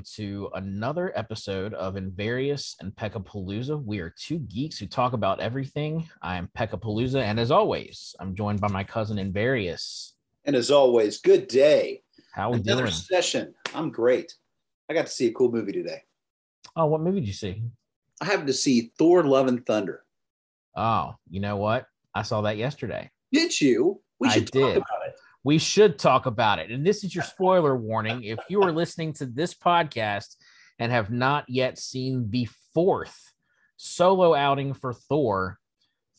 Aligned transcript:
welcome 0.00 0.12
to 0.16 0.48
another 0.54 1.12
episode 1.14 1.74
of 1.74 1.94
Invarious 1.94 2.74
and 2.80 2.96
Peckapalooza. 2.96 3.84
We 3.84 3.98
are 3.98 4.14
two 4.18 4.38
geeks 4.38 4.78
who 4.78 4.86
talk 4.86 5.12
about 5.12 5.40
everything. 5.40 6.08
I 6.22 6.36
am 6.38 6.48
Peckapalooza, 6.56 7.20
and 7.22 7.38
as 7.38 7.50
always, 7.50 8.14
I'm 8.18 8.34
joined 8.34 8.62
by 8.62 8.68
my 8.68 8.82
cousin 8.82 9.18
Invarious. 9.18 10.14
And 10.46 10.56
as 10.56 10.70
always, 10.70 11.20
good 11.20 11.48
day. 11.48 12.00
How 12.32 12.50
we 12.50 12.60
Another 12.60 12.84
doing? 12.84 12.94
session. 12.94 13.54
I'm 13.74 13.90
great. 13.90 14.32
I 14.88 14.94
got 14.94 15.04
to 15.04 15.12
see 15.12 15.26
a 15.26 15.32
cool 15.32 15.52
movie 15.52 15.72
today. 15.72 16.02
Oh, 16.74 16.86
what 16.86 17.02
movie 17.02 17.20
did 17.20 17.26
you 17.26 17.34
see? 17.34 17.62
I 18.22 18.24
happened 18.24 18.46
to 18.46 18.54
see 18.54 18.92
Thor: 18.96 19.22
Love 19.22 19.48
and 19.48 19.66
Thunder. 19.66 20.02
Oh, 20.74 21.16
you 21.28 21.40
know 21.40 21.58
what? 21.58 21.84
I 22.14 22.22
saw 22.22 22.40
that 22.42 22.56
yesterday. 22.56 23.10
Did 23.32 23.60
you? 23.60 24.00
We 24.18 24.28
I 24.28 24.32
should 24.32 24.46
talk 24.50 24.62
did. 24.62 24.76
about 24.78 25.08
it. 25.08 25.14
We 25.42 25.58
should 25.58 25.98
talk 25.98 26.26
about 26.26 26.58
it. 26.58 26.70
And 26.70 26.86
this 26.86 27.02
is 27.02 27.14
your 27.14 27.24
spoiler 27.24 27.76
warning. 27.76 28.24
If 28.24 28.38
you 28.48 28.62
are 28.62 28.72
listening 28.72 29.14
to 29.14 29.26
this 29.26 29.54
podcast 29.54 30.36
and 30.78 30.92
have 30.92 31.10
not 31.10 31.44
yet 31.48 31.78
seen 31.78 32.30
the 32.30 32.48
fourth 32.74 33.32
solo 33.76 34.34
outing 34.34 34.74
for 34.74 34.92
Thor, 34.92 35.58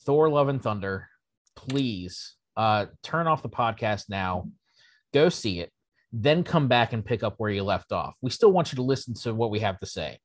Thor 0.06 0.30
Love 0.30 0.48
and 0.50 0.62
Thunder, 0.62 1.08
please 1.56 2.36
uh, 2.58 2.88
turn 3.04 3.28
off 3.28 3.44
the 3.44 3.50
podcast 3.50 4.06
now, 4.10 4.50
go 5.14 5.30
see 5.30 5.60
it, 5.60 5.72
then 6.12 6.44
come 6.44 6.68
back 6.68 6.94
and 6.94 7.06
pick 7.06 7.22
up 7.22 7.36
where 7.38 7.52
you 7.52 7.64
left 7.64 7.92
off. 7.92 8.16
We 8.22 8.32
still 8.32 8.52
want 8.52 8.72
you 8.72 8.78
to 8.78 8.82
listen 8.82 9.14
to 9.16 9.34
what 9.34 9.52
we 9.52 9.60
have 9.60 9.80
to 9.80 9.86
say, 9.86 10.20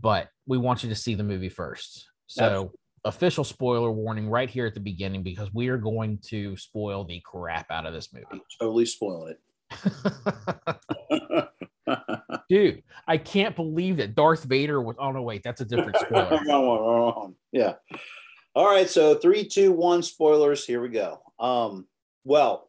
but 0.00 0.28
we 0.46 0.58
want 0.58 0.84
you 0.84 0.88
to 0.90 0.94
see 0.94 1.14
the 1.14 1.24
movie 1.24 1.48
first. 1.48 2.06
So. 2.28 2.72
Official 3.04 3.44
spoiler 3.44 3.90
warning 3.90 4.28
right 4.28 4.50
here 4.50 4.66
at 4.66 4.74
the 4.74 4.80
beginning 4.80 5.22
because 5.22 5.52
we 5.52 5.68
are 5.68 5.76
going 5.76 6.18
to 6.28 6.56
spoil 6.56 7.04
the 7.04 7.20
crap 7.24 7.70
out 7.70 7.86
of 7.86 7.92
this 7.92 8.12
movie. 8.12 8.42
Totally 8.60 8.86
spoiling 8.86 9.34
it. 9.34 9.40
Dude, 12.48 12.82
I 13.06 13.18
can't 13.18 13.54
believe 13.54 13.98
that 13.98 14.14
Darth 14.14 14.44
Vader 14.44 14.80
was. 14.80 14.96
Oh 14.98 15.12
no, 15.12 15.22
wait, 15.22 15.42
that's 15.42 15.60
a 15.60 15.64
different 15.64 15.96
spoiler. 15.98 16.40
Wrong 16.46 16.66
one, 16.66 16.80
wrong 16.80 17.34
yeah. 17.52 17.74
All 18.54 18.66
right. 18.66 18.88
So 18.88 19.14
three, 19.14 19.44
two, 19.44 19.72
one. 19.72 20.02
Spoilers. 20.02 20.64
Here 20.64 20.80
we 20.80 20.88
go. 20.88 21.20
Um. 21.38 21.86
Well, 22.24 22.68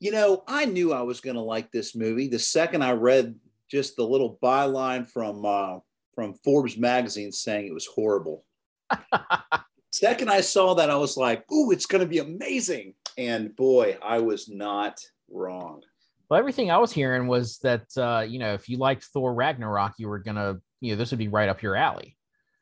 you 0.00 0.12
know, 0.12 0.42
I 0.46 0.64
knew 0.64 0.92
I 0.92 1.02
was 1.02 1.20
going 1.20 1.36
to 1.36 1.42
like 1.42 1.72
this 1.72 1.94
movie 1.94 2.28
the 2.28 2.38
second 2.38 2.82
I 2.82 2.92
read 2.92 3.34
just 3.70 3.96
the 3.96 4.04
little 4.04 4.38
byline 4.42 5.08
from 5.08 5.44
uh, 5.44 5.78
from 6.14 6.34
Forbes 6.44 6.76
magazine 6.76 7.32
saying 7.32 7.66
it 7.66 7.74
was 7.74 7.86
horrible. 7.86 8.44
second 9.92 10.30
I 10.30 10.40
saw 10.40 10.74
that, 10.74 10.90
I 10.90 10.96
was 10.96 11.16
like, 11.16 11.50
"Ooh, 11.52 11.70
it's 11.70 11.86
going 11.86 12.02
to 12.02 12.08
be 12.08 12.18
amazing!" 12.18 12.94
And 13.16 13.54
boy, 13.54 13.98
I 14.02 14.20
was 14.20 14.48
not 14.48 15.00
wrong. 15.30 15.82
well, 16.28 16.38
everything 16.38 16.70
I 16.70 16.78
was 16.78 16.92
hearing 16.92 17.26
was 17.26 17.58
that 17.58 17.86
uh, 17.96 18.24
you 18.26 18.38
know, 18.38 18.54
if 18.54 18.68
you 18.68 18.78
liked 18.78 19.04
Thor 19.04 19.34
Ragnarok, 19.34 19.94
you 19.98 20.08
were 20.08 20.18
gonna, 20.18 20.60
you 20.80 20.92
know, 20.92 20.96
this 20.96 21.10
would 21.10 21.18
be 21.18 21.28
right 21.28 21.48
up 21.48 21.62
your 21.62 21.76
alley. 21.76 22.16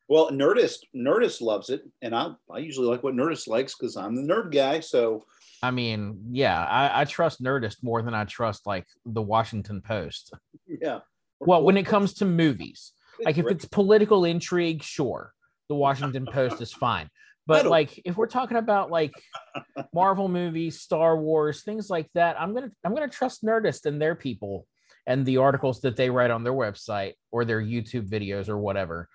Well, 0.09 0.31
Nerdist 0.31 0.79
Nerdist 0.95 1.41
loves 1.41 1.69
it, 1.71 1.83
and 2.01 2.15
I 2.15 2.33
I 2.51 2.59
usually 2.59 2.87
like 2.87 3.03
what 3.03 3.15
Nerdist 3.15 3.49
likes 3.49 3.75
because 3.75 3.97
I'm 3.97 4.15
the 4.15 4.23
nerd 4.23 4.53
guy. 4.53 4.81
So 4.81 5.25
I 5.63 5.71
mean, 5.71 6.21
yeah, 6.31 6.65
I, 6.65 7.03
I 7.03 7.05
trust 7.05 7.43
Nerdist 7.43 7.83
more 7.83 8.03
than 8.03 8.15
I 8.15 8.25
trust 8.25 8.67
like 8.67 8.87
the 9.05 9.23
Washington 9.23 9.81
Post. 9.81 10.33
yeah. 10.67 11.01
Well, 11.41 11.63
when 11.63 11.77
it 11.77 11.87
comes 11.87 12.15
to 12.15 12.25
movies, 12.25 12.93
like 13.23 13.39
if 13.39 13.47
it's 13.47 13.65
political 13.65 14.25
intrigue, 14.25 14.83
sure, 14.83 15.33
the 15.69 15.75
Washington 15.75 16.27
Post 16.27 16.61
is 16.61 16.73
fine. 16.73 17.09
But 17.47 17.67
like 17.67 18.01
if 18.05 18.17
we're 18.17 18.27
talking 18.27 18.57
about 18.57 18.91
like 18.91 19.13
Marvel 19.95 20.29
movies, 20.29 20.81
Star 20.81 21.17
Wars, 21.17 21.63
things 21.63 21.89
like 21.89 22.09
that, 22.15 22.41
I'm 22.41 22.55
gonna 22.55 22.71
I'm 22.85 22.95
gonna 22.95 23.09
trust 23.09 23.45
Nerdist 23.45 23.87
and 23.87 24.03
their 24.03 24.15
people 24.15 24.67
and 25.07 25.25
the 25.25 25.37
articles 25.37 25.81
that 25.83 25.97
they 25.97 26.11
write 26.11 26.33
on 26.33 26.43
their 26.43 26.53
website 26.53 27.15
or 27.31 27.45
their 27.45 27.63
YouTube 27.63 28.09
videos 28.09 28.49
or 28.49 28.59
whatever. 28.59 29.09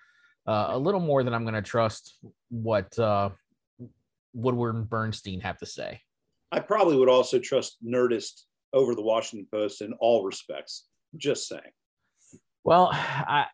Uh, 0.46 0.68
a 0.70 0.78
little 0.78 1.00
more 1.00 1.22
than 1.22 1.34
I'm 1.34 1.44
gonna 1.44 1.62
trust 1.62 2.16
what 2.48 2.98
uh, 2.98 3.30
Woodward 4.32 4.76
and 4.76 4.88
Bernstein 4.88 5.40
have 5.40 5.58
to 5.58 5.66
say. 5.66 6.00
I 6.50 6.60
probably 6.60 6.96
would 6.96 7.08
also 7.10 7.38
trust 7.38 7.78
Nerdist 7.84 8.42
over 8.72 8.94
the 8.94 9.02
Washington 9.02 9.46
Post 9.52 9.82
in 9.82 9.92
all 10.00 10.24
respects. 10.24 10.86
Just 11.16 11.48
saying. 11.48 11.60
Well, 12.64 12.90
I, 12.92 13.46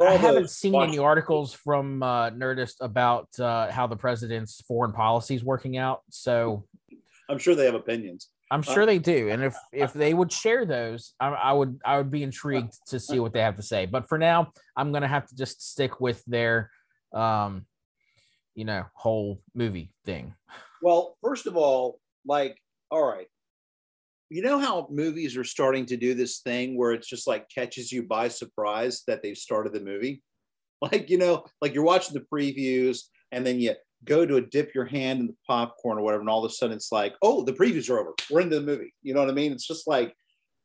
I 0.00 0.16
haven't 0.16 0.50
seen 0.50 0.74
any 0.74 0.98
articles 0.98 1.52
from 1.52 2.02
uh, 2.02 2.30
Nerdist 2.30 2.76
about 2.80 3.28
uh, 3.38 3.70
how 3.70 3.86
the 3.86 3.96
president's 3.96 4.60
foreign 4.62 4.92
policy 4.92 5.34
is 5.34 5.44
working 5.44 5.76
out. 5.76 6.02
So 6.10 6.64
I'm 7.28 7.38
sure 7.38 7.54
they 7.54 7.66
have 7.66 7.74
opinions. 7.74 8.28
I'm 8.50 8.62
sure 8.62 8.84
they 8.84 8.98
do, 8.98 9.30
and 9.30 9.42
if 9.42 9.56
if 9.72 9.94
they 9.94 10.12
would 10.12 10.30
share 10.30 10.66
those, 10.66 11.14
I, 11.18 11.28
I 11.28 11.52
would 11.52 11.80
I 11.86 11.96
would 11.96 12.10
be 12.10 12.22
intrigued 12.22 12.74
to 12.88 13.00
see 13.00 13.18
what 13.18 13.32
they 13.32 13.40
have 13.40 13.56
to 13.56 13.62
say. 13.62 13.86
But 13.86 14.10
for 14.10 14.18
now, 14.18 14.52
I'm 14.76 14.92
gonna 14.92 15.08
have 15.08 15.26
to 15.28 15.34
just 15.34 15.70
stick 15.70 16.02
with 16.02 16.22
their, 16.26 16.70
um, 17.14 17.64
you 18.54 18.66
know, 18.66 18.84
whole 18.92 19.40
movie 19.54 19.94
thing. 20.04 20.34
Well, 20.82 21.16
first 21.22 21.46
of 21.46 21.56
all, 21.56 21.98
like, 22.26 22.58
all 22.90 23.02
right, 23.02 23.28
you 24.32 24.42
know 24.42 24.58
how 24.58 24.88
movies 24.90 25.36
are 25.36 25.44
starting 25.44 25.84
to 25.86 25.96
do 25.96 26.14
this 26.14 26.38
thing 26.38 26.76
where 26.76 26.92
it's 26.92 27.08
just 27.08 27.26
like 27.26 27.48
catches 27.48 27.92
you 27.92 28.02
by 28.02 28.28
surprise 28.28 29.02
that 29.06 29.22
they've 29.22 29.36
started 29.36 29.72
the 29.72 29.80
movie? 29.80 30.22
Like, 30.90 31.10
you 31.10 31.16
know, 31.16 31.44
like 31.60 31.74
you're 31.74 31.84
watching 31.84 32.12
the 32.12 32.26
previews 32.32 33.02
and 33.30 33.46
then 33.46 33.60
you 33.60 33.76
go 34.04 34.26
to 34.26 34.34
a 34.34 34.40
dip 34.40 34.74
your 34.74 34.84
hand 34.84 35.20
in 35.20 35.26
the 35.28 35.36
popcorn 35.46 35.96
or 35.96 36.02
whatever, 36.02 36.22
and 36.22 36.28
all 36.28 36.44
of 36.44 36.50
a 36.50 36.52
sudden 36.52 36.74
it's 36.74 36.90
like, 36.90 37.14
oh, 37.22 37.44
the 37.44 37.52
previews 37.52 37.88
are 37.88 38.00
over. 38.00 38.14
We're 38.28 38.40
into 38.40 38.58
the 38.58 38.66
movie. 38.66 38.92
You 39.00 39.14
know 39.14 39.20
what 39.20 39.30
I 39.30 39.32
mean? 39.32 39.52
It's 39.52 39.68
just 39.68 39.86
like, 39.86 40.12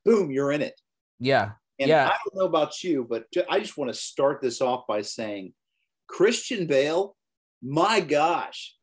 boom, 0.06 0.32
you're 0.32 0.52
in 0.52 0.64
it. 0.64 0.74
Yeah, 1.20 1.52
And 1.78 1.90
Yeah. 1.90 2.08
I 2.08 2.18
don't 2.18 2.36
know 2.36 2.48
about 2.48 2.84
you, 2.84 3.06
but 3.08 3.26
I 3.48 3.60
just 3.60 3.78
want 3.78 3.94
to 3.94 4.00
start 4.00 4.42
this 4.42 4.60
off 4.60 4.88
by 4.88 5.04
saying 5.04 5.54
Christian 6.08 6.66
Bale, 6.66 7.16
my 7.62 8.00
gosh, 8.00 8.76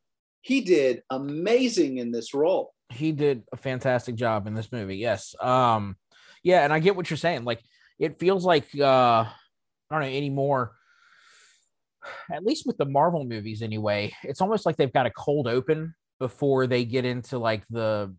he 0.42 0.60
did 0.60 1.02
amazing 1.10 1.98
in 1.98 2.12
this 2.12 2.34
role. 2.34 2.74
He 2.94 3.12
did 3.12 3.42
a 3.52 3.56
fantastic 3.56 4.14
job 4.14 4.46
in 4.46 4.54
this 4.54 4.70
movie. 4.72 4.96
Yes. 4.96 5.34
Um, 5.40 5.96
yeah, 6.42 6.64
and 6.64 6.72
I 6.72 6.78
get 6.78 6.96
what 6.96 7.10
you're 7.10 7.16
saying. 7.16 7.44
Like 7.44 7.60
it 7.98 8.18
feels 8.18 8.44
like 8.44 8.66
uh 8.78 9.24
I 9.24 9.32
don't 9.90 10.00
know 10.00 10.06
anymore. 10.06 10.72
At 12.30 12.44
least 12.44 12.66
with 12.66 12.76
the 12.76 12.84
Marvel 12.84 13.24
movies 13.24 13.62
anyway, 13.62 14.12
it's 14.22 14.40
almost 14.40 14.66
like 14.66 14.76
they've 14.76 14.92
got 14.92 15.06
a 15.06 15.10
cold 15.10 15.48
open 15.48 15.94
before 16.18 16.66
they 16.66 16.84
get 16.84 17.04
into 17.04 17.38
like 17.38 17.64
the 17.70 18.14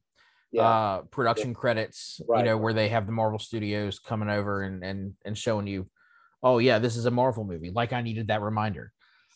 uh 0.58 1.02
production 1.12 1.54
credits, 1.54 2.22
you 2.38 2.44
know, 2.44 2.58
where 2.58 2.74
they 2.74 2.90
have 2.90 3.06
the 3.06 3.12
Marvel 3.12 3.40
Studios 3.40 4.00
coming 4.00 4.30
over 4.30 4.64
and 4.64 4.84
and 4.84 5.14
and 5.26 5.38
showing 5.38 5.68
you, 5.68 5.88
oh 6.42 6.58
yeah, 6.58 6.80
this 6.80 6.96
is 6.96 7.06
a 7.06 7.12
Marvel 7.12 7.44
movie. 7.44 7.72
Like 7.72 7.94
I 7.94 8.02
needed 8.02 8.28
that 8.30 8.42
reminder. 8.42 8.92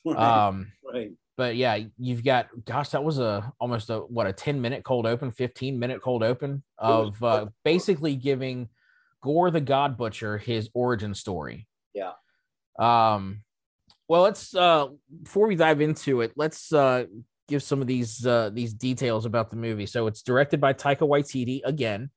right, 0.05 0.17
Um 0.17 0.71
right. 0.83 1.11
But 1.39 1.55
yeah, 1.55 1.79
you've 1.97 2.25
got 2.25 2.49
gosh, 2.65 2.89
that 2.89 3.01
was 3.01 3.17
a 3.17 3.53
almost 3.61 3.89
a 3.89 3.99
what 3.99 4.27
a 4.27 4.33
10 4.33 4.59
minute 4.59 4.83
cold 4.83 5.07
open, 5.07 5.31
15 5.31 5.79
minute 5.79 6.01
cold 6.01 6.21
open 6.21 6.63
of 6.77 7.23
uh, 7.23 7.45
basically 7.63 8.17
giving 8.17 8.67
Gorr 9.23 9.49
the 9.49 9.61
God 9.61 9.95
Butcher 9.95 10.37
his 10.37 10.69
origin 10.73 11.13
story. 11.13 11.65
Yeah. 11.93 12.11
Um 12.77 13.45
well 14.09 14.23
let's 14.23 14.53
uh 14.53 14.87
before 15.23 15.47
we 15.47 15.55
dive 15.55 15.79
into 15.79 16.19
it, 16.19 16.33
let's 16.35 16.73
uh 16.73 17.05
give 17.47 17.63
some 17.63 17.79
of 17.79 17.87
these 17.87 18.25
uh 18.25 18.49
these 18.53 18.73
details 18.73 19.25
about 19.25 19.49
the 19.49 19.55
movie. 19.55 19.85
So 19.85 20.07
it's 20.07 20.21
directed 20.21 20.59
by 20.59 20.73
Taika 20.73 21.07
Waititi 21.07 21.61
again, 21.63 22.09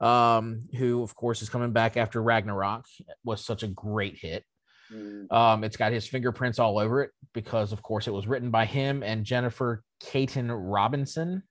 um, 0.00 0.68
who 0.76 1.02
of 1.02 1.14
course 1.14 1.40
is 1.40 1.48
coming 1.48 1.72
back 1.72 1.96
after 1.96 2.22
Ragnarok 2.22 2.84
was 3.24 3.42
such 3.42 3.62
a 3.62 3.68
great 3.68 4.18
hit. 4.18 4.44
Mm, 4.92 5.32
Um, 5.32 5.64
it's 5.64 5.76
got 5.76 5.92
his 5.92 6.06
fingerprints 6.06 6.58
all 6.58 6.78
over 6.78 7.02
it 7.02 7.10
because, 7.32 7.72
of 7.72 7.82
course, 7.82 8.06
it 8.06 8.12
was 8.12 8.26
written 8.26 8.50
by 8.50 8.64
him 8.64 9.02
and 9.02 9.24
Jennifer 9.24 9.82
Kaytin 10.02 10.50
Robinson. 10.50 11.42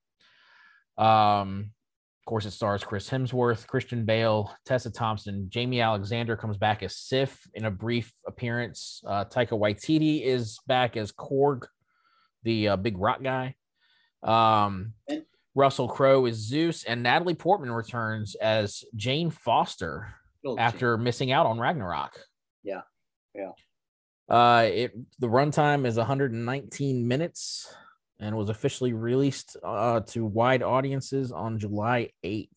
Um, 0.98 1.72
of 2.22 2.26
course, 2.26 2.46
it 2.46 2.52
stars 2.52 2.84
Chris 2.84 3.10
Hemsworth, 3.10 3.68
Christian 3.68 4.06
Bale, 4.06 4.52
Tessa 4.66 4.90
Thompson, 4.90 5.48
Jaimie 5.52 5.84
Alexander 5.84 6.36
comes 6.36 6.58
back 6.58 6.82
as 6.82 6.96
Sif 6.98 7.40
in 7.54 7.66
a 7.66 7.72
brief 7.72 8.12
appearance. 8.26 9.04
Uh, 9.06 9.26
Taika 9.26 9.52
Waititi 9.52 10.24
is 10.24 10.60
back 10.66 10.98
as 10.98 11.12
Korg, 11.12 11.66
the 12.44 12.70
uh, 12.70 12.76
big 12.78 12.98
rock 12.98 13.22
guy. 13.22 13.56
Um, 14.24 14.94
Russell 15.54 15.88
Crowe 15.88 16.26
is 16.26 16.38
Zeus, 16.38 16.84
and 16.84 17.04
Natalie 17.04 17.36
Portman 17.36 17.72
returns 17.72 18.36
as 18.36 18.84
Jane 18.96 19.30
Foster 19.30 20.16
little 20.44 20.60
after 20.60 20.98
missing 20.98 21.32
out 21.32 21.46
on 21.46 21.60
Ragnarok. 21.60 22.20
Yeah. 23.36 23.52
Yeah. 24.30 24.36
Uh, 24.36 24.62
it 24.64 24.98
the 25.20 25.28
runtime 25.28 25.86
is 25.86 25.98
119 25.98 27.08
minutes 27.08 27.74
and 28.20 28.36
was 28.36 28.50
officially 28.50 28.94
released 28.94 29.58
uh, 29.64 30.00
to 30.00 30.26
wide 30.26 30.64
audiences 30.64 31.32
on 31.32 31.60
July 31.60 32.10
8th, 32.24 32.50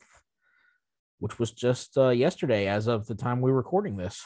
which 1.18 1.38
was 1.38 1.50
just 1.50 1.98
uh, 1.98 2.08
yesterday 2.08 2.68
as 2.68 2.86
of 2.86 3.06
the 3.06 3.14
time 3.14 3.40
we 3.40 3.50
were 3.50 3.56
recording 3.56 3.96
this. 3.96 4.24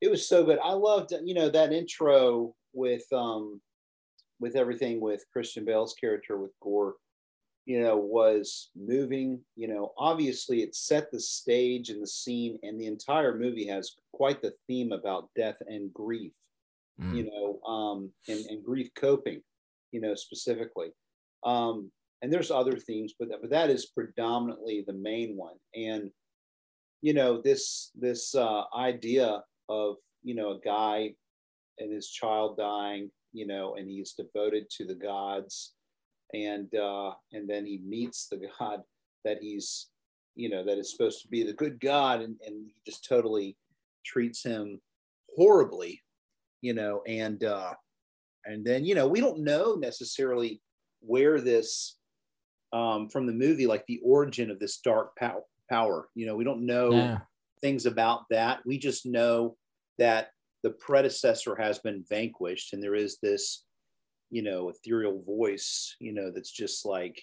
it 0.00 0.10
was 0.10 0.26
so 0.26 0.44
good. 0.44 0.58
I 0.62 0.72
loved, 0.72 1.12
you 1.24 1.34
know, 1.34 1.48
that 1.50 1.72
intro 1.72 2.54
with 2.72 3.04
um 3.12 3.60
with 4.38 4.56
everything 4.56 5.00
with 5.00 5.24
Christian 5.32 5.64
Bale's 5.64 5.94
character 5.94 6.38
with 6.38 6.52
Gorr. 6.62 6.94
You 7.70 7.80
know, 7.80 7.96
was 7.96 8.70
moving. 8.74 9.40
You 9.54 9.68
know, 9.68 9.92
obviously 9.96 10.62
it 10.62 10.74
set 10.74 11.12
the 11.12 11.20
stage 11.20 11.88
and 11.88 12.02
the 12.02 12.06
scene, 12.08 12.58
and 12.64 12.80
the 12.80 12.88
entire 12.88 13.38
movie 13.38 13.68
has 13.68 13.94
quite 14.12 14.42
the 14.42 14.54
theme 14.66 14.90
about 14.90 15.30
death 15.36 15.58
and 15.68 15.94
grief. 15.94 16.34
Mm. 17.00 17.16
You 17.16 17.30
know, 17.30 17.72
um, 17.72 18.10
and, 18.26 18.44
and 18.46 18.64
grief 18.64 18.88
coping. 18.96 19.40
You 19.92 20.00
know, 20.00 20.16
specifically. 20.16 20.88
Um, 21.44 21.92
and 22.22 22.32
there's 22.32 22.50
other 22.50 22.76
themes, 22.76 23.14
but 23.16 23.28
but 23.40 23.50
that 23.50 23.70
is 23.70 23.86
predominantly 23.86 24.82
the 24.84 24.92
main 24.92 25.36
one. 25.36 25.54
And 25.72 26.10
you 27.02 27.14
know, 27.14 27.40
this 27.40 27.92
this 27.94 28.34
uh, 28.34 28.64
idea 28.76 29.44
of 29.68 29.94
you 30.24 30.34
know 30.34 30.50
a 30.50 30.60
guy 30.60 31.14
and 31.78 31.92
his 31.92 32.10
child 32.10 32.56
dying, 32.56 33.12
you 33.32 33.46
know, 33.46 33.76
and 33.76 33.88
he's 33.88 34.14
devoted 34.14 34.68
to 34.70 34.84
the 34.84 34.96
gods, 34.96 35.74
and 36.34 36.74
uh, 36.74 37.12
and 37.32 37.48
then 37.48 37.66
he 37.66 37.80
meets 37.84 38.28
the 38.28 38.40
god 38.58 38.82
that 39.24 39.38
he's 39.40 39.88
you 40.34 40.48
know 40.48 40.64
that 40.64 40.78
is 40.78 40.90
supposed 40.90 41.22
to 41.22 41.28
be 41.28 41.42
the 41.42 41.52
good 41.52 41.80
god, 41.80 42.20
and 42.20 42.36
and 42.46 42.66
he 42.66 42.74
just 42.86 43.04
totally 43.04 43.56
treats 44.04 44.42
him 44.42 44.80
horribly, 45.36 46.02
you 46.60 46.74
know, 46.74 47.02
and 47.06 47.44
uh, 47.44 47.74
and 48.44 48.64
then 48.64 48.84
you 48.84 48.94
know 48.94 49.06
we 49.06 49.20
don't 49.20 49.40
know 49.40 49.74
necessarily 49.74 50.60
where 51.00 51.40
this 51.40 51.96
um, 52.72 53.08
from 53.08 53.26
the 53.26 53.32
movie, 53.32 53.66
like 53.66 53.84
the 53.86 54.00
origin 54.04 54.50
of 54.50 54.58
this 54.58 54.78
dark 54.78 55.16
pow- 55.16 55.44
power. 55.68 56.08
You 56.14 56.26
know, 56.26 56.36
we 56.36 56.44
don't 56.44 56.66
know 56.66 56.92
yeah. 56.92 57.18
things 57.60 57.86
about 57.86 58.22
that. 58.30 58.60
We 58.64 58.78
just 58.78 59.06
know 59.06 59.56
that 59.98 60.30
the 60.62 60.70
predecessor 60.70 61.56
has 61.56 61.78
been 61.78 62.04
vanquished, 62.08 62.72
and 62.72 62.82
there 62.82 62.94
is 62.94 63.18
this, 63.22 63.64
you 64.30 64.42
know, 64.42 64.68
ethereal 64.68 65.22
voice, 65.22 65.96
you 66.00 66.12
know, 66.12 66.30
that's 66.30 66.50
just 66.50 66.86
like 66.86 67.20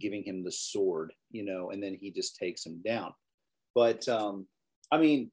giving 0.00 0.22
him 0.22 0.44
the 0.44 0.52
sword, 0.52 1.12
you 1.30 1.44
know, 1.44 1.70
and 1.70 1.82
then 1.82 1.96
he 2.00 2.10
just 2.10 2.36
takes 2.36 2.64
him 2.64 2.80
down. 2.84 3.12
But 3.74 4.08
um, 4.08 4.46
I 4.90 4.98
mean, 4.98 5.30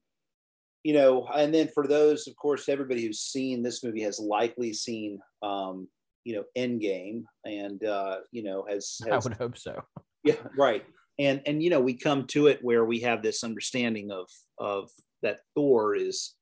you 0.84 0.94
know, 0.94 1.26
and 1.34 1.52
then 1.52 1.68
for 1.68 1.86
those, 1.86 2.26
of 2.28 2.36
course, 2.36 2.68
everybody 2.68 3.04
who's 3.04 3.20
seen 3.20 3.62
this 3.62 3.82
movie 3.82 4.02
has 4.02 4.20
likely 4.20 4.72
seen 4.72 5.18
um, 5.42 5.88
you 6.24 6.34
know 6.34 6.44
Endgame, 6.56 7.24
and 7.44 7.82
uh, 7.84 8.18
you 8.32 8.42
know 8.42 8.64
has, 8.68 8.98
has 9.04 9.26
I 9.26 9.28
would 9.28 9.38
hope 9.38 9.56
so. 9.56 9.80
Yeah, 10.24 10.36
right. 10.56 10.84
And 11.18 11.40
and 11.46 11.62
you 11.62 11.70
know 11.70 11.80
we 11.80 11.94
come 11.94 12.26
to 12.28 12.46
it 12.46 12.58
where 12.62 12.84
we 12.84 13.00
have 13.00 13.22
this 13.22 13.42
understanding 13.42 14.10
of 14.10 14.28
of 14.58 14.90
that 15.22 15.40
Thor 15.54 15.94
is 15.94 16.34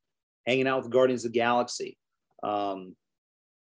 hanging 0.47 0.67
out 0.67 0.83
with 0.83 0.93
Guardians 0.93 1.25
of 1.25 1.33
the 1.33 1.39
Galaxy. 1.39 1.99
Um, 2.43 2.95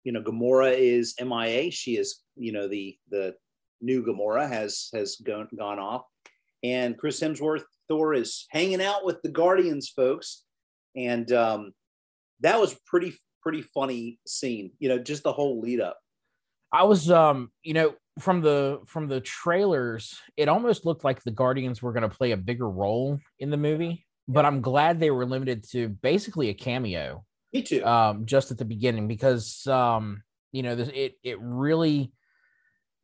you 0.06 0.12
know, 0.12 0.22
Gamora 0.22 0.74
is 0.78 1.16
MIA. 1.20 1.72
She 1.72 1.98
is 1.98 2.22
you 2.38 2.54
know 2.54 2.70
the 2.70 2.98
the 3.10 3.36
new 3.82 4.06
Gamora 4.06 4.48
has 4.48 4.90
has 4.94 5.18
gone 5.18 5.50
gone 5.58 5.80
off, 5.80 6.04
and 6.64 6.98
Chris 6.98 7.20
Hemsworth 7.20 7.64
Thor 7.90 8.14
is 8.14 8.46
hanging 8.52 8.82
out 8.82 9.04
with 9.04 9.22
the 9.24 9.30
Guardians 9.30 9.90
folks, 9.90 10.44
and 10.96 11.30
um, 11.34 11.74
that 12.40 12.62
was 12.62 12.80
pretty 12.86 13.16
pretty 13.42 13.64
funny 13.64 14.20
scene. 14.26 14.72
You 14.80 14.90
know, 14.90 15.00
just 15.00 15.24
the 15.24 15.34
whole 15.34 15.60
lead 15.60 15.82
up. 15.82 15.98
I 16.72 16.84
was 16.84 17.10
um, 17.10 17.52
you 17.64 17.74
know, 17.74 17.96
from 18.20 18.42
the 18.42 18.82
from 18.86 19.08
the 19.08 19.22
trailers, 19.22 20.20
it 20.38 20.48
almost 20.48 20.86
looked 20.86 21.04
like 21.04 21.24
the 21.24 21.32
Guardians 21.32 21.82
were 21.82 21.94
going 21.94 22.08
to 22.08 22.16
play 22.16 22.32
a 22.32 22.38
bigger 22.38 22.70
role 22.70 23.20
in 23.40 23.50
the 23.50 23.58
movie, 23.58 24.06
but 24.28 24.46
I'm 24.46 24.62
glad 24.62 25.00
they 25.00 25.12
were 25.12 25.26
limited 25.26 25.68
to 25.72 25.90
basically 25.90 26.50
a 26.50 26.54
cameo. 26.54 27.26
Me 27.56 27.62
too. 27.62 27.86
Um, 27.86 28.26
just 28.26 28.52
at 28.52 28.58
the 28.58 28.66
beginning 28.66 29.08
because 29.08 29.66
um, 29.68 30.24
you 30.52 30.62
know, 30.62 30.76
this 30.76 30.90
it 30.94 31.14
it 31.24 31.38
really 31.40 32.12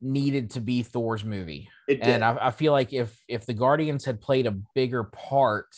needed 0.02 0.50
to 0.50 0.60
be 0.60 0.82
Thor's 0.82 1.24
movie. 1.24 1.70
And 1.88 2.22
I, 2.22 2.36
I 2.38 2.50
feel 2.50 2.72
like 2.72 2.92
if 2.92 3.18
if 3.28 3.46
the 3.46 3.54
Guardians 3.54 4.04
had 4.04 4.20
played 4.20 4.46
a 4.46 4.58
bigger 4.74 5.04
part, 5.04 5.74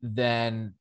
then 0.00 0.72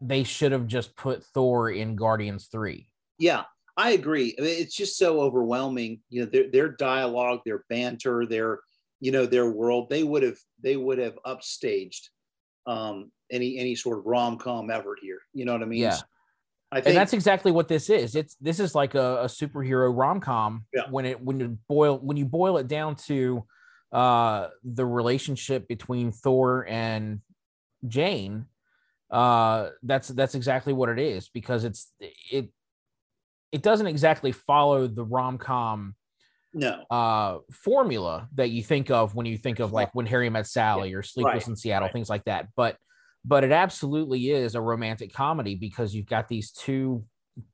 they 0.00 0.22
should 0.22 0.52
have 0.52 0.68
just 0.68 0.94
put 0.94 1.24
Thor 1.24 1.70
in 1.70 1.96
Guardians 1.96 2.46
3. 2.52 2.88
Yeah, 3.18 3.42
I 3.76 3.90
agree. 3.90 4.36
I 4.38 4.42
mean, 4.42 4.60
it's 4.60 4.76
just 4.76 4.96
so 4.96 5.20
overwhelming. 5.20 6.02
You 6.08 6.20
know, 6.20 6.30
their 6.30 6.52
their 6.52 6.68
dialogue, 6.68 7.40
their 7.44 7.64
banter, 7.68 8.26
their 8.26 8.60
you 9.00 9.10
know 9.10 9.26
their 9.26 9.50
world. 9.50 9.90
They 9.90 10.04
would 10.04 10.22
have 10.22 10.38
they 10.62 10.76
would 10.76 10.98
have 10.98 11.18
upstaged 11.26 12.10
um, 12.64 13.10
any 13.28 13.58
any 13.58 13.74
sort 13.74 13.98
of 13.98 14.06
rom 14.06 14.38
com 14.38 14.70
effort 14.70 15.00
here. 15.02 15.18
You 15.34 15.44
know 15.44 15.52
what 15.52 15.62
I 15.62 15.66
mean? 15.66 15.80
Yeah. 15.80 15.98
I 16.70 16.76
think, 16.76 16.88
and 16.88 16.96
that's 16.96 17.14
exactly 17.14 17.50
what 17.50 17.68
this 17.68 17.88
is. 17.88 18.14
It's 18.14 18.36
this 18.40 18.60
is 18.60 18.74
like 18.74 18.94
a, 18.94 19.22
a 19.22 19.24
superhero 19.24 19.94
rom 19.96 20.20
com 20.20 20.66
yeah. 20.74 20.82
when 20.90 21.06
it 21.06 21.20
when 21.20 21.40
you 21.40 21.58
boil 21.68 21.98
when 21.98 22.16
you 22.16 22.26
boil 22.26 22.58
it 22.58 22.68
down 22.68 22.96
to 23.06 23.44
uh, 23.92 24.48
the 24.64 24.84
relationship 24.84 25.66
between 25.66 26.12
Thor 26.12 26.66
and 26.68 27.20
Jane. 27.86 28.46
Uh, 29.10 29.70
that's 29.82 30.08
that's 30.08 30.34
exactly 30.34 30.74
what 30.74 30.90
it 30.90 30.98
is 30.98 31.30
because 31.30 31.64
it's 31.64 31.90
it 31.98 32.50
it 33.50 33.62
doesn't 33.62 33.86
exactly 33.86 34.32
follow 34.32 34.86
the 34.86 35.04
rom 35.04 35.38
com 35.38 35.94
no 36.54 36.82
uh 36.90 37.38
formula 37.52 38.26
that 38.34 38.48
you 38.48 38.62
think 38.62 38.90
of 38.90 39.14
when 39.14 39.26
you 39.26 39.36
think 39.36 39.58
of 39.58 39.72
like 39.72 39.94
when 39.94 40.06
Harry 40.06 40.28
met 40.28 40.46
Sally 40.46 40.90
yeah. 40.90 40.96
or 40.96 41.02
Sleepless 41.02 41.44
right. 41.44 41.48
in 41.48 41.56
Seattle, 41.56 41.86
right. 41.86 41.92
things 41.92 42.10
like 42.10 42.24
that. 42.24 42.48
But 42.56 42.76
but 43.28 43.44
it 43.44 43.52
absolutely 43.52 44.30
is 44.30 44.54
a 44.54 44.60
romantic 44.60 45.12
comedy 45.12 45.54
because 45.54 45.94
you've 45.94 46.06
got 46.06 46.28
these 46.28 46.50
two 46.50 47.04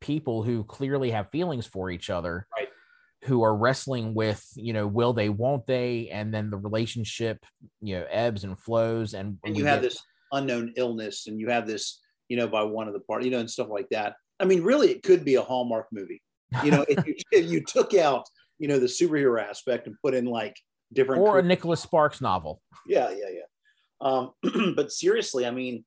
people 0.01 0.43
who 0.43 0.63
clearly 0.65 1.11
have 1.11 1.31
feelings 1.31 1.67
for 1.67 1.91
each 1.91 2.09
other. 2.09 2.47
Right. 2.57 2.69
Who 3.25 3.43
are 3.43 3.57
wrestling 3.57 4.13
with, 4.13 4.47
you 4.55 4.75
know, 4.75 4.87
will 4.87 5.15
they, 5.15 5.31
won't 5.31 5.67
they? 5.67 6.11
And 6.11 6.33
then 6.33 6.51
the 6.51 6.59
relationship, 6.59 7.43
you 7.81 7.99
know, 7.99 8.07
ebbs 8.11 8.45
and 8.45 8.59
flows. 8.59 9.15
And, 9.15 9.39
and 9.43 9.57
you 9.57 9.65
have 9.65 9.81
get... 9.81 9.89
this 9.89 10.03
unknown 10.33 10.75
illness 10.77 11.27
and 11.27 11.41
you 11.41 11.49
have 11.49 11.67
this, 11.67 12.03
you 12.29 12.37
know, 12.37 12.47
by 12.47 12.63
one 12.65 12.87
of 12.87 12.93
the 12.93 13.01
part, 13.01 13.25
you 13.25 13.31
know, 13.31 13.39
and 13.39 13.51
stuff 13.51 13.69
like 13.71 13.89
that. 13.93 14.17
I 14.39 14.45
mean, 14.45 14.63
really, 14.63 14.91
it 14.91 15.03
could 15.03 15.25
be 15.25 15.37
a 15.37 15.43
Hallmark 15.43 15.87
movie. 15.91 16.21
You 16.63 16.71
know, 16.71 16.85
if, 16.87 17.07
you, 17.07 17.15
if 17.33 17.51
you 17.51 17.65
took 17.65 17.95
out, 17.95 18.27
you 18.59 18.69
know, 18.69 18.79
the 18.79 18.87
superhero 18.87 19.43
aspect 19.43 19.87
and 19.87 19.97
put 20.03 20.13
in 20.13 20.27
like 20.27 20.57
different 20.93 21.23
or 21.23 21.39
a 21.39 21.43
Nicholas 21.43 21.81
Sparks 21.81 22.21
novel. 22.21 22.61
Yeah, 22.87 23.09
yeah, 23.09 23.31
yeah. 23.33 23.47
Um, 24.01 24.33
but 24.77 24.93
seriously, 24.93 25.47
I 25.47 25.51
mean, 25.51 25.85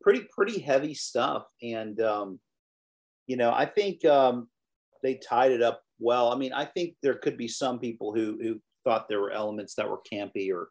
pretty 0.00 0.26
pretty 0.30 0.60
heavy 0.60 0.94
stuff, 0.94 1.44
and 1.62 2.00
um, 2.00 2.40
you 3.26 3.36
know, 3.36 3.52
I 3.52 3.66
think 3.66 4.04
um, 4.04 4.48
they 5.02 5.14
tied 5.14 5.52
it 5.52 5.62
up 5.62 5.82
well. 5.98 6.32
I 6.32 6.36
mean, 6.36 6.52
I 6.52 6.64
think 6.64 6.96
there 7.02 7.14
could 7.14 7.36
be 7.36 7.48
some 7.48 7.78
people 7.78 8.14
who 8.14 8.38
who 8.40 8.60
thought 8.84 9.08
there 9.08 9.20
were 9.20 9.30
elements 9.30 9.74
that 9.76 9.88
were 9.88 10.00
campy 10.12 10.52
or 10.52 10.68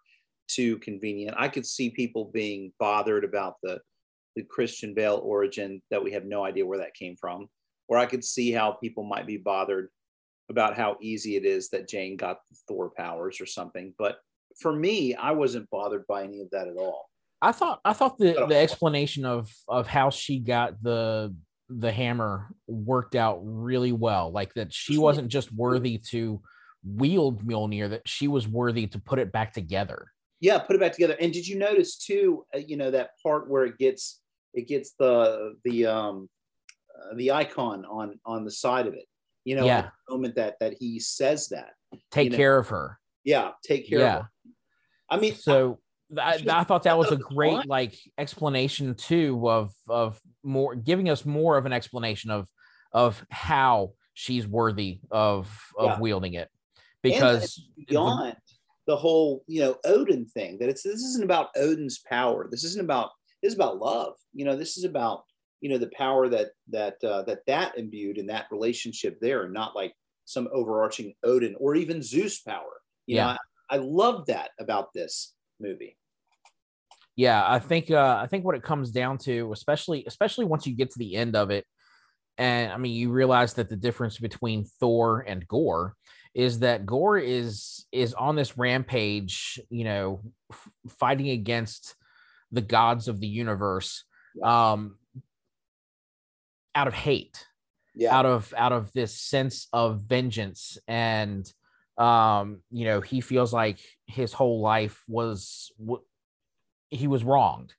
too 0.47 0.77
convenient. 0.79 1.35
I 1.37 1.47
could 1.47 1.65
see 1.65 1.89
people 1.89 2.31
being 2.33 2.73
bothered 2.79 3.23
about 3.23 3.55
the 3.63 3.79
the 4.35 4.43
Christian 4.43 4.93
Bale 4.93 5.19
origin 5.23 5.81
that 5.91 6.03
we 6.03 6.11
have 6.11 6.25
no 6.25 6.43
idea 6.43 6.65
where 6.65 6.77
that 6.79 6.93
came 6.93 7.15
from. 7.19 7.47
Or 7.87 7.97
I 7.97 8.05
could 8.05 8.23
see 8.23 8.51
how 8.51 8.71
people 8.71 9.03
might 9.03 9.27
be 9.27 9.37
bothered 9.37 9.89
about 10.49 10.77
how 10.77 10.97
easy 11.01 11.35
it 11.35 11.45
is 11.45 11.69
that 11.69 11.89
Jane 11.89 12.15
got 12.15 12.37
the 12.49 12.55
Thor 12.67 12.91
powers 12.95 13.41
or 13.41 13.45
something. 13.45 13.93
But 13.97 14.17
for 14.61 14.73
me, 14.73 15.15
I 15.15 15.31
wasn't 15.31 15.69
bothered 15.69 16.05
by 16.07 16.23
any 16.23 16.41
of 16.41 16.49
that 16.51 16.67
at 16.67 16.77
all. 16.77 17.09
I 17.41 17.51
thought 17.51 17.79
I 17.83 17.93
thought 17.93 18.17
the, 18.17 18.45
the 18.47 18.57
explanation 18.57 19.25
of 19.25 19.51
of 19.67 19.87
how 19.87 20.09
she 20.09 20.39
got 20.39 20.81
the 20.83 21.35
the 21.69 21.91
hammer 21.91 22.49
worked 22.67 23.15
out 23.15 23.39
really 23.43 23.91
well. 23.91 24.31
Like 24.31 24.53
that 24.53 24.73
she 24.73 24.97
wasn't 24.97 25.29
just 25.29 25.51
worthy 25.51 25.97
to 26.09 26.41
wield 26.83 27.43
Mjolnir, 27.45 27.89
that 27.89 28.07
she 28.07 28.27
was 28.27 28.47
worthy 28.47 28.87
to 28.87 28.99
put 28.99 29.17
it 29.19 29.31
back 29.31 29.53
together. 29.53 30.11
Yeah, 30.39 30.59
put 30.59 30.75
it 30.75 30.79
back 30.79 30.91
together. 30.91 31.15
And 31.19 31.31
did 31.33 31.47
you 31.47 31.57
notice 31.57 31.97
too? 31.97 32.45
Uh, 32.53 32.59
you 32.59 32.77
know 32.77 32.91
that 32.91 33.11
part 33.23 33.49
where 33.49 33.65
it 33.65 33.77
gets 33.77 34.21
it 34.53 34.67
gets 34.67 34.93
the 34.99 35.55
the 35.63 35.85
um 35.87 36.29
uh, 36.95 37.15
the 37.15 37.31
icon 37.31 37.85
on 37.85 38.19
on 38.25 38.45
the 38.45 38.51
side 38.51 38.85
of 38.85 38.93
it 38.93 39.05
you 39.45 39.55
know 39.55 39.65
yeah. 39.65 39.89
the 40.07 40.13
moment 40.13 40.35
that 40.35 40.55
that 40.59 40.73
he 40.79 40.99
says 40.99 41.47
that 41.49 41.71
take 42.11 42.25
you 42.25 42.29
know? 42.31 42.37
care 42.37 42.57
of 42.57 42.67
her 42.67 42.99
yeah 43.23 43.51
take 43.63 43.87
care 43.87 43.99
yeah. 43.99 44.15
of 44.17 44.21
her 44.23 44.30
i 45.11 45.17
mean 45.17 45.35
so 45.35 45.79
I, 46.17 46.43
I, 46.49 46.63
thought 46.65 46.83
that 46.83 46.97
was 46.97 47.11
a 47.11 47.15
great 47.15 47.65
like 47.67 47.95
explanation 48.17 48.95
too 48.95 49.49
of 49.49 49.71
of 49.87 50.19
more 50.43 50.75
giving 50.75 51.09
us 51.09 51.25
more 51.25 51.57
of 51.57 51.65
an 51.65 51.73
explanation 51.73 52.31
of 52.31 52.49
of 52.91 53.23
how 53.29 53.93
she's 54.13 54.47
worthy 54.47 54.99
of 55.09 55.47
of 55.77 55.91
yeah. 55.91 55.99
wielding 55.99 56.33
it 56.33 56.49
because 57.01 57.63
beyond 57.87 58.35
the, 58.87 58.93
the 58.93 58.97
whole 58.97 59.43
you 59.47 59.61
know 59.61 59.77
odin 59.85 60.25
thing 60.25 60.57
that 60.59 60.67
it's 60.67 60.83
this 60.83 61.01
isn't 61.01 61.23
about 61.23 61.49
odin's 61.55 61.99
power 61.99 62.47
this 62.51 62.65
isn't 62.65 62.81
about 62.81 63.11
this 63.41 63.53
is 63.53 63.55
about 63.55 63.79
love. 63.79 64.13
You 64.33 64.45
know, 64.45 64.55
this 64.55 64.77
is 64.77 64.83
about 64.83 65.23
you 65.61 65.69
know 65.69 65.77
the 65.77 65.91
power 65.95 66.29
that 66.29 66.49
that 66.69 67.03
uh, 67.03 67.23
that 67.23 67.45
that 67.47 67.77
imbued 67.77 68.17
in 68.17 68.27
that 68.27 68.45
relationship 68.51 69.19
there, 69.19 69.43
and 69.43 69.53
not 69.53 69.75
like 69.75 69.93
some 70.25 70.47
overarching 70.53 71.13
Odin 71.23 71.55
or 71.59 71.75
even 71.75 72.01
Zeus 72.01 72.39
power. 72.39 72.81
You 73.07 73.17
yeah, 73.17 73.25
know, 73.33 73.37
I, 73.71 73.77
love 73.77 74.25
that 74.27 74.51
about 74.59 74.93
this 74.93 75.33
movie. 75.59 75.97
Yeah, 77.15 77.43
I 77.45 77.59
think 77.59 77.91
uh, 77.91 78.19
I 78.21 78.27
think 78.27 78.45
what 78.45 78.55
it 78.55 78.63
comes 78.63 78.91
down 78.91 79.17
to, 79.19 79.51
especially 79.53 80.05
especially 80.07 80.45
once 80.45 80.65
you 80.67 80.75
get 80.75 80.91
to 80.91 80.99
the 80.99 81.15
end 81.15 81.35
of 81.35 81.51
it, 81.51 81.65
and 82.37 82.71
I 82.71 82.77
mean 82.77 82.93
you 82.93 83.11
realize 83.11 83.53
that 83.55 83.69
the 83.69 83.75
difference 83.75 84.17
between 84.17 84.65
Thor 84.79 85.23
and 85.27 85.47
Gorr 85.47 85.95
is 86.33 86.59
that 86.59 86.85
Gorr 86.85 87.17
is 87.17 87.85
is 87.91 88.13
on 88.13 88.35
this 88.35 88.57
rampage, 88.57 89.59
you 89.69 89.83
know, 89.83 90.21
f- 90.51 90.69
fighting 90.99 91.29
against 91.29 91.95
the 92.51 92.61
gods 92.61 93.07
of 93.07 93.19
the 93.19 93.27
universe 93.27 94.03
um 94.43 94.97
out 96.73 96.87
of 96.87 96.93
hate 96.93 97.45
Yeah. 97.95 98.15
out 98.17 98.25
of 98.25 98.53
out 98.55 98.71
of 98.71 98.91
this 98.93 99.19
sense 99.19 99.67
of 99.73 100.01
vengeance 100.01 100.77
and 100.87 101.45
um 101.98 102.62
you 102.71 102.86
know 102.86 103.01
he 103.01 103.21
feels 103.21 103.51
like 103.53 103.79
his 104.07 104.33
whole 104.33 104.62
life 104.62 105.03
was 105.07 105.71
w- 105.79 106.03
he 106.89 107.07
was 107.07 107.24
wronged 107.24 107.74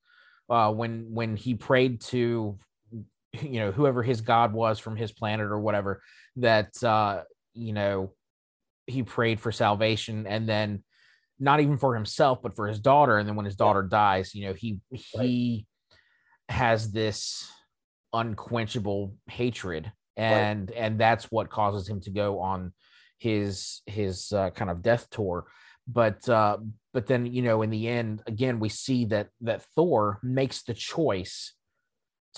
uh 0.51 0.71
when 0.71 1.07
when 1.13 1.37
he 1.37 1.55
prayed 1.55 2.01
to 2.01 2.59
you 3.41 3.61
know 3.61 3.73
whoever 3.73 4.03
his 4.03 4.21
god 4.21 4.53
was 4.53 4.79
from 4.79 4.97
his 4.97 5.13
planet 5.13 5.47
or 5.47 5.59
whatever 5.59 6.03
that 6.37 6.83
uh 6.85 7.23
you 7.55 7.73
know 7.73 8.13
he 8.87 9.03
prayed 9.03 9.41
for 9.41 9.53
salvation 9.53 10.27
and 10.27 10.49
then 10.49 10.83
not 11.39 11.61
even 11.61 11.79
for 11.79 11.95
himself 11.95 12.41
but 12.43 12.55
for 12.55 12.69
his 12.69 12.79
daughter. 12.79 13.19
And 13.19 13.29
then 13.29 13.37
when 13.37 13.47
his 13.47 13.57
daughter 13.57 13.83
dies 13.83 14.35
you 14.35 14.47
know 14.47 14.53
he 14.53 14.81
he 14.91 15.67
has 16.49 16.93
this 16.93 17.51
unquenchable 18.13 19.15
hatred 19.29 19.91
and 20.17 20.71
and 20.71 20.99
that's 20.99 21.31
what 21.31 21.49
causes 21.49 21.89
him 21.89 22.01
to 22.03 22.11
go 22.11 22.41
on 22.41 22.73
his 23.23 23.83
his 23.87 24.33
uh, 24.33 24.51
kind 24.51 24.71
of 24.71 24.83
death 24.83 25.09
tour. 25.11 25.47
But 25.87 26.29
uh 26.29 26.59
but 26.93 27.07
then 27.07 27.27
you 27.27 27.43
know 27.43 27.63
in 27.63 27.71
the 27.71 27.89
end 27.89 28.23
again 28.27 28.59
we 28.61 28.69
see 28.69 29.05
that 29.07 29.29
that 29.43 29.63
thor 29.75 30.19
makes 30.23 30.63
the 30.63 30.75
choice 30.75 31.55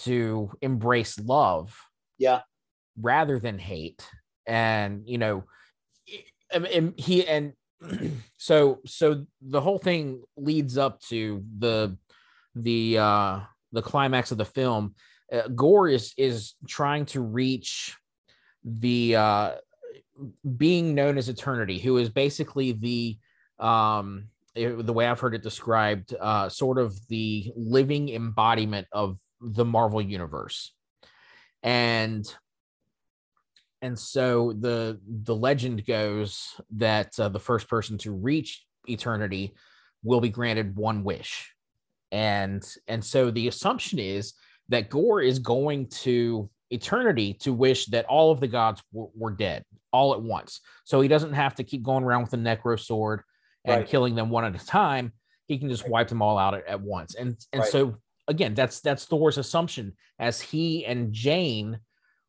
to 0.04 0.50
embrace 0.60 1.18
love 1.18 1.74
Yeah. 2.18 2.40
rather 3.00 3.38
than 3.38 3.58
hate. 3.58 4.02
And 4.46 5.02
you 5.06 5.18
know 5.18 5.44
and, 6.52 6.66
and 6.66 6.94
he 6.98 7.26
and 7.26 7.52
so 8.38 8.80
so 8.86 9.24
the 9.40 9.60
whole 9.60 9.78
thing 9.78 10.22
leads 10.36 10.76
up 10.78 11.00
to 11.08 11.42
the 11.58 11.96
the 12.54 12.98
uh 12.98 13.40
the 13.72 13.82
climax 13.82 14.30
of 14.32 14.38
the 14.38 14.44
film. 14.44 14.94
Uh, 15.32 15.48
gorr 15.48 15.88
is 15.88 16.12
is 16.16 16.54
trying 16.68 17.06
to 17.06 17.20
reach 17.20 17.96
the 18.64 19.16
uh 19.16 19.50
being 20.56 20.94
known 20.94 21.18
as 21.18 21.28
eternity 21.28 21.78
who 21.78 21.96
is 21.98 22.08
basically 22.08 22.72
the 22.72 23.18
um 23.64 24.28
it- 24.54 24.86
the 24.86 24.92
way 24.92 25.06
i've 25.06 25.20
heard 25.20 25.34
it 25.34 25.42
described 25.42 26.14
uh 26.20 26.48
sort 26.48 26.78
of 26.78 26.94
the 27.08 27.52
living 27.56 28.08
embodiment 28.08 28.86
of 28.92 29.18
the 29.40 29.64
marvel 29.64 30.00
universe. 30.00 30.72
And 31.62 32.26
and 33.82 33.98
so 33.98 34.54
the 34.58 35.00
the 35.06 35.34
legend 35.36 35.84
goes 35.86 36.54
that 36.76 37.18
uh, 37.18 37.28
the 37.28 37.40
first 37.40 37.68
person 37.68 37.98
to 37.98 38.12
reach 38.12 38.64
eternity 38.86 39.54
will 40.02 40.20
be 40.20 40.30
granted 40.30 40.76
one 40.76 41.04
wish. 41.04 41.54
And 42.10 42.64
and 42.88 43.04
so 43.04 43.30
the 43.30 43.48
assumption 43.48 43.98
is 43.98 44.34
that 44.68 44.88
gorr 44.90 45.20
is 45.20 45.38
going 45.38 45.88
to 45.88 46.48
eternity 46.70 47.34
to 47.34 47.52
wish 47.52 47.86
that 47.86 48.06
all 48.06 48.30
of 48.30 48.40
the 48.40 48.48
gods 48.48 48.82
were, 48.92 49.08
were 49.14 49.30
dead 49.30 49.64
all 49.92 50.14
at 50.14 50.22
once. 50.22 50.60
So 50.84 51.00
he 51.00 51.08
doesn't 51.08 51.34
have 51.34 51.54
to 51.56 51.64
keep 51.64 51.82
going 51.82 52.04
around 52.04 52.22
with 52.22 52.30
the 52.30 52.36
necro 52.36 52.78
sword 52.78 53.22
and 53.64 53.80
Right. 53.80 53.88
killing 53.88 54.14
them 54.14 54.30
one 54.30 54.44
at 54.44 54.60
a 54.60 54.66
time. 54.66 55.12
He 55.46 55.58
can 55.58 55.68
just 55.68 55.88
wipe 55.88 56.08
them 56.08 56.22
all 56.22 56.38
out 56.38 56.54
at, 56.54 56.66
at 56.66 56.80
once. 56.80 57.14
And 57.14 57.36
and 57.52 57.60
Right. 57.60 57.70
so 57.70 57.96
again 58.26 58.54
that's 58.54 58.80
that's 58.80 59.04
thor's 59.04 59.36
assumption 59.36 59.92
as 60.18 60.40
he 60.40 60.86
and 60.86 61.12
jane 61.12 61.78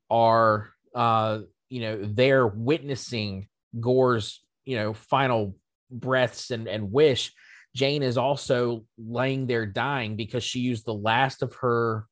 are 0.10 0.70
uh 0.94 1.40
you 1.70 1.80
know 1.80 2.02
they're 2.04 2.46
witnessing 2.46 3.48
gorr's 3.80 4.44
you 4.66 4.76
know 4.76 4.94
final 4.94 5.56
breaths 5.90 6.52
and 6.52 6.68
and 6.68 6.92
wish. 6.92 7.32
Jane 7.76 8.04
is 8.04 8.18
also 8.18 8.86
laying 8.98 9.48
there 9.48 9.66
dying 9.66 10.16
because 10.16 10.44
she 10.44 10.60
used 10.60 10.86
the 10.86 10.94
last 10.94 11.42
of 11.44 11.56
her 11.56 12.06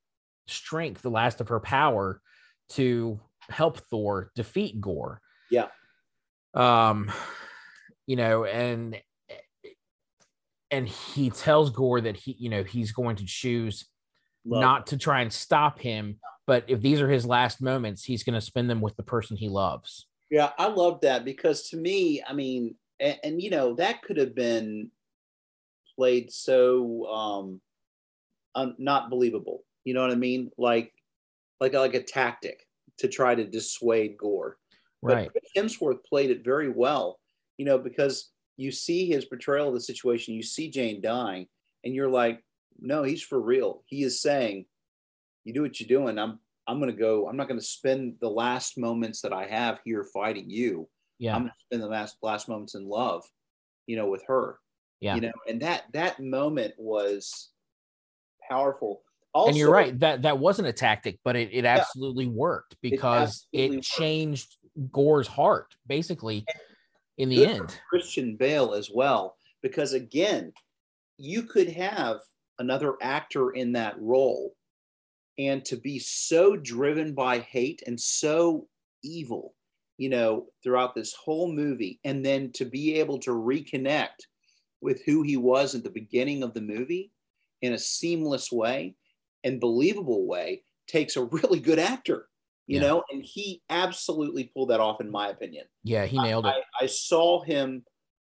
strength 0.48 1.02
the 1.02 1.10
last 1.10 1.42
of 1.42 1.48
her 1.50 1.60
power 1.60 2.22
to 2.70 3.20
help 3.50 3.78
thor 3.80 4.32
defeat 4.36 4.80
gorr 4.82 5.22
Yeah. 5.50 5.68
um 6.54 7.12
you 8.08 8.16
know 8.16 8.46
and 8.46 9.02
and 10.72 10.88
he 10.88 11.30
tells 11.30 11.70
gorr 11.70 12.02
that 12.02 12.18
he 12.18 12.36
you 12.40 12.50
know 12.50 12.64
he's 12.64 12.92
going 12.92 13.16
to 13.18 13.26
choose 13.26 13.86
Love. 14.46 14.62
not 14.62 14.88
to 14.88 14.98
try 14.98 15.22
and 15.22 15.32
stop 15.32 15.80
him 15.80 16.20
but 16.46 16.66
if 16.68 16.82
these 16.82 17.00
are 17.00 17.10
his 17.10 17.26
last 17.26 17.62
moments 17.62 18.04
he's 18.04 18.24
going 18.24 18.34
to 18.34 18.42
spend 18.42 18.70
them 18.70 18.82
with 18.82 18.96
the 18.98 19.04
person 19.04 19.38
he 19.38 19.48
loves 19.50 20.08
Yeah, 20.30 20.52
I 20.58 20.68
love 20.68 21.02
that 21.02 21.24
because 21.26 21.70
to 21.70 21.78
me, 21.78 22.24
I 22.28 22.34
mean, 22.34 22.76
and, 23.00 23.20
and 23.24 23.42
you 23.42 23.50
know, 23.52 23.76
that 23.76 24.02
could 24.02 24.18
have 24.18 24.34
been 24.34 24.90
played 25.96 26.32
so 26.32 27.06
um 27.06 27.62
un, 28.56 28.76
not 28.80 29.10
believable. 29.10 29.64
You 29.84 29.94
know 29.94 30.02
what 30.02 30.12
I 30.12 30.16
mean? 30.16 30.52
Like, 30.58 30.94
like 31.60 31.74
like 31.74 31.94
a 31.94 32.04
tactic 32.04 32.68
to 33.00 33.08
try 33.08 33.36
to 33.36 33.46
dissuade 33.46 34.18
Gorr. 34.18 34.58
right 35.02 35.30
But 35.34 35.44
Hemsworth 35.56 36.04
played 36.06 36.30
it 36.30 36.44
very 36.44 36.70
well, 36.70 37.20
you 37.58 37.66
know, 37.66 37.78
because 37.78 38.32
you 38.58 38.72
see 38.72 39.08
his 39.08 39.26
portrayal 39.26 39.70
of 39.70 39.74
the 39.74 39.82
situation, 39.82 40.36
you 40.36 40.44
see 40.44 40.70
Jane 40.70 41.02
dying, 41.02 41.48
and 41.84 41.94
you're 41.94 42.10
like, 42.10 42.44
no, 42.80 43.04
he's 43.04 43.24
for 43.24 43.42
real. 43.42 43.84
He 43.86 44.04
is 44.04 44.22
saying, 44.22 44.66
you 45.44 45.54
do 45.54 45.62
what 45.62 45.80
you're 45.80 45.88
doing. 45.88 46.18
I'm 46.18 46.40
I'm 46.68 46.80
gonna 46.80 46.94
go, 46.94 47.28
I'm 47.28 47.36
not 47.36 47.48
gonna 47.48 47.62
spend 47.62 48.16
the 48.22 48.30
last 48.30 48.78
moments 48.78 49.22
that 49.22 49.34
I 49.34 49.46
have 49.48 49.82
here 49.84 50.06
fighting 50.14 50.50
you. 50.50 50.88
yeah 51.20 51.36
I'm 51.36 51.42
gonna 51.42 51.54
spend 51.66 51.84
the 51.84 51.88
last 51.88 52.18
last 52.22 52.48
moments 52.48 52.76
in 52.76 52.88
love, 52.88 53.24
you 53.88 53.96
know, 53.96 54.08
with 54.08 54.24
her. 54.28 54.60
Yeah. 55.02 55.16
You 55.16 55.22
know, 55.22 55.34
and 55.50 55.62
that 55.62 55.84
that 55.94 56.22
moment 56.22 56.74
was 56.78 57.50
powerful. 58.50 59.02
Also, 59.34 59.50
and 59.50 59.58
you're 59.58 59.72
right 59.72 60.00
that 60.00 60.22
that 60.22 60.38
wasn't 60.38 60.68
a 60.68 60.74
tactic 60.74 61.18
but 61.24 61.36
it, 61.36 61.50
it 61.52 61.66
absolutely 61.66 62.28
worked 62.28 62.76
because 62.82 63.48
absolutely 63.52 63.66
it 63.66 63.78
worked. 63.78 63.88
changed 63.88 64.58
gorr's 64.92 65.28
heart 65.28 65.74
basically 65.88 66.46
in 67.18 67.30
the 67.30 67.46
end 67.46 67.80
Christian 67.90 68.36
Bale 68.36 68.74
as 68.74 68.90
well, 68.94 69.38
because 69.62 69.94
again, 69.94 70.52
you 71.18 71.44
could 71.44 71.70
have 71.70 72.20
another 72.60 72.96
actor 73.02 73.52
in 73.52 73.74
that 73.74 73.96
role 74.00 74.54
and 75.38 75.64
to 75.66 75.76
be 75.76 76.00
so 76.00 76.56
driven 76.56 77.14
by 77.14 77.40
hate 77.40 77.82
and 77.88 78.00
so 78.00 78.68
evil, 79.04 79.56
you 79.98 80.10
know, 80.10 80.48
throughout 80.64 80.96
this 80.96 81.14
whole 81.14 81.52
movie, 81.52 82.00
and 82.04 82.26
then 82.26 82.52
to 82.54 82.66
be 82.66 82.96
able 82.96 83.20
to 83.20 83.32
reconnect 83.32 84.28
with 84.82 85.02
who 85.06 85.24
he 85.24 85.38
was 85.38 85.76
at 85.76 85.84
the 85.84 85.90
beginning 85.90 86.44
of 86.44 86.54
the 86.54 86.62
movie 86.62 87.12
in 87.62 87.74
a 87.74 87.80
seamless 87.80 88.52
way 88.52 88.96
and 89.44 89.60
believable 89.60 90.26
way 90.28 90.64
takes 90.88 91.16
a 91.16 91.24
really 91.24 91.60
good 91.60 91.80
actor, 91.80 92.28
you 92.68 92.80
Yeah. 92.80 92.88
know, 92.88 93.04
and 93.12 93.24
he 93.24 93.62
absolutely 93.70 94.46
pulled 94.46 94.70
that 94.70 94.80
off, 94.80 95.02
in 95.02 95.10
my 95.10 95.30
opinion. 95.30 95.66
yeah 95.84 96.06
he 96.06 96.18
nailed 96.20 96.46
it 96.46 96.56
I, 96.80 96.84
I 96.84 96.86
saw 96.88 97.42
him 97.44 97.84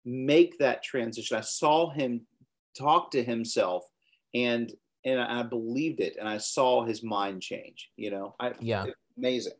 make 0.05 0.59
that 0.59 0.83
transition. 0.83 1.37
I 1.37 1.41
saw 1.41 1.91
him 1.91 2.27
talk 2.79 3.11
to 3.13 3.23
himself 3.23 3.85
and 4.35 4.73
and 5.05 5.21
I 5.21 5.43
believed 5.45 6.01
it 6.01 6.17
and 6.19 6.29
I 6.29 6.39
saw 6.39 6.85
his 6.85 7.03
mind 7.03 7.41
change, 7.43 7.91
you 7.97 8.11
know. 8.11 8.35
I 8.41 8.53
Yeah. 8.61 8.87
amazing. 9.17 9.53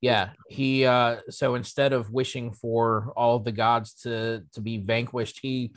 yeah 0.00 0.30
he 0.48 0.84
uh 0.84 1.16
so 1.30 1.54
instead 1.54 1.92
of 1.92 2.10
wishing 2.12 2.52
for 2.52 3.12
all 3.16 3.36
of 3.36 3.44
the 3.44 3.52
gods 3.52 3.94
to 4.02 4.42
to 4.52 4.60
be 4.60 4.76
vanquished 4.78 5.38
he 5.40 5.72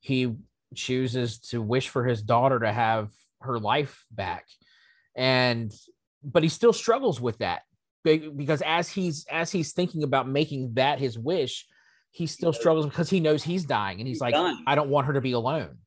he 0.00 0.34
chooses 0.74 1.38
to 1.38 1.60
wish 1.62 1.88
for 1.88 2.04
his 2.04 2.22
daughter 2.22 2.58
to 2.58 2.72
have 2.72 3.10
her 3.42 3.58
life 3.58 4.04
back 4.10 4.44
and 5.16 5.72
but 6.22 6.42
he 6.42 6.48
still 6.48 6.72
struggles 6.72 7.20
with 7.20 7.38
that 7.38 7.62
because 8.04 8.62
as 8.62 8.88
he's 8.88 9.26
as 9.30 9.50
he's 9.50 9.72
thinking 9.72 10.02
about 10.02 10.28
making 10.28 10.74
that 10.74 10.98
his 10.98 11.18
wish 11.18 11.66
he 12.10 12.26
still 12.26 12.52
struggles 12.52 12.86
because 12.86 13.08
he 13.10 13.20
knows 13.20 13.42
he's 13.42 13.64
dying 13.64 13.98
and 14.00 14.06
he's, 14.08 14.16
He's 14.16 14.20
like 14.20 14.34
dying. 14.34 14.62
i 14.66 14.74
don't 14.74 14.88
want 14.90 15.06
her 15.06 15.12
to 15.14 15.20
be 15.20 15.32
alone 15.32 15.78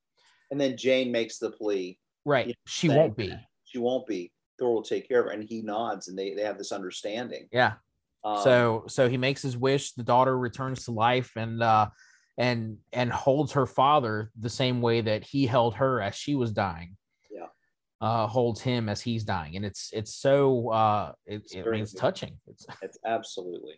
And 0.51 0.59
then 0.59 0.77
Jane 0.77 1.11
makes 1.11 1.37
the 1.37 1.51
plea, 1.51 1.97
right 2.25 2.47
Yeah, 2.47 2.53
she 2.65 2.87
same. 2.87 2.97
won't 2.97 3.17
be 3.17 3.33
she 3.65 3.77
won't 3.79 4.05
be. 4.07 4.31
Thor 4.59 4.71
will 4.71 4.83
take 4.83 5.07
care 5.07 5.19
of 5.21 5.25
her. 5.25 5.31
And 5.31 5.43
he 5.43 5.63
nods 5.63 6.07
and 6.09 6.17
they, 6.17 6.35
they 6.35 6.43
have 6.43 6.59
this 6.59 6.71
understanding. 6.71 7.47
yeah 7.51 7.73
Um, 8.23 8.43
so 8.43 8.83
so 8.87 9.09
he 9.09 9.17
makes 9.17 9.41
his 9.41 9.57
wish 9.57 9.93
the 9.93 10.03
daughter 10.03 10.37
returns 10.37 10.85
to 10.85 10.91
life 10.91 11.31
and 11.35 11.61
uh 11.63 11.87
and 12.37 12.77
and 12.91 13.11
holds 13.11 13.53
her 13.53 13.65
father 13.65 14.31
the 14.39 14.49
same 14.49 14.81
way 14.81 15.01
that 15.01 15.23
he 15.23 15.45
held 15.47 15.75
her 15.75 16.01
as 16.01 16.15
she 16.15 16.35
was 16.35 16.51
dying. 16.51 16.95
Uh 18.03 18.27
holds 18.27 18.59
him 18.61 18.89
as 18.89 18.99
he's 19.01 19.23
dying 19.23 19.55
and 19.55 19.65
it's 19.69 19.83
it's 19.93 20.13
so 20.13 20.69
uh 20.81 21.13
it, 21.25 21.35
It's 21.35 21.53
it, 21.55 21.59
I 21.59 21.63
very 21.63 21.75
mean, 21.77 21.83
it's 21.83 21.93
touching 21.93 22.33
it's, 22.47 22.65
it's 22.81 22.97
absolutely. 23.05 23.75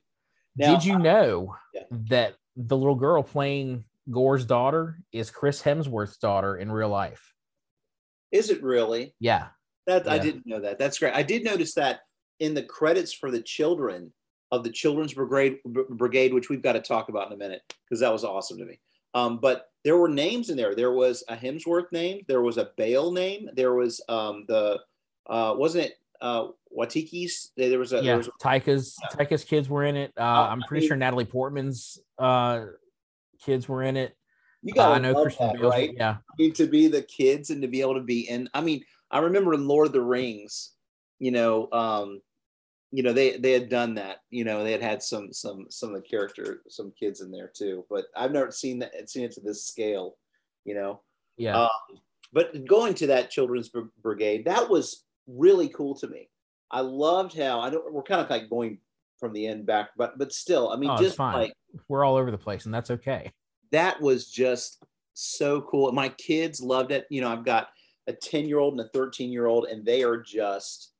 Now, 0.58 0.72
did 0.72 0.86
you 0.86 0.98
know 0.98 1.56
Yeah. 1.74 1.84
that 2.10 2.32
the 2.56 2.78
little 2.78 2.96
girl 2.96 3.22
playing 3.22 3.86
gorr's 4.10 4.46
daughter 4.46 4.84
is 5.12 5.30
chris 5.30 5.62
hemsworth's 5.62 6.18
daughter 6.18 6.58
in 6.58 6.72
real 6.72 6.90
life 6.90 7.24
is 8.32 8.50
it 8.50 8.64
really? 8.64 9.14
yeah 9.20 9.48
That 9.88 10.08
I 10.10 10.18
didn't 10.18 10.48
know 10.48 10.62
that. 10.62 10.80
That's 10.80 10.98
great. 11.00 11.14
I 11.14 11.24
did 11.24 11.44
notice 11.44 11.76
that 11.76 12.00
in 12.40 12.54
the 12.56 12.64
credits 12.64 13.14
for 13.14 13.30
the 13.32 13.42
children, 13.42 14.12
of 14.52 14.64
the 14.64 14.72
Children's 14.72 15.14
Brigade, 15.14 15.58
Brigade, 15.66 16.34
which 16.34 16.50
we've 16.50 16.62
got 16.62 16.74
to 16.74 16.82
talk 16.82 17.10
about 17.10 17.28
in 17.28 17.34
a 17.34 17.38
minute 17.38 17.62
because 17.84 18.00
that 18.02 18.12
was 18.12 18.24
awesome 18.24 18.58
to 18.60 18.66
me. 18.66 18.80
Um, 19.14 19.40
but 19.40 19.66
there 19.86 19.98
were 19.98 20.10
names 20.10 20.50
in 20.50 20.58
there. 20.58 20.76
There 20.76 20.92
was 20.92 21.24
a 21.30 21.36
Hemsworth 21.38 21.92
name. 21.92 22.26
There 22.28 22.42
was 22.42 22.58
a 22.58 22.72
Bale 22.76 23.12
name. 23.12 23.50
There 23.54 23.76
was 23.76 24.02
um, 24.10 24.44
the 24.48 24.80
uh, 25.28 25.54
wasn't 25.56 25.86
it 25.86 25.94
uh, 26.20 26.48
Waititi's? 26.78 27.52
There 27.56 27.78
was 27.80 27.94
a 27.94 27.98
yeah. 27.98 28.02
there 28.02 28.18
was 28.18 28.28
a, 28.28 28.32
Taika's 28.44 28.98
Taika's 29.14 29.44
kids 29.46 29.70
were 29.70 29.86
in 29.86 29.96
it. 29.96 30.12
Uh, 30.18 30.24
Uh, 30.24 30.48
I'm 30.50 30.64
I 30.64 30.68
pretty 30.68 30.82
mean- 30.82 30.88
sure 30.90 30.98
Natalie 30.98 31.26
Portman's 31.26 32.00
uh, 32.18 32.66
kids 33.46 33.70
were 33.70 33.84
in 33.84 33.96
it. 33.96 34.18
you 34.64 34.74
Uh, 34.74 34.76
got 34.76 34.92
I 34.94 35.00
know 35.00 35.22
Christian 35.22 35.48
that, 35.48 35.56
Bale's 35.62 35.72
right? 35.72 35.94
yeah. 35.96 36.18
I 36.18 36.34
mean, 36.40 36.54
to 36.54 36.66
be 36.66 36.88
the 36.88 37.04
kids 37.04 37.52
and 37.52 37.62
to 37.62 37.68
be 37.68 37.82
able 37.82 37.94
to 37.96 38.02
be 38.02 38.28
in. 38.28 38.50
I 38.56 38.62
mean, 38.62 38.84
I 39.12 39.20
remember 39.20 39.54
in 39.54 39.68
Lord 39.68 39.86
of 39.88 39.94
the 39.94 40.02
Rings, 40.02 40.72
you 41.20 41.30
know, 41.30 41.70
um, 41.72 42.22
you 42.96 43.04
know 43.04 43.12
they 43.12 43.38
they 43.38 43.52
had 43.52 43.68
done 43.68 43.96
that. 43.96 44.18
You 44.30 44.46
know, 44.46 44.64
they 44.64 44.72
had 44.72 44.82
had 44.82 45.04
some 45.04 45.34
some 45.34 45.66
some 45.70 45.90
of 45.94 45.96
the 46.02 46.08
character, 46.08 46.62
some 46.70 46.94
kids 46.98 47.20
in 47.20 47.30
there 47.30 47.52
too. 47.54 47.86
But 47.90 48.06
I've 48.16 48.32
never 48.32 48.52
seen 48.52 48.80
that 48.80 49.10
seen 49.10 49.26
it 49.26 49.34
to 49.34 49.42
this 49.42 49.66
scale. 49.66 50.18
You 50.64 50.76
know, 50.76 51.02
Yeah. 51.38 51.58
Uh, 51.58 51.70
but 52.32 52.66
going 52.66 52.94
to 52.96 53.08
that 53.08 53.30
children's 53.30 53.70
br- 53.70 53.92
brigade, 54.02 54.46
that 54.46 54.70
was 54.70 55.04
really 55.28 55.68
cool 55.70 55.96
to 55.96 56.08
me. 56.08 56.30
I 56.72 56.80
loved 56.82 57.38
how 57.38 57.60
I 57.60 57.70
don't. 57.70 57.94
We're 57.94 58.04
kind 58.04 58.22
of 58.22 58.30
like 58.30 58.50
going 58.50 58.80
from 59.20 59.34
the 59.34 59.46
end 59.46 59.66
back, 59.66 59.90
but 59.98 60.18
but 60.18 60.32
still, 60.32 60.70
I 60.70 60.78
mean, 60.78 60.90
Oh, 60.90 60.98
just 60.98 61.20
like 61.20 61.54
We're 61.90 62.06
all 62.06 62.16
over 62.16 62.32
the 62.32 62.38
place, 62.38 62.66
and 62.66 62.74
that's 62.74 62.92
okay. 62.92 63.32
that 63.72 64.00
was 64.02 64.32
just 64.32 64.82
so 65.14 65.62
cool. 65.62 65.92
My 65.92 66.10
kids 66.10 66.62
loved 66.62 66.92
it. 66.92 67.06
You 67.10 67.22
know, 67.22 67.30
I've 67.30 67.46
got 67.46 67.68
a 68.08 68.14
10 68.14 68.48
year 68.48 68.60
old 68.60 68.74
and 68.74 68.82
a 68.82 68.90
13 68.90 69.32
year 69.32 69.48
old, 69.48 69.66
and 69.66 69.86
they 69.86 70.04
are 70.04 70.18
just 70.18 70.92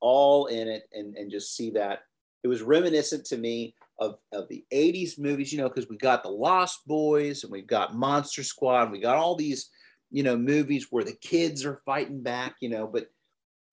all 0.00 0.46
in 0.46 0.68
it 0.68 0.88
and, 0.92 1.16
and 1.16 1.30
just 1.30 1.56
see 1.56 1.70
that. 1.70 2.00
It 2.44 2.48
was 2.48 2.62
reminiscent 2.62 3.24
to 3.26 3.36
me 3.36 3.74
of, 3.98 4.18
of 4.32 4.48
the 4.48 4.64
80s 4.72 5.18
movies, 5.18 5.52
you 5.52 5.58
know, 5.58 5.68
because 5.68 5.88
we 5.88 5.96
got 5.96 6.22
the 6.22 6.30
Lost 6.30 6.86
Boys 6.86 7.42
and 7.42 7.52
we've 7.52 7.66
got 7.66 7.96
Monster 7.96 8.42
Squad. 8.42 8.92
We 8.92 9.00
got 9.00 9.16
all 9.16 9.34
these, 9.34 9.70
you 10.10 10.22
know, 10.22 10.36
movies 10.36 10.88
where 10.90 11.04
the 11.04 11.16
kids 11.20 11.64
are 11.64 11.82
fighting 11.84 12.22
back, 12.22 12.56
you 12.60 12.68
know, 12.68 12.86
but 12.86 13.08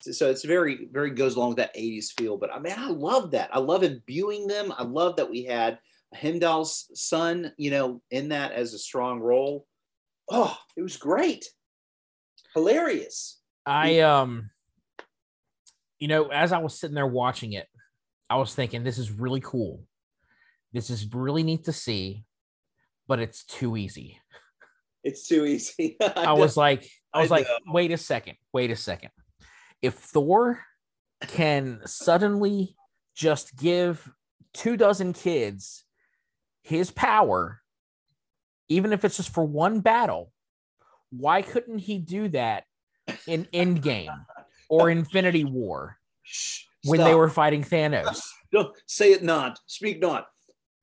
so 0.01 0.29
it's 0.29 0.43
very, 0.43 0.89
very 0.91 1.11
goes 1.11 1.35
along 1.35 1.49
with 1.49 1.57
that 1.57 1.75
80s 1.75 2.11
feel. 2.17 2.37
But 2.37 2.53
I 2.53 2.59
mean, 2.59 2.73
I 2.77 2.89
love 2.89 3.31
that. 3.31 3.49
I 3.53 3.59
love 3.59 3.83
imbuing 3.83 4.47
them. 4.47 4.73
I 4.77 4.83
love 4.83 5.15
that 5.15 5.29
we 5.29 5.43
had 5.43 5.79
Heimdall's 6.13 6.89
son, 6.93 7.53
you 7.57 7.71
know, 7.71 8.01
in 8.11 8.29
that 8.29 8.51
as 8.51 8.73
a 8.73 8.79
strong 8.79 9.19
role. 9.19 9.65
Oh, 10.29 10.55
it 10.75 10.81
was 10.81 10.97
great. 10.97 11.45
Hilarious. 12.53 13.39
I 13.65 13.99
um 13.99 14.49
you 16.03 16.09
know, 16.09 16.25
as 16.27 16.51
I 16.51 16.57
was 16.57 16.77
sitting 16.77 16.95
there 16.95 17.07
watching 17.07 17.53
it, 17.53 17.65
I 18.29 18.35
was 18.35 18.53
thinking 18.53 18.83
this 18.83 18.97
is 18.97 19.09
really 19.09 19.39
cool. 19.39 19.85
This 20.73 20.89
is 20.89 21.07
really 21.13 21.43
neat 21.43 21.63
to 21.63 21.71
see, 21.71 22.25
but 23.07 23.19
it's 23.19 23.45
too 23.45 23.77
easy. 23.77 24.19
It's 25.01 25.25
too 25.25 25.45
easy. 25.45 25.95
I 26.17 26.33
was 26.33 26.57
like 26.57 26.83
I 27.13 27.19
I 27.19 27.21
was 27.21 27.31
like, 27.31 27.45
know. 27.45 27.71
wait 27.71 27.93
a 27.93 27.97
second, 27.97 28.35
wait 28.51 28.69
a 28.69 28.75
second. 28.75 29.11
If 29.81 29.93
Thor 29.93 30.59
can 31.25 31.79
suddenly 31.85 32.75
just 33.15 33.55
give 33.55 34.11
two 34.53 34.75
dozen 34.75 35.13
kids 35.13 35.85
his 36.63 36.91
power, 36.91 37.61
even 38.67 38.91
if 38.91 39.05
it's 39.05 39.15
just 39.15 39.33
for 39.33 39.45
one 39.45 39.79
battle, 39.79 40.33
why 41.11 41.41
couldn't 41.41 41.79
he 41.79 41.97
do 41.97 42.27
that 42.27 42.65
in 43.25 43.45
Endgame 43.53 44.25
or 44.81 44.89
Infinity 44.89 45.43
War 45.45 45.97
Shh, 46.23 46.63
when 46.85 46.99
they 46.99 47.15
were 47.15 47.29
fighting 47.29 47.63
Thanos? 47.63 48.21
Don't 48.51 48.75
say 48.87 49.11
it 49.13 49.23
not. 49.23 49.59
Speak 49.67 49.99
not. 49.99 50.27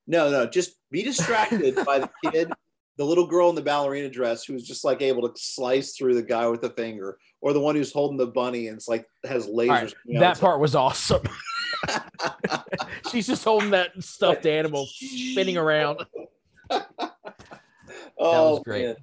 No, 0.06 0.30
no, 0.30 0.46
just 0.46 0.72
be 0.90 1.02
distracted 1.02 1.76
by 1.86 2.00
the 2.00 2.10
kid, 2.30 2.52
the 2.96 3.04
little 3.04 3.26
girl 3.26 3.48
in 3.48 3.54
the 3.54 3.62
ballerina 3.62 4.08
dress 4.10 4.44
who's 4.44 4.66
just 4.66 4.84
like 4.84 5.02
able 5.02 5.28
to 5.28 5.40
slice 5.40 5.96
through 5.96 6.14
the 6.14 6.22
guy 6.22 6.48
with 6.48 6.62
the 6.62 6.70
finger, 6.70 7.16
or 7.40 7.52
the 7.52 7.60
one 7.60 7.76
who's 7.76 7.92
holding 7.92 8.16
the 8.16 8.26
bunny 8.26 8.66
and 8.66 8.76
it's 8.76 8.88
like 8.88 9.06
has 9.24 9.46
lasers. 9.46 9.68
Right, 9.68 9.94
that 10.18 10.40
part 10.40 10.58
was 10.60 10.74
awesome. 10.74 11.22
She's 13.10 13.26
just 13.26 13.44
holding 13.44 13.70
that 13.70 13.90
stuffed 14.02 14.46
animal 14.46 14.86
spinning 14.86 15.56
around. 15.56 16.00
like- 16.70 16.82
oh, 18.18 18.60
great. 18.60 18.86
man. 18.86 18.96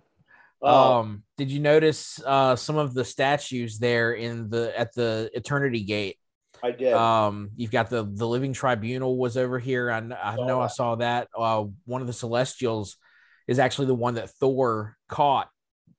Oh, 0.61 0.99
Um, 0.99 1.23
did 1.37 1.51
you 1.51 1.59
notice 1.59 2.19
uh 2.25 2.55
some 2.55 2.77
of 2.77 2.93
the 2.93 3.05
statues 3.05 3.77
there 3.79 4.13
in 4.13 4.49
the 4.49 4.77
at 4.77 4.93
the 4.93 5.29
Eternity 5.33 5.83
Gate? 5.83 6.17
I 6.63 6.71
did. 6.71 6.93
Um, 6.93 7.51
you've 7.55 7.71
got 7.71 7.89
the 7.89 8.03
the 8.03 8.27
Living 8.27 8.53
Tribunal 8.53 9.17
was 9.17 9.37
over 9.37 9.59
here. 9.59 9.91
I, 9.91 9.97
I 9.97 10.35
know 10.37 10.59
I 10.59 10.67
saw 10.67 10.95
that. 10.95 11.27
Uh, 11.37 11.65
one 11.85 12.01
of 12.01 12.07
the 12.07 12.13
Celestials 12.13 12.97
is 13.47 13.59
actually 13.59 13.87
the 13.87 13.95
one 13.95 14.15
that 14.15 14.31
Thor 14.31 14.97
caught 15.07 15.49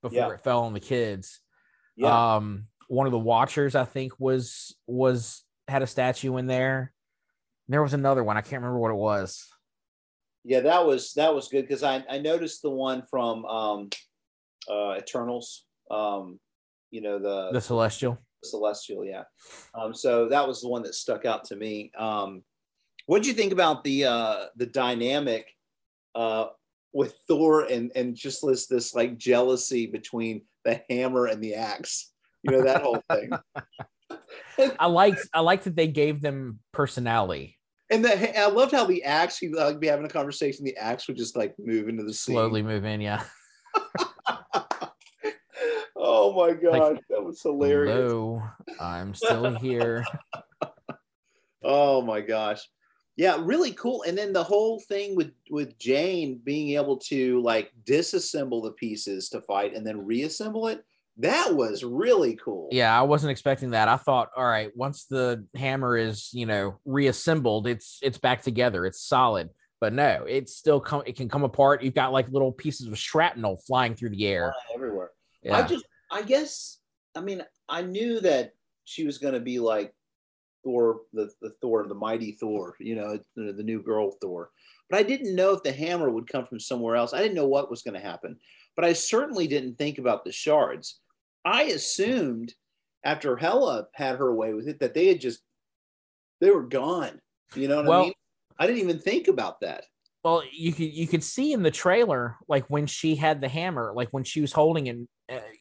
before 0.02 0.18
Yeah. 0.18 0.30
it 0.34 0.40
fell 0.42 0.64
on 0.64 0.74
the 0.74 0.80
kids. 0.80 1.40
yeah. 1.96 2.36
Um, 2.36 2.66
one 2.88 3.06
of 3.06 3.12
the 3.12 3.18
Watchers, 3.18 3.74
I 3.76 3.84
think, 3.84 4.12
was 4.18 4.74
was 4.86 5.44
had 5.68 5.82
a 5.82 5.86
statue 5.86 6.36
in 6.38 6.46
there. 6.48 6.92
There 7.68 7.82
was 7.82 7.94
another 7.94 8.24
one. 8.24 8.36
I 8.36 8.40
can't 8.40 8.62
remember 8.62 8.78
what 8.80 8.90
it 8.90 8.94
was. 8.96 9.46
Yeah, 10.42 10.60
that 10.60 10.86
was 10.86 11.12
that 11.14 11.34
was 11.34 11.48
good 11.48 11.62
because 11.62 11.82
I 11.82 12.02
I 12.08 12.18
noticed 12.18 12.62
the 12.62 12.70
one 12.70 13.02
from 13.10 13.44
um 13.44 13.90
uh 14.70 14.96
Eternals. 14.96 15.64
Um, 15.90 16.38
you 16.90 17.00
know, 17.00 17.18
the, 17.18 17.50
The 17.52 17.60
Celestial. 17.60 18.18
Celestial, 18.44 19.04
yeah. 19.04 19.24
Um, 19.74 19.94
so 19.94 20.28
that 20.28 20.46
was 20.46 20.60
the 20.62 20.68
one 20.68 20.82
that 20.82 20.94
stuck 20.94 21.24
out 21.24 21.44
to 21.44 21.56
me. 21.56 21.90
Um 21.98 22.42
what 23.06 23.22
did 23.22 23.28
you 23.28 23.34
think 23.34 23.52
about 23.52 23.84
the 23.84 24.04
uh 24.04 24.44
the 24.56 24.66
dynamic 24.66 25.46
uh 26.14 26.46
with 26.92 27.14
Thor 27.26 27.62
and 27.64 27.90
and 27.94 28.14
just 28.14 28.44
this 28.46 28.66
this 28.66 28.94
like 28.94 29.18
jealousy 29.18 29.86
between 29.86 30.42
the 30.64 30.82
hammer 30.90 31.26
and 31.26 31.42
the 31.42 31.54
axe? 31.54 32.12
You 32.42 32.52
know, 32.52 32.64
that 32.64 32.82
whole 32.82 33.02
thing. 33.10 33.30
I 34.78 34.86
liked 34.86 35.28
I 35.32 35.40
liked 35.40 35.64
that 35.64 35.76
they 35.76 35.88
gave 35.88 36.20
them 36.20 36.60
personality. 36.72 37.56
And 37.90 38.04
the, 38.04 38.38
I 38.38 38.48
loved 38.48 38.72
how 38.72 38.84
the 38.84 39.02
axe, 39.04 39.38
he'd 39.38 39.54
like 39.54 39.80
be 39.80 39.86
having 39.86 40.04
a 40.04 40.10
conversation, 40.10 40.64
the 40.64 40.76
axe 40.76 41.08
would 41.08 41.16
just 41.16 41.36
like 41.36 41.54
move 41.58 41.88
into 41.88 42.02
the 42.02 42.12
sea. 42.12 42.32
Slowly 42.32 42.62
move 42.62 42.84
in, 42.84 43.00
yeah. 43.00 43.22
oh 46.08 46.32
my 46.32 46.54
god, 46.54 47.00
that 47.10 47.22
was 47.22 47.42
hilarious. 47.42 48.10
Hello, 48.10 48.42
I'm 48.80 49.14
still 49.14 49.54
here. 49.54 50.04
Oh 51.64 52.00
my 52.02 52.20
gosh. 52.20 52.60
Yeah, 53.16 53.36
really 53.40 53.72
cool. 53.72 54.04
And 54.04 54.16
then 54.16 54.32
the 54.32 54.44
whole 54.44 54.78
thing 54.78 55.16
with 55.16 55.32
with 55.50 55.76
Jane 55.76 56.40
being 56.44 56.76
able 56.76 56.98
to 57.08 57.42
like 57.42 57.72
disassemble 57.84 58.62
the 58.62 58.70
pieces 58.70 59.28
to 59.30 59.40
fight 59.40 59.74
and 59.74 59.84
then 59.84 60.06
reassemble 60.06 60.68
it, 60.68 60.84
that 61.16 61.52
was 61.52 61.82
really 61.82 62.36
cool. 62.36 62.68
Yeah, 62.70 62.96
I 62.96 63.02
wasn't 63.02 63.32
expecting 63.32 63.70
that. 63.70 63.88
I 63.88 63.96
thought, 63.96 64.30
all 64.36 64.44
right, 64.46 64.70
once 64.76 65.06
the 65.06 65.44
hammer 65.56 65.96
is, 65.96 66.30
you 66.32 66.46
know, 66.46 66.78
reassembled, 66.84 67.66
it's 67.66 67.98
it's 68.00 68.18
back 68.18 68.42
together. 68.42 68.86
It's 68.86 69.02
solid. 69.02 69.50
But 69.80 69.92
no, 69.92 70.24
it's 70.28 70.54
still 70.54 70.78
come 70.80 71.02
it 71.06 71.16
can 71.16 71.28
come 71.28 71.42
apart. 71.42 71.82
You've 71.82 71.94
got 71.94 72.12
like 72.12 72.28
little 72.30 72.52
pieces 72.52 72.86
of 72.86 72.96
shrapnel 72.96 73.60
flying 73.66 73.96
through 73.96 74.10
the 74.10 74.26
air. 74.28 74.54
Flying 74.68 74.76
everywhere. 74.76 75.10
I 75.44 75.48
Yeah. 75.48 75.66
just 75.66 75.84
I 76.10 76.22
guess 76.22 76.78
I 77.14 77.20
mean 77.20 77.42
I 77.68 77.82
knew 77.82 78.20
that 78.20 78.54
she 78.84 79.04
was 79.04 79.18
gonna 79.18 79.40
be 79.40 79.58
like 79.58 79.94
Thor, 80.64 81.02
the, 81.12 81.30
the 81.40 81.50
Thor, 81.60 81.86
the 81.86 81.94
mighty 81.94 82.32
Thor, 82.32 82.74
you 82.80 82.94
know, 82.94 83.18
the, 83.36 83.52
the 83.52 83.62
new 83.62 83.82
girl 83.82 84.12
Thor. 84.20 84.50
But 84.90 84.98
I 84.98 85.02
didn't 85.02 85.36
know 85.36 85.52
if 85.52 85.62
the 85.62 85.72
hammer 85.72 86.10
would 86.10 86.30
come 86.30 86.46
from 86.46 86.60
somewhere 86.60 86.96
else. 86.96 87.12
I 87.12 87.18
didn't 87.18 87.34
know 87.34 87.46
what 87.46 87.70
was 87.70 87.82
going 87.82 87.94
to 87.94 88.06
happen. 88.06 88.36
But 88.74 88.84
I 88.84 88.92
certainly 88.92 89.46
didn't 89.46 89.76
think 89.76 89.98
about 89.98 90.24
the 90.24 90.32
shards. 90.32 91.00
I 91.44 91.64
assumed 91.64 92.54
after 93.04 93.36
Hela 93.36 93.86
had 93.94 94.16
her 94.16 94.34
way 94.34 94.54
with 94.54 94.68
it 94.68 94.80
that 94.80 94.94
they 94.94 95.06
had 95.06 95.20
just 95.20 95.40
they 96.40 96.50
were 96.50 96.62
gone. 96.62 97.20
You 97.54 97.68
know 97.68 97.82
what 97.82 97.90
I 97.90 98.02
mean? 98.02 98.12
I 98.58 98.66
didn't 98.66 98.82
even 98.82 98.98
think 98.98 99.28
about 99.28 99.60
that. 99.60 99.84
Well, 100.24 100.42
you 100.52 100.72
could 100.72 100.92
you 100.92 101.06
could 101.06 101.24
see 101.24 101.52
in 101.52 101.62
the 101.62 101.70
trailer, 101.70 102.36
like 102.48 102.66
when 102.68 102.86
she 102.86 103.14
had 103.14 103.40
the 103.40 103.48
hammer, 103.48 103.92
like 103.94 104.08
when 104.10 104.24
she 104.24 104.40
was 104.40 104.52
holding 104.52 104.86
it, 104.88 104.96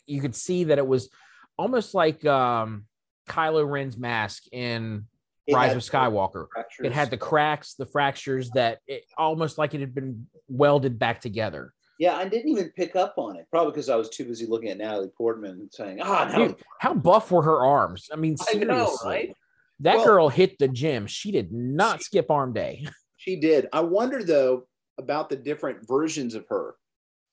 you 0.06 0.22
could 0.22 0.36
see 0.36 0.66
that 0.66 0.78
it 0.78 0.88
was 0.88 1.10
almost 1.58 1.94
like 1.94 2.26
um 2.26 2.86
Kylo 3.28 3.70
Ren's 3.70 3.98
mask 3.98 4.44
in 4.52 5.06
It 5.46 5.54
Rise 5.56 5.76
of 5.76 5.82
Skywalker. 5.82 6.48
It 6.84 6.92
had 6.92 7.10
the 7.10 7.18
cracks, 7.18 7.74
the 7.74 7.86
fractures 7.86 8.50
that 8.52 8.80
it 8.88 9.04
almost 9.18 9.58
like 9.58 9.74
it 9.74 9.82
had 9.82 9.94
been 9.94 10.28
welded 10.48 10.98
back 10.98 11.20
together. 11.22 11.74
Yeah, 12.00 12.16
I 12.16 12.28
didn't 12.30 12.50
even 12.52 12.70
pick 12.76 12.96
up 12.96 13.16
on 13.18 13.38
it. 13.38 13.48
Probably 13.52 13.72
because 13.72 13.90
I 13.90 13.96
was 13.96 14.10
too 14.10 14.24
busy 14.26 14.46
looking 14.46 14.70
at 14.70 14.78
Natalie 14.78 15.10
Portman 15.18 15.52
and 15.60 15.74
saying, 15.74 16.00
"Ah, 16.02 16.32
Dude, 16.34 16.56
how 16.80 16.94
buff 16.94 17.32
were 17.32 17.42
her 17.42 17.66
arms? 17.66 18.10
I 18.14 18.16
mean, 18.18 18.36
I 18.40 18.44
seriously, 18.52 18.68
know, 18.68 18.98
right?" 19.04 19.36
that 19.80 19.98
Well- 19.98 20.06
girl 20.06 20.30
hit 20.30 20.58
the 20.60 20.68
gym. 20.68 21.08
She 21.08 21.32
did 21.32 21.52
not 21.52 22.02
skip 22.04 22.30
arm 22.32 22.54
day. 22.54 22.88
She 23.20 23.36
did. 23.40 23.68
I 23.74 23.82
wonder 23.82 24.24
though 24.24 24.68
about 25.00 25.28
the 25.28 25.36
different 25.36 25.86
versions 25.88 26.36
of 26.36 26.46
her, 26.50 26.76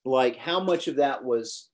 like 0.06 0.34
how 0.36 0.58
much 0.58 0.88
of 0.88 0.96
that 0.96 1.22
was 1.22 1.68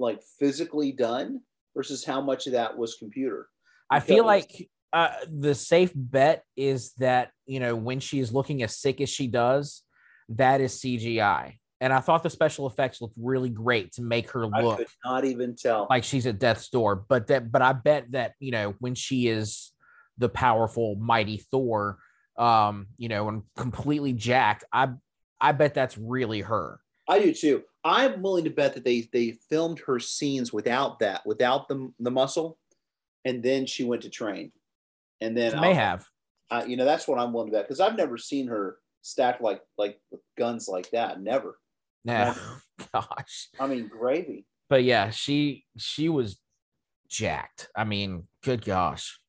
like 0.00 0.20
physically 0.38 0.92
done 0.92 1.40
versus 1.76 2.04
how 2.04 2.20
much 2.20 2.46
of 2.46 2.54
that 2.54 2.76
was 2.76 2.96
computer. 2.96 3.48
I 3.90 4.00
feel 4.00 4.24
like 4.24 4.68
uh, 4.92 5.10
the 5.28 5.54
safe 5.54 5.92
bet 5.94 6.44
is 6.56 6.92
that 6.98 7.30
you 7.46 7.60
know 7.60 7.76
when 7.76 8.00
she 8.00 8.20
is 8.20 8.32
looking 8.32 8.62
as 8.62 8.76
sick 8.76 9.00
as 9.00 9.08
she 9.08 9.26
does, 9.26 9.82
that 10.30 10.60
is 10.60 10.80
CGI. 10.80 11.54
And 11.82 11.94
I 11.94 12.00
thought 12.00 12.22
the 12.22 12.30
special 12.30 12.66
effects 12.66 13.00
looked 13.00 13.16
really 13.18 13.48
great 13.48 13.92
to 13.92 14.02
make 14.02 14.30
her 14.32 14.46
look. 14.46 14.74
I 14.74 14.76
could 14.82 14.86
not 15.04 15.24
even 15.24 15.56
tell. 15.56 15.86
like 15.88 16.04
she's 16.04 16.26
at 16.26 16.38
death's 16.38 16.68
door. 16.68 16.94
But 17.08 17.28
that, 17.28 17.50
but 17.50 17.62
I 17.62 17.72
bet 17.72 18.12
that 18.12 18.34
you 18.38 18.50
know 18.50 18.74
when 18.80 18.94
she 18.94 19.28
is 19.28 19.72
the 20.18 20.28
powerful, 20.28 20.96
mighty 20.96 21.38
Thor, 21.38 21.98
um, 22.36 22.88
you 22.98 23.08
know, 23.08 23.28
and 23.28 23.42
completely 23.56 24.12
jacked, 24.12 24.64
I, 24.72 24.90
I 25.40 25.52
bet 25.52 25.74
that's 25.74 25.96
really 25.98 26.42
her. 26.42 26.80
I 27.08 27.18
do 27.18 27.32
too. 27.32 27.62
I'm 27.82 28.22
willing 28.22 28.44
to 28.44 28.50
bet 28.50 28.74
that 28.74 28.84
they 28.84 29.08
they 29.12 29.38
filmed 29.48 29.80
her 29.80 29.98
scenes 29.98 30.52
without 30.52 30.98
that, 31.00 31.24
without 31.26 31.68
the 31.68 31.92
the 31.98 32.10
muscle, 32.10 32.58
and 33.24 33.42
then 33.42 33.66
she 33.66 33.84
went 33.84 34.02
to 34.02 34.10
train, 34.10 34.52
and 35.20 35.36
then 35.36 35.52
She 35.52 35.60
may 35.60 35.74
have. 35.74 36.06
Uh, 36.50 36.64
you 36.66 36.76
know, 36.76 36.84
that's 36.84 37.06
what 37.06 37.18
I'm 37.18 37.32
willing 37.32 37.50
to 37.50 37.56
bet 37.56 37.66
because 37.66 37.80
I've 37.80 37.96
never 37.96 38.18
seen 38.18 38.48
her 38.48 38.78
stacked 39.02 39.40
like 39.40 39.62
like 39.78 40.00
with 40.10 40.20
guns 40.36 40.68
like 40.68 40.90
that. 40.90 41.20
Never. 41.20 41.58
Yeah. 42.04 42.34
Gosh. 42.92 43.48
I 43.58 43.66
mean, 43.66 43.88
gravy. 43.88 44.46
But 44.68 44.84
yeah, 44.84 45.10
she 45.10 45.64
she 45.76 46.08
was 46.08 46.38
jacked. 47.08 47.68
I 47.76 47.84
mean, 47.84 48.26
good 48.42 48.64
gosh. 48.64 49.20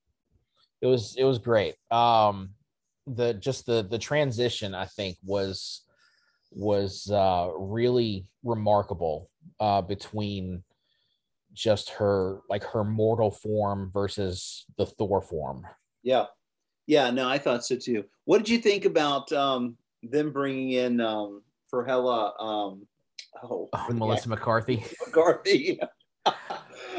It 0.82 0.88
was 0.88 1.16
it 1.18 1.24
was 1.24 1.40
great. 1.40 1.76
Um 1.90 2.52
the 3.08 3.34
just 3.34 3.66
the 3.66 3.86
the 3.90 3.98
transition 3.98 4.76
I 4.76 4.86
think 4.86 5.18
was 5.24 5.82
was 6.52 7.10
uh 7.12 7.50
really 7.58 8.28
remarkable 8.44 9.30
uh 9.60 9.82
between 9.82 10.64
just 11.54 11.90
her 11.90 12.42
like 12.50 12.64
her 12.64 12.84
mortal 12.84 13.32
form 13.32 13.92
versus 13.94 14.66
the 14.78 14.86
Thor 14.86 15.22
form. 15.22 15.66
Yeah, 16.04 16.26
yeah. 16.88 17.10
No, 17.12 17.28
I 17.28 17.38
thought 17.38 17.66
so 17.66 17.76
too. 17.76 18.06
What 18.26 18.40
did 18.40 18.50
you 18.50 18.58
think 18.60 18.86
about 18.86 19.32
um, 19.32 19.78
them 20.04 20.32
bringing 20.32 20.72
in 20.72 21.02
um, 21.02 21.42
for 21.70 21.86
Hela? 21.86 22.34
Um, 22.40 22.88
oh, 23.44 23.70
Oh, 23.74 23.88
Melissa 23.94 24.30
McCarthy. 24.30 24.84
McCarthy. 25.06 25.80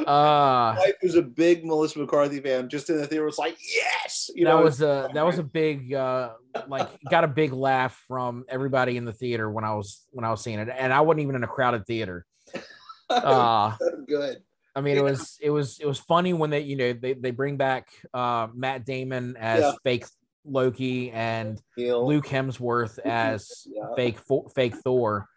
Uh 0.06 0.74
wife 0.78 0.94
was 1.02 1.14
a 1.14 1.22
big 1.22 1.64
Melissa 1.64 1.98
McCarthy 1.98 2.40
fan. 2.40 2.68
Just 2.68 2.90
in 2.90 2.96
the 2.98 3.06
theater, 3.06 3.24
was 3.24 3.38
like, 3.38 3.56
yes. 3.60 4.30
You 4.34 4.44
know 4.44 4.50
that 4.50 4.56
know, 4.58 4.64
was 4.64 4.82
a 4.82 5.10
that 5.14 5.22
was 5.26 5.38
a 5.38 5.42
big 5.42 5.92
uh 5.94 6.30
like 6.68 6.88
got 7.10 7.24
a 7.24 7.28
big 7.28 7.52
laugh 7.52 8.00
from 8.08 8.44
everybody 8.48 8.96
in 8.96 9.04
the 9.04 9.12
theater 9.12 9.50
when 9.50 9.64
I 9.64 9.74
was 9.74 10.04
when 10.10 10.24
I 10.24 10.30
was 10.30 10.42
seeing 10.42 10.58
it 10.58 10.68
and 10.76 10.92
I 10.92 11.00
wasn't 11.00 11.22
even 11.22 11.34
in 11.36 11.44
a 11.44 11.48
crowded 11.48 11.86
theater. 11.86 12.24
Uh 13.10 13.76
so 13.78 14.04
good. 14.08 14.38
I 14.74 14.80
mean 14.80 14.96
it 14.96 15.02
was 15.02 15.36
it 15.40 15.50
was 15.50 15.78
it 15.80 15.86
was 15.86 15.98
funny 15.98 16.32
when 16.32 16.48
they 16.48 16.60
you 16.60 16.76
know 16.76 16.92
they 16.94 17.12
they 17.12 17.30
bring 17.30 17.58
back 17.58 17.88
uh 18.14 18.46
Matt 18.54 18.86
Damon 18.86 19.36
as 19.36 19.60
Yeah. 19.60 19.72
fake 19.84 20.06
Loki 20.46 21.10
and 21.10 21.60
Neil. 21.76 22.06
Luke 22.06 22.24
Hemsworth 22.26 22.98
as 23.04 23.66
Yeah. 23.66 23.88
fake 23.96 24.18
fake 24.54 24.76
Thor 24.76 25.28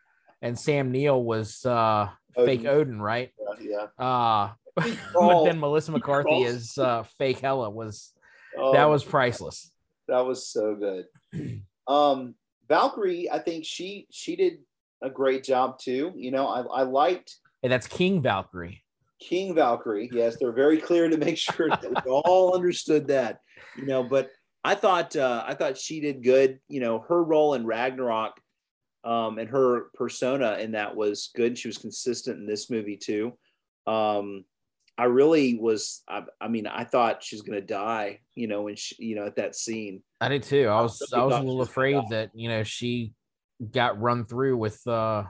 and 0.41 0.57
Sam 0.57 0.91
Neill 0.91 1.21
was 1.21 1.65
uh 1.65 2.07
fake 2.35 2.65
Odin. 2.65 3.01
Right? 3.01 3.31
Yeah. 3.59 3.87
Uh 3.97 4.51
but 4.75 4.97
Oh, 5.15 5.45
then 5.45 5.59
Melissa 5.59 5.91
McCarthy 5.91 6.43
as 6.43 6.77
uh 6.77 7.03
fake 7.17 7.39
Hela 7.39 7.69
was 7.69 8.13
oh, 8.57 8.73
that 8.73 8.85
was 8.85 9.03
priceless. 9.03 9.71
that 10.07 10.25
was 10.25 10.47
so 10.47 10.75
good. 10.75 11.05
Um, 11.87 12.33
Valkyrie, 12.67 13.29
I 13.29 13.37
think 13.37 13.63
she 13.63 14.07
she 14.09 14.35
did 14.35 14.53
a 15.03 15.09
great 15.09 15.43
job 15.43 15.77
too. 15.77 16.11
You 16.15 16.31
know, 16.31 16.47
I, 16.47 16.61
I 16.61 16.81
liked 16.81 17.35
And 17.61 17.71
that's 17.71 17.85
King 17.85 18.23
Valkyrie. 18.23 18.83
King 19.19 19.53
Valkyrie. 19.53 20.09
Yes, 20.11 20.37
they're 20.39 20.51
very 20.51 20.79
clear 20.79 21.07
to 21.09 21.17
make 21.17 21.37
sure 21.47 21.69
that 21.69 21.83
we 21.87 22.11
all 22.11 22.55
understood 22.55 23.07
that. 23.09 23.39
You 23.77 23.85
know, 23.85 24.01
but 24.03 24.31
I 24.63 24.73
thought 24.73 25.15
uh, 25.15 25.43
I 25.45 25.53
thought 25.53 25.77
she 25.77 25.99
did 26.01 26.23
good. 26.23 26.59
You 26.67 26.79
know, 26.79 27.05
her 27.07 27.23
role 27.23 27.53
in 27.53 27.67
Ragnarok 27.67 28.39
um, 29.05 29.37
and 29.37 29.47
her 29.49 29.91
persona 29.93 30.57
in 30.59 30.71
that 30.71 30.95
was 30.95 31.29
good. 31.35 31.57
She 31.57 31.67
was 31.67 31.77
consistent 31.77 32.39
in 32.39 32.47
this 32.47 32.69
movie 32.69 32.97
too. 32.97 33.37
Um, 33.87 34.43
I 34.97 35.05
really 35.05 35.57
was. 35.57 36.03
I, 36.09 36.23
I 36.41 36.47
mean, 36.47 36.67
I 36.67 36.85
thought 36.85 37.23
she 37.23 37.35
was 37.35 37.43
going 37.43 37.59
to 37.59 37.65
die. 37.65 38.21
You 38.33 38.47
know, 38.47 38.63
when 38.63 38.75
she, 38.75 38.95
you 38.99 39.15
know, 39.15 39.25
at 39.25 39.35
that 39.35 39.55
scene. 39.55 40.01
I 40.21 40.29
did 40.29 40.43
too. 40.43 40.67
I 40.67 40.81
was 40.81 41.01
really 41.11 41.21
I 41.21 41.25
was 41.25 41.35
a 41.35 41.39
little 41.39 41.57
was 41.57 41.69
afraid 41.69 42.01
that 42.09 42.31
you 42.33 42.49
know 42.49 42.63
she 42.63 43.13
got 43.71 44.01
run 44.01 44.25
through 44.25 44.57
with 44.57 44.85
uh 44.87 45.23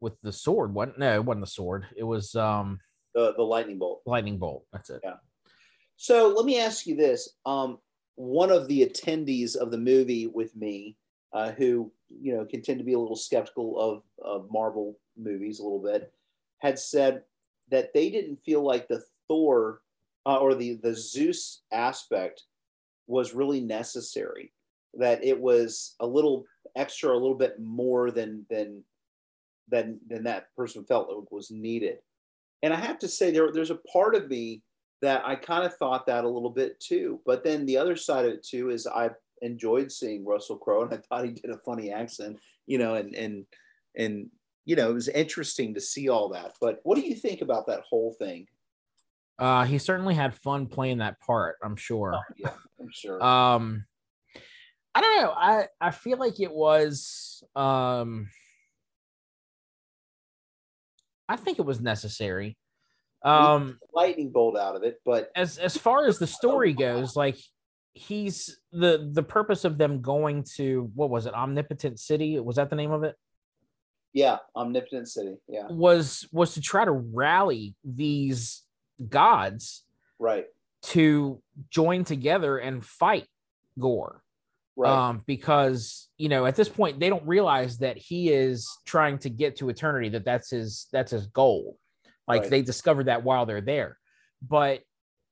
with 0.00 0.14
the 0.22 0.32
sword. 0.32 0.74
What? 0.74 0.98
No, 0.98 1.14
it 1.14 1.24
wasn't 1.24 1.44
the 1.44 1.50
sword. 1.50 1.86
It 1.96 2.04
was 2.04 2.34
um 2.34 2.80
The 3.14 3.34
the 3.36 3.42
lightning 3.42 3.78
bolt. 3.78 4.02
lightning 4.06 4.38
bolt. 4.38 4.64
That's 4.72 4.90
it. 4.90 5.00
Yeah. 5.04 5.16
So 5.96 6.32
let 6.34 6.46
me 6.46 6.58
ask 6.58 6.86
you 6.86 6.96
this: 6.96 7.28
um, 7.44 7.78
one 8.16 8.50
of 8.50 8.68
the 8.68 8.86
attendees 8.86 9.54
of 9.54 9.70
the 9.70 9.78
movie 9.78 10.26
with 10.26 10.56
me, 10.56 10.96
uh, 11.34 11.52
who 11.52 11.92
you 12.10 12.36
know 12.36 12.44
can 12.44 12.62
tend 12.62 12.78
to 12.78 12.84
be 12.84 12.94
a 12.94 12.98
little 12.98 13.16
skeptical 13.16 13.78
of, 13.78 14.02
of 14.24 14.50
Marvel 14.50 14.98
movies 15.16 15.60
a 15.60 15.62
little 15.62 15.82
bit, 15.82 16.12
had 16.58 16.78
said 16.78 17.22
that 17.70 17.92
they 17.94 18.10
didn't 18.10 18.44
feel 18.44 18.62
like 18.62 18.88
the 18.88 19.02
Thor 19.28 19.80
uh, 20.26 20.36
or 20.36 20.54
the 20.54 20.78
the 20.82 20.94
Zeus 20.94 21.62
aspect 21.72 22.44
was 23.06 23.34
really 23.34 23.60
necessary. 23.60 24.52
That 24.94 25.22
it 25.24 25.38
was 25.38 25.94
a 26.00 26.06
little 26.06 26.44
extra, 26.76 27.12
a 27.12 27.18
little 27.18 27.36
bit 27.36 27.60
more 27.60 28.10
than 28.10 28.44
than 28.50 28.82
than 29.68 30.00
than 30.08 30.24
that 30.24 30.54
person 30.56 30.84
felt 30.84 31.26
was 31.30 31.50
needed. 31.50 31.98
And 32.62 32.74
I 32.74 32.76
have 32.76 32.98
to 33.00 33.08
say, 33.08 33.30
there 33.30 33.52
there's 33.52 33.70
a 33.70 33.80
part 33.92 34.14
of 34.14 34.28
me 34.28 34.62
that 35.02 35.22
I 35.24 35.34
kind 35.34 35.64
of 35.64 35.74
thought 35.76 36.06
that 36.06 36.24
a 36.24 36.28
little 36.28 36.50
bit 36.50 36.78
too. 36.80 37.20
But 37.24 37.42
then 37.42 37.64
the 37.64 37.78
other 37.78 37.96
side 37.96 38.26
of 38.26 38.32
it 38.32 38.42
too 38.42 38.70
is 38.70 38.86
I 38.86 39.10
enjoyed 39.42 39.90
seeing 39.92 40.24
Russell 40.24 40.58
Crowe, 40.58 40.82
and 40.82 40.92
I 40.92 40.98
thought 40.98 41.24
he 41.24 41.32
did 41.32 41.50
a 41.50 41.58
funny 41.58 41.90
accent, 41.92 42.38
you 42.66 42.78
know, 42.78 42.94
and 42.94 43.14
and 43.14 43.46
and 43.96 44.30
you 44.64 44.76
know 44.76 44.90
it 44.90 44.94
was 44.94 45.08
interesting 45.08 45.74
to 45.74 45.80
see 45.80 46.08
all 46.08 46.28
that. 46.30 46.54
But 46.60 46.80
what 46.82 46.96
do 46.96 47.02
you 47.02 47.14
think 47.14 47.40
about 47.40 47.66
that 47.66 47.82
whole 47.88 48.14
thing? 48.18 48.46
Uh 49.38 49.64
he 49.64 49.78
certainly 49.78 50.14
had 50.14 50.34
fun 50.34 50.66
playing 50.66 50.98
that 50.98 51.18
part, 51.20 51.56
I'm 51.62 51.76
sure. 51.76 52.20
Yeah, 52.36 52.52
I'm 52.78 52.90
sure. 52.92 53.22
Um 53.24 53.86
I 54.94 55.00
don't 55.00 55.22
know. 55.22 55.30
I 55.30 55.66
I 55.80 55.90
feel 55.92 56.18
like 56.18 56.40
it 56.40 56.52
was 56.52 57.42
um 57.56 58.28
I 61.28 61.36
think 61.36 61.58
it 61.58 61.64
was 61.64 61.80
necessary. 61.80 62.58
Um 63.22 63.78
Lightning 63.92 64.30
bolt 64.30 64.58
out 64.58 64.76
of 64.76 64.82
it, 64.82 65.00
but 65.04 65.30
as 65.34 65.58
as 65.58 65.76
far 65.76 66.06
as 66.06 66.18
the 66.18 66.26
story 66.26 66.72
goes, 66.72 67.16
like 67.16 67.38
he's 67.94 68.58
the 68.72 69.10
the 69.12 69.22
purpose 69.22 69.64
of 69.64 69.78
them 69.78 70.00
going 70.00 70.44
to 70.56 70.90
what 70.94 71.10
was 71.10 71.26
it, 71.26 71.34
Omnipotent 71.34 71.98
City? 72.00 72.38
Was 72.38 72.56
that 72.56 72.70
the 72.70 72.76
name 72.76 72.92
of 72.92 73.04
it? 73.04 73.16
yeah, 74.12 74.38
Omnipotent 74.56 75.08
City. 75.08 75.36
Yeah, 75.48 75.68
Was 75.70 76.26
was 76.32 76.54
to 76.54 76.60
try 76.60 76.84
to 76.84 76.90
rally 76.92 77.74
these 77.84 78.62
gods 79.08 79.84
right, 80.18 80.46
to 80.82 81.40
join 81.70 82.04
together 82.04 82.58
and 82.58 82.84
fight 82.84 83.26
Gorr. 83.78 84.22
right, 84.76 84.90
Um, 84.90 85.22
because 85.26 86.08
you 86.18 86.28
know 86.28 86.44
at 86.46 86.56
this 86.56 86.68
point 86.68 86.98
they 86.98 87.08
don't 87.08 87.26
realize 87.26 87.78
that 87.78 87.96
he 87.98 88.30
is 88.30 88.68
trying 88.84 89.18
to 89.18 89.30
get 89.30 89.56
to 89.56 89.68
eternity. 89.68 90.08
That 90.08 90.24
that's 90.24 90.50
his 90.50 90.88
that's 90.92 91.12
his 91.12 91.26
goal. 91.28 91.76
Like 92.26 92.42
Right. 92.42 92.50
they 92.50 92.62
discovered 92.62 93.06
that 93.06 93.22
while 93.24 93.46
they're 93.46 93.60
there, 93.60 93.96
but 94.42 94.80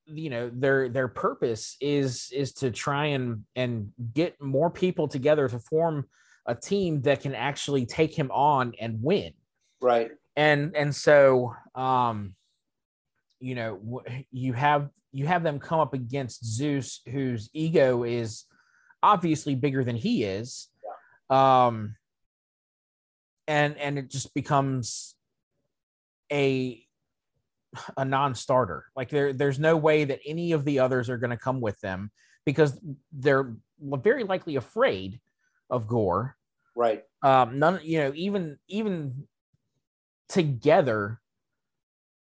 you 0.08 0.30
know 0.30 0.50
their 0.52 0.88
their 0.88 1.08
purpose 1.08 1.76
is 1.80 2.30
is 2.32 2.52
to 2.54 2.70
try 2.70 3.06
and 3.06 3.44
and 3.56 3.92
get 4.14 4.40
more 4.40 4.70
people 4.70 5.08
together 5.08 5.48
to 5.48 5.58
form 5.58 6.06
a 6.46 6.54
team 6.54 7.02
that 7.02 7.20
can 7.20 7.34
actually 7.34 7.84
take 7.84 8.14
him 8.14 8.30
on 8.30 8.72
and 8.80 9.02
win. 9.02 9.32
Right, 9.80 10.10
and 10.36 10.74
and 10.74 10.94
so 10.94 11.54
um 11.74 12.34
you 13.40 13.54
know 13.54 14.02
you 14.32 14.52
have 14.52 14.88
you 15.12 15.26
have 15.26 15.42
them 15.42 15.58
come 15.58 15.80
up 15.80 15.94
against 15.94 16.44
zeus 16.44 17.00
whose 17.08 17.50
ego 17.52 18.04
is 18.04 18.44
obviously 19.02 19.54
bigger 19.54 19.84
than 19.84 19.96
he 19.96 20.24
is. 20.24 20.68
Um 21.30 21.96
and 23.46 23.76
and 23.78 23.98
it 23.98 24.10
just 24.10 24.34
becomes 24.34 25.14
a 26.32 26.84
a 27.96 28.04
non-starter. 28.04 28.84
Like 28.96 29.10
there 29.10 29.32
there's 29.32 29.58
no 29.58 29.76
way 29.76 30.04
that 30.04 30.20
any 30.26 30.52
of 30.52 30.64
the 30.64 30.78
others 30.80 31.10
are 31.10 31.18
going 31.18 31.30
to 31.30 31.36
come 31.36 31.60
with 31.60 31.80
them 31.80 32.10
because 32.44 32.78
they're 33.12 33.54
very 33.80 34.24
likely 34.24 34.56
afraid 34.56 35.20
of 35.70 35.86
gorr. 35.86 36.36
Right, 36.74 37.02
um 37.22 37.58
none 37.58 37.80
you 37.82 37.98
know 37.98 38.12
even 38.14 38.56
even 38.68 39.26
together 40.28 41.20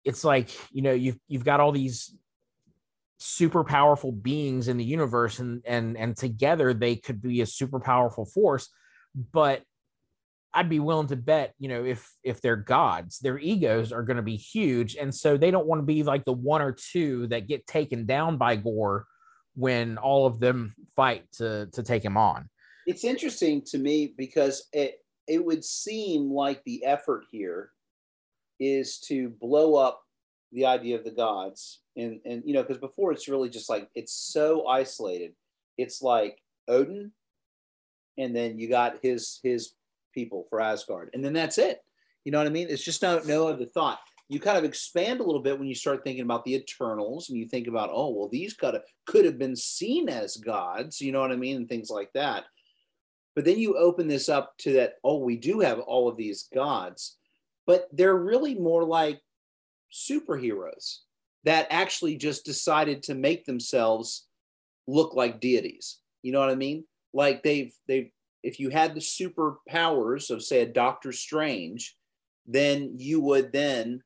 it's 0.06 0.24
like 0.24 0.50
you 0.72 0.82
know 0.82 0.94
you've 0.94 1.20
you've 1.28 1.44
got 1.44 1.60
all 1.60 1.72
these 1.72 2.15
super 3.18 3.65
powerful 3.65 4.13
beings 4.13 4.70
in 4.70 4.78
the 4.78 4.84
universe 4.84 5.39
and 5.39 5.62
and 5.65 5.98
and 5.98 6.15
together 6.15 6.74
they 6.74 6.96
could 6.96 7.22
be 7.22 7.42
a 7.42 7.46
super 7.46 7.80
powerful 7.80 8.26
force 8.26 8.70
but 9.34 9.62
I'd 10.54 10.70
be 10.70 10.80
willing 10.80 11.08
to 11.08 11.16
bet, 11.16 11.54
you 11.60 11.70
know, 11.70 11.86
if 11.86 12.12
if 12.24 12.42
they're 12.42 12.56
gods, 12.56 13.20
their 13.20 13.38
egos 13.38 13.92
are 13.92 14.04
going 14.04 14.18
to 14.18 14.24
be 14.24 14.36
huge, 14.36 14.96
and 14.96 15.14
so 15.14 15.38
they 15.38 15.52
don't 15.52 15.68
want 15.68 15.80
to 15.80 15.86
be 15.86 16.04
like 16.04 16.26
the 16.26 16.34
one 16.34 16.62
or 16.62 16.72
two 16.72 17.28
that 17.28 17.48
get 17.48 17.68
taken 17.68 18.06
down 18.06 18.38
by 18.38 18.56
Gorr 18.56 19.06
when 19.56 19.98
all 19.98 20.26
of 20.26 20.40
them 20.40 20.74
fight 20.96 21.26
to 21.34 21.68
to 21.74 21.84
take 21.84 22.04
him 22.04 22.18
on. 22.18 22.50
It's 22.88 23.04
interesting 23.04 23.62
to 23.68 23.78
me 23.78 24.14
because 24.18 24.68
it 24.74 24.96
it 25.28 25.46
would 25.46 25.64
seem 25.64 26.32
like 26.32 26.64
the 26.64 26.84
effort 26.86 27.26
here 27.32 27.72
is 28.60 29.00
to 29.00 29.30
blow 29.30 29.76
up 29.76 30.02
the 30.52 30.66
idea 30.66 30.98
of 30.98 31.04
the 31.04 31.12
gods 31.12 31.82
and 31.96 32.20
and 32.26 32.42
you 32.46 32.54
know 32.54 32.64
because 32.64 32.80
before 32.80 33.12
it's 33.12 33.28
really 33.28 33.50
just 33.50 33.70
like 33.70 33.88
it's 33.94 34.14
so 34.14 34.66
isolated 34.68 35.34
it's 35.78 36.02
like 36.02 36.40
odin 36.68 37.12
and 38.18 38.36
then 38.36 38.58
you 38.58 38.68
got 38.68 38.98
his 39.04 39.40
his 39.44 39.74
people 40.13 40.45
for 40.50 40.60
asgard. 40.60 41.10
And 41.13 41.24
then 41.24 41.34
that's 41.34 41.58
it. 41.58 41.84
You 42.26 42.32
know 42.32 42.38
what 42.38 42.48
i 42.48 42.52
mean? 42.52 42.67
It's 42.69 42.84
just 42.84 43.02
no 43.02 43.19
no 43.26 43.48
other 43.48 43.65
thought. 43.65 44.00
You 44.28 44.39
kind 44.39 44.58
of 44.58 44.63
expand 44.63 45.19
a 45.19 45.24
little 45.24 45.41
bit 45.41 45.58
when 45.58 45.67
you 45.67 45.74
start 45.74 46.04
thinking 46.04 46.24
about 46.24 46.45
the 46.45 46.54
eternals 46.54 47.30
and 47.30 47.39
you 47.39 47.48
think 47.48 47.67
about 47.67 47.89
oh 47.91 48.10
well 48.10 48.30
these 48.30 48.54
could 48.54 48.74
have 48.74 48.84
could 49.06 49.26
have 49.26 49.39
been 49.39 49.56
seen 49.56 50.10
as 50.10 50.38
gods 50.38 51.02
you 51.02 51.12
know 51.12 51.22
what 51.22 51.32
i 51.32 51.36
mean 51.36 51.56
and 51.58 51.69
things 51.69 51.89
like 51.89 52.12
that. 52.13 52.45
But 53.36 53.45
then 53.45 53.58
you 53.58 53.78
open 53.78 54.08
this 54.08 54.30
up 54.30 54.58
to 54.60 54.74
that 54.74 54.95
oh 55.04 55.19
we 55.19 55.38
do 55.38 55.62
have 55.62 55.80
all 55.80 56.08
of 56.08 56.17
these 56.17 56.48
gods 56.54 57.17
but 57.69 57.88
they're 57.91 58.15
really 58.15 58.56
more 58.56 58.84
like 58.84 59.22
superheroes 59.93 61.02
that 61.43 61.67
actually 61.69 62.15
just 62.15 62.43
decided 62.43 63.04
to 63.04 63.13
make 63.13 63.45
themselves 63.45 64.28
look 64.88 65.13
like 65.13 65.39
deities. 65.39 66.00
You 66.24 66.32
know 66.32 66.39
what 66.39 66.50
I 66.50 66.56
mean? 66.56 66.86
Like 67.13 67.43
they've 67.43 67.72
they've 67.88 68.10
if 68.43 68.60
you 68.60 68.69
had 68.69 68.95
the 68.95 69.02
superpowers 69.02 70.30
of 70.30 70.43
say 70.43 70.62
a 70.62 70.65
Doctor 70.65 71.12
Strange, 71.12 71.95
then 72.45 72.93
you 72.97 73.19
would 73.21 73.52
then 73.52 74.02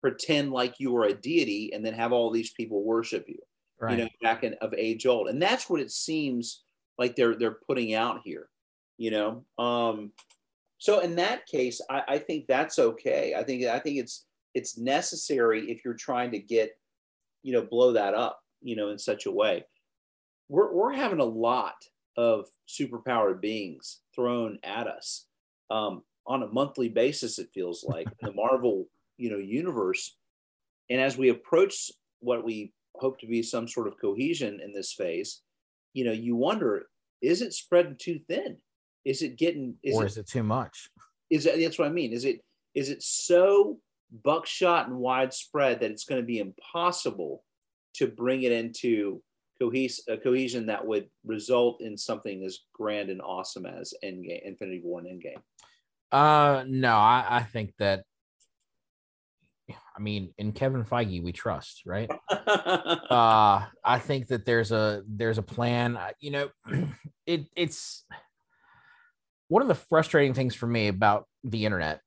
pretend 0.00 0.52
like 0.52 0.74
you 0.78 0.92
were 0.92 1.04
a 1.04 1.14
deity 1.14 1.72
and 1.72 1.84
then 1.84 1.94
have 1.94 2.12
all 2.12 2.30
these 2.30 2.52
people 2.52 2.84
worship 2.84 3.24
you. 3.28 3.38
Right. 3.80 3.96
You 3.96 4.04
know, 4.04 4.10
back 4.22 4.42
in 4.42 4.54
of 4.60 4.74
age 4.74 5.06
old. 5.06 5.28
And 5.28 5.40
that's 5.40 5.70
what 5.70 5.80
it 5.80 5.90
seems 5.90 6.62
like 6.98 7.14
they're 7.14 7.36
they're 7.36 7.58
putting 7.66 7.94
out 7.94 8.20
here. 8.24 8.48
You 8.96 9.12
know, 9.12 9.44
um, 9.58 10.10
so 10.78 11.00
in 11.00 11.14
that 11.16 11.46
case, 11.46 11.80
I, 11.88 12.02
I 12.08 12.18
think 12.18 12.46
that's 12.46 12.78
okay. 12.78 13.34
I 13.36 13.44
think 13.44 13.64
I 13.66 13.78
think 13.78 13.98
it's 13.98 14.26
it's 14.54 14.78
necessary 14.78 15.70
if 15.70 15.84
you're 15.84 15.94
trying 15.94 16.32
to 16.32 16.38
get, 16.38 16.70
you 17.44 17.52
know, 17.52 17.62
blow 17.62 17.92
that 17.92 18.14
up, 18.14 18.40
you 18.60 18.74
know, 18.74 18.88
in 18.90 18.98
such 18.98 19.26
a 19.26 19.30
way. 19.30 19.64
We're 20.48 20.72
we're 20.72 20.92
having 20.92 21.20
a 21.20 21.24
lot 21.24 21.76
of 22.18 22.46
superpowered 22.68 23.40
beings 23.40 24.00
thrown 24.12 24.58
at 24.64 24.88
us 24.88 25.26
um, 25.70 26.02
on 26.26 26.42
a 26.42 26.48
monthly 26.48 26.88
basis. 26.88 27.38
It 27.38 27.48
feels 27.54 27.84
like 27.88 28.08
the 28.20 28.32
Marvel, 28.32 28.86
you 29.16 29.30
know, 29.30 29.38
universe. 29.38 30.16
And 30.90 31.00
as 31.00 31.16
we 31.16 31.28
approach 31.28 31.90
what 32.18 32.44
we 32.44 32.72
hope 32.96 33.20
to 33.20 33.26
be 33.26 33.42
some 33.42 33.68
sort 33.68 33.86
of 33.86 34.00
cohesion 34.00 34.60
in 34.62 34.72
this 34.72 34.92
phase, 34.92 35.42
you 35.94 36.04
know, 36.04 36.12
you 36.12 36.34
wonder, 36.34 36.88
is 37.22 37.40
it 37.40 37.52
spreading 37.52 37.96
too 37.96 38.18
thin? 38.28 38.56
Is 39.04 39.22
it 39.22 39.38
getting? 39.38 39.76
Is 39.84 39.94
or 39.94 40.04
is 40.04 40.16
it, 40.16 40.22
it 40.22 40.26
too 40.26 40.42
much? 40.42 40.90
Is 41.30 41.46
it? 41.46 41.60
That's 41.60 41.78
what 41.78 41.86
I 41.86 41.92
mean. 41.92 42.12
Is 42.12 42.24
it? 42.24 42.40
Is 42.74 42.90
it 42.90 43.02
so 43.02 43.78
buckshot 44.24 44.88
and 44.88 44.98
widespread 44.98 45.80
that 45.80 45.90
it's 45.90 46.04
going 46.04 46.20
to 46.20 46.26
be 46.26 46.40
impossible 46.40 47.44
to 47.94 48.08
bring 48.08 48.42
it 48.42 48.52
into 48.52 49.22
cohes- 49.60 50.02
a 50.08 50.16
cohesion 50.16 50.66
that 50.66 50.86
would 50.86 51.08
result 51.24 51.80
in 51.80 51.96
something 51.96 52.44
as 52.44 52.60
grand 52.72 53.10
and 53.10 53.20
awesome 53.22 53.66
as 53.66 53.92
Endgame, 54.04 54.42
Infinity 54.44 54.80
War 54.84 55.00
and 55.00 55.08
Endgame? 55.08 55.42
Uh, 56.10 56.64
no, 56.66 56.94
I, 56.96 57.24
I 57.28 57.42
think 57.42 57.74
that. 57.78 58.04
I 59.70 60.00
mean, 60.00 60.32
in 60.38 60.52
Kevin 60.52 60.84
Feige, 60.84 61.22
we 61.22 61.32
trust, 61.32 61.82
right? 61.84 62.10
uh, 62.30 63.66
I 63.84 63.98
think 63.98 64.28
that 64.28 64.46
there's 64.46 64.72
a 64.72 65.02
there's 65.06 65.38
a 65.38 65.42
plan. 65.42 65.98
You 66.20 66.30
know, 66.30 66.48
it 67.26 67.46
it's 67.54 68.04
one 69.48 69.62
of 69.62 69.68
the 69.68 69.74
frustrating 69.74 70.34
things 70.34 70.54
for 70.54 70.66
me 70.66 70.88
about 70.88 71.26
the 71.44 71.66
internet, 71.66 72.00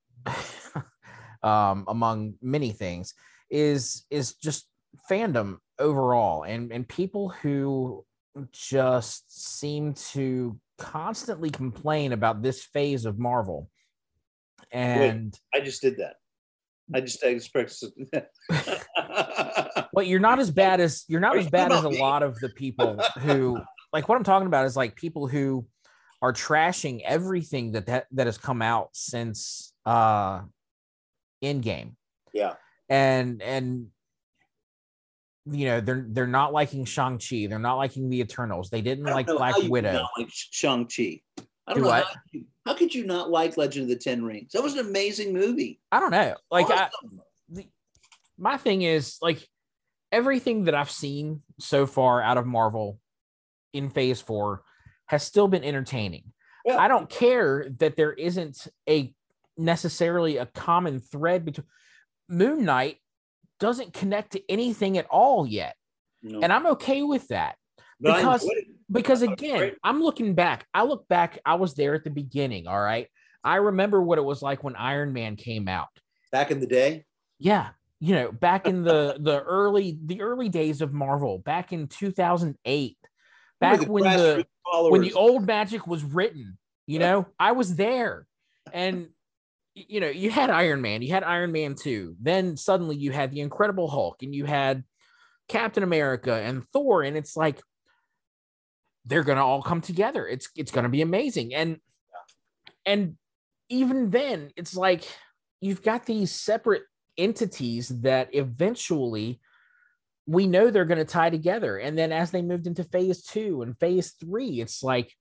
um, 1.43 1.85
among 1.87 2.35
many 2.41 2.71
things, 2.71 3.13
is 3.49 4.05
is 4.09 4.35
just 4.35 4.70
fandom 5.09 5.57
overall, 5.79 6.43
and 6.43 6.71
and 6.71 6.87
people 6.87 7.29
who 7.29 8.05
just 8.51 9.59
seem 9.59 9.93
to 9.93 10.57
constantly 10.77 11.49
complain 11.49 12.13
about 12.13 12.41
this 12.41 12.63
phase 12.63 13.05
of 13.05 13.19
Marvel. 13.19 13.69
And 14.71 15.37
Wait, 15.53 15.61
I 15.61 15.63
just 15.63 15.81
did 15.81 15.97
that. 15.97 16.15
I 16.93 17.01
just 17.01 17.23
I 17.23 17.29
expressed. 17.29 17.85
well, 19.93 20.03
you're 20.05 20.19
not 20.19 20.39
as 20.39 20.51
bad 20.51 20.79
as 20.79 21.05
you're 21.07 21.19
not 21.19 21.37
as 21.37 21.49
bad 21.49 21.71
as 21.71 21.83
a 21.83 21.89
me? 21.89 21.99
lot 21.99 22.23
of 22.23 22.39
the 22.39 22.49
people 22.49 22.99
who 23.19 23.59
like 23.93 24.09
what 24.09 24.17
I'm 24.17 24.23
talking 24.23 24.47
about 24.47 24.65
is 24.65 24.75
like 24.75 24.95
people 24.95 25.27
who 25.27 25.65
are 26.21 26.33
trashing 26.33 27.01
everything 27.05 27.73
that 27.73 27.85
that, 27.87 28.07
that 28.11 28.27
has 28.27 28.37
come 28.37 28.61
out 28.61 28.89
since 28.93 29.73
uh 29.85 30.41
Endgame. 31.43 31.95
Yeah. 32.33 32.53
And 32.89 33.41
and 33.41 33.87
you 35.45 35.65
know 35.65 35.81
they're 35.81 36.05
they're 36.09 36.27
not 36.27 36.53
liking 36.53 36.85
Shang 36.85 37.17
Chi. 37.17 37.47
They're 37.47 37.59
not 37.59 37.75
liking 37.75 38.09
the 38.09 38.19
Eternals. 38.19 38.69
They 38.69 38.81
didn't 38.81 39.05
like 39.05 39.27
Black 39.27 39.55
Widow. 39.63 40.07
like 40.17 40.29
Shang 40.29 40.85
Chi. 40.87 41.21
I 41.67 41.73
don't 41.73 41.83
Do 41.83 41.89
know 41.89 41.91
how, 41.91 42.03
how, 42.65 42.73
could 42.73 42.93
you 42.93 43.05
not 43.05 43.29
like 43.29 43.55
Legend 43.55 43.83
of 43.83 43.89
the 43.89 43.95
Ten 43.95 44.23
Rings? 44.23 44.51
That 44.51 44.63
was 44.63 44.73
an 44.73 44.85
amazing 44.85 45.33
movie. 45.33 45.79
I 45.91 45.99
don't 45.99 46.11
know. 46.11 46.35
Like 46.49 46.65
awesome. 46.69 46.79
I, 46.79 46.89
the, 47.49 47.65
my 48.37 48.57
thing 48.57 48.81
is 48.81 49.17
like 49.21 49.47
everything 50.11 50.65
that 50.65 50.75
I've 50.75 50.91
seen 50.91 51.41
so 51.59 51.85
far 51.85 52.21
out 52.21 52.37
of 52.37 52.45
Marvel 52.45 52.99
in 53.73 53.89
Phase 53.89 54.21
Four 54.21 54.63
has 55.05 55.23
still 55.23 55.47
been 55.47 55.63
entertaining. 55.63 56.23
Yeah. 56.65 56.77
I 56.77 56.87
don't 56.87 57.09
care 57.09 57.67
that 57.79 57.95
there 57.95 58.13
isn't 58.13 58.67
a 58.87 59.13
necessarily 59.57 60.37
a 60.37 60.45
common 60.47 60.99
thread 60.99 61.45
between 61.45 61.67
Moon 62.29 62.65
Knight 62.65 62.97
doesn't 63.61 63.93
connect 63.93 64.33
to 64.33 64.41
anything 64.49 64.97
at 64.97 65.05
all 65.05 65.47
yet. 65.47 65.75
No. 66.21 66.41
And 66.41 66.51
I'm 66.51 66.67
okay 66.67 67.03
with 67.03 67.29
that. 67.29 67.55
But 68.01 68.17
because 68.17 68.51
because 68.91 69.21
again, 69.21 69.73
I'm 69.83 70.01
looking 70.01 70.33
back. 70.33 70.65
I 70.73 70.83
look 70.83 71.07
back, 71.07 71.39
I 71.45 71.55
was 71.55 71.75
there 71.75 71.93
at 71.93 72.03
the 72.03 72.09
beginning, 72.09 72.67
all 72.67 72.81
right? 72.81 73.07
I 73.43 73.57
remember 73.57 74.01
what 74.01 74.17
it 74.17 74.23
was 74.23 74.41
like 74.41 74.63
when 74.63 74.75
Iron 74.75 75.13
Man 75.13 75.35
came 75.35 75.67
out. 75.67 75.87
Back 76.31 76.51
in 76.51 76.59
the 76.59 76.67
day? 76.67 77.05
Yeah. 77.39 77.69
You 77.99 78.15
know, 78.15 78.31
back 78.31 78.67
in 78.67 78.83
the 78.83 79.17
the 79.21 79.41
early 79.41 79.97
the 80.03 80.21
early 80.21 80.49
days 80.49 80.81
of 80.81 80.91
Marvel, 80.91 81.37
back 81.37 81.71
in 81.71 81.87
2008 81.87 82.97
back 83.61 83.87
when 83.87 84.03
the 84.03 84.45
followers. 84.69 84.91
when 84.91 85.01
the 85.01 85.13
old 85.13 85.45
magic 85.45 85.87
was 85.87 86.03
written. 86.03 86.57
You 86.87 86.99
know, 86.99 87.27
I 87.39 87.53
was 87.53 87.75
there, 87.75 88.25
and 88.73 89.07
you 89.87 89.99
know, 89.99 90.09
you 90.09 90.29
had 90.29 90.49
Iron 90.49 90.81
Man, 90.81 91.01
you 91.01 91.11
had 91.11 91.23
Iron 91.23 91.51
Man 91.51 91.75
two. 91.75 92.15
Then 92.19 92.57
suddenly 92.57 92.95
you 92.95 93.11
had 93.11 93.31
the 93.31 93.41
Incredible 93.41 93.89
Hulk, 93.89 94.23
and 94.23 94.33
you 94.33 94.45
had 94.45 94.83
Captain 95.47 95.83
America 95.83 96.33
and 96.33 96.67
Thor, 96.73 97.03
and 97.03 97.17
it's 97.17 97.35
like 97.35 97.61
they're 99.05 99.23
gonna 99.23 99.45
all 99.45 99.61
come 99.61 99.81
together. 99.81 100.27
It's 100.27 100.49
it's 100.55 100.71
gonna 100.71 100.89
be 100.89 101.01
amazing, 101.01 101.53
and 101.53 101.77
and 102.85 103.17
even 103.69 104.09
then, 104.09 104.51
it's 104.55 104.75
like 104.75 105.03
you've 105.61 105.81
got 105.81 106.05
these 106.05 106.31
separate 106.31 106.83
entities 107.17 107.89
that 108.01 108.33
eventually 108.33 109.39
we 110.27 110.47
know 110.47 110.69
they're 110.69 110.85
going 110.85 110.97
to 110.97 111.05
tie 111.05 111.29
together. 111.29 111.77
And 111.77 111.97
then 111.97 112.11
as 112.11 112.31
they 112.31 112.41
moved 112.41 112.67
into 112.67 112.83
phase 112.83 113.23
two 113.23 113.61
and 113.61 113.77
phase 113.79 114.11
three, 114.19 114.61
it's 114.61 114.83
like 114.83 115.13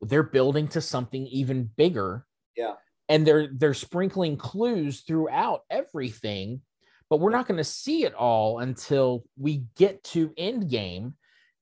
they're 0.00 0.22
building 0.22 0.68
to 0.68 0.80
something 0.80 1.26
even 1.26 1.70
bigger. 1.76 2.26
Yeah. 2.56 2.74
And 3.08 3.26
they're 3.26 3.48
they're 3.52 3.74
sprinkling 3.74 4.36
clues 4.36 5.02
throughout 5.02 5.62
everything, 5.70 6.60
but 7.08 7.20
we're 7.20 7.30
not 7.30 7.46
going 7.46 7.58
to 7.58 7.64
see 7.64 8.04
it 8.04 8.14
all 8.14 8.58
until 8.58 9.24
we 9.38 9.64
get 9.76 10.02
to 10.04 10.32
end 10.36 10.68
game 10.68 11.14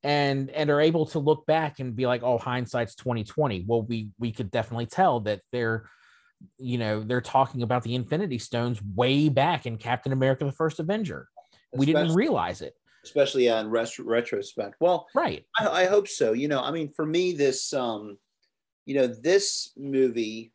and 0.03 0.51
and 0.51 0.71
are 0.71 0.81
able 0.81 1.07
to 1.07 1.19
look 1.19 1.47
back 1.47 1.81
and 1.81 1.97
be 1.97 2.07
like, 2.07 2.23
oh, 2.23 2.39
hindsight's 2.39 2.95
2020. 2.95 3.65
Well, 3.67 3.83
we 3.83 4.09
we 4.19 4.33
could 4.33 4.51
definitely 4.51 4.87
tell 4.87 5.21
that 5.21 5.41
they're 5.53 5.89
you 6.59 6.79
know 6.79 7.03
they're 7.03 7.21
talking 7.21 7.63
about 7.63 7.83
the 7.83 7.95
infinity 7.95 8.39
stones 8.39 8.81
way 8.83 9.29
back 9.29 9.67
in 9.67 9.79
captain 9.79 10.13
america 10.13 10.45
the 10.45 10.53
first 10.53 10.79
avenger. 10.81 11.29
We 11.73 11.87
didn't 11.87 12.15
realize 12.15 12.61
it. 12.61 12.75
especially 13.03 13.49
in 13.49 13.69
ret- 13.69 13.99
retrospect. 13.99 14.77
Well 14.79 15.07
right. 15.15 15.45
I, 15.59 15.69
I, 15.69 15.85
hope 15.87 16.07
so. 16.07 16.33
You 16.33 16.49
know 16.49 16.61
i 16.61 16.71
mean 16.71 16.91
for 16.95 17.07
me 17.07 17.33
this 17.33 17.73
um 17.73 18.19
you 18.87 18.95
know 18.95 19.07
this 19.07 19.73
movie 19.77 20.53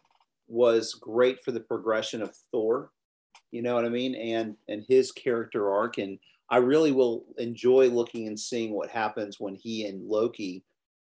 was 0.49 0.93
great 0.95 1.43
for 1.43 1.51
the 1.51 1.59
progression 1.59 2.21
of 2.21 2.35
thor 2.51 2.91
you 3.51 3.61
know 3.61 3.75
what 3.75 3.85
i 3.85 3.89
mean 3.89 4.15
and 4.15 4.55
and 4.67 4.83
his 4.87 5.11
character 5.11 5.71
arc 5.71 5.97
and 5.97 6.19
i 6.49 6.57
really 6.57 6.91
will 6.91 7.25
enjoy 7.37 7.87
looking 7.87 8.27
and 8.27 8.39
seeing 8.39 8.73
what 8.73 8.89
happens 8.89 9.39
when 9.39 9.55
he 9.55 9.85
and 9.85 10.07
loki 10.07 10.63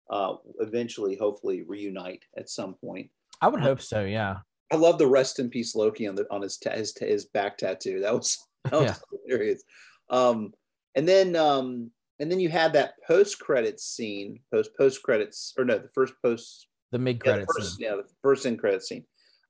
uh 0.09 0.35
eventually 0.59 1.15
hopefully 1.15 1.63
reunite 1.63 2.23
at 2.37 2.49
some 2.49 2.75
point 2.75 3.09
i 3.41 3.47
would 3.47 3.61
hope 3.61 3.81
so 3.81 4.03
yeah 4.05 4.37
I 4.73 4.77
love 4.77 4.97
the 4.97 5.05
rest 5.07 5.37
in 5.37 5.49
peace 5.49 5.75
Loki 5.75 6.07
on 6.07 6.15
the 6.15 6.25
on 6.31 6.41
his 6.41 6.57
ta- 6.57 6.71
his, 6.71 6.97
his 6.97 7.25
back 7.25 7.57
tattoo. 7.57 7.99
That 7.99 8.13
was 8.13 8.37
that 8.63 8.71
was 8.79 8.85
Yeah. 8.85 8.95
hilarious. 9.27 9.63
Um, 10.09 10.53
and 10.95 11.05
then 11.05 11.35
um, 11.35 11.91
and 12.21 12.31
then 12.31 12.39
you 12.39 12.47
had 12.47 12.71
that 12.71 12.93
post 13.05 13.37
credits 13.39 13.83
scene, 13.83 14.39
post 14.49 14.71
post 14.77 15.03
credits 15.03 15.53
or 15.57 15.65
no, 15.65 15.77
the 15.77 15.89
first 15.89 16.13
post 16.23 16.67
The 16.93 16.99
mid 16.99 17.17
yeah, 17.17 17.33
credits. 17.33 17.53
first, 17.53 17.81
yeah, 17.81 17.95
the 17.95 18.07
first 18.23 18.45
end 18.45 18.59
credit 18.59 18.81
scene. 18.83 19.03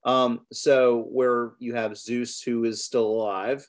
Um, 0.04 0.40
so 0.52 1.06
where 1.10 1.52
you 1.58 1.74
have 1.74 1.96
Zeus 1.96 2.40
who 2.40 2.64
is 2.64 2.84
still 2.84 3.06
alive, 3.06 3.66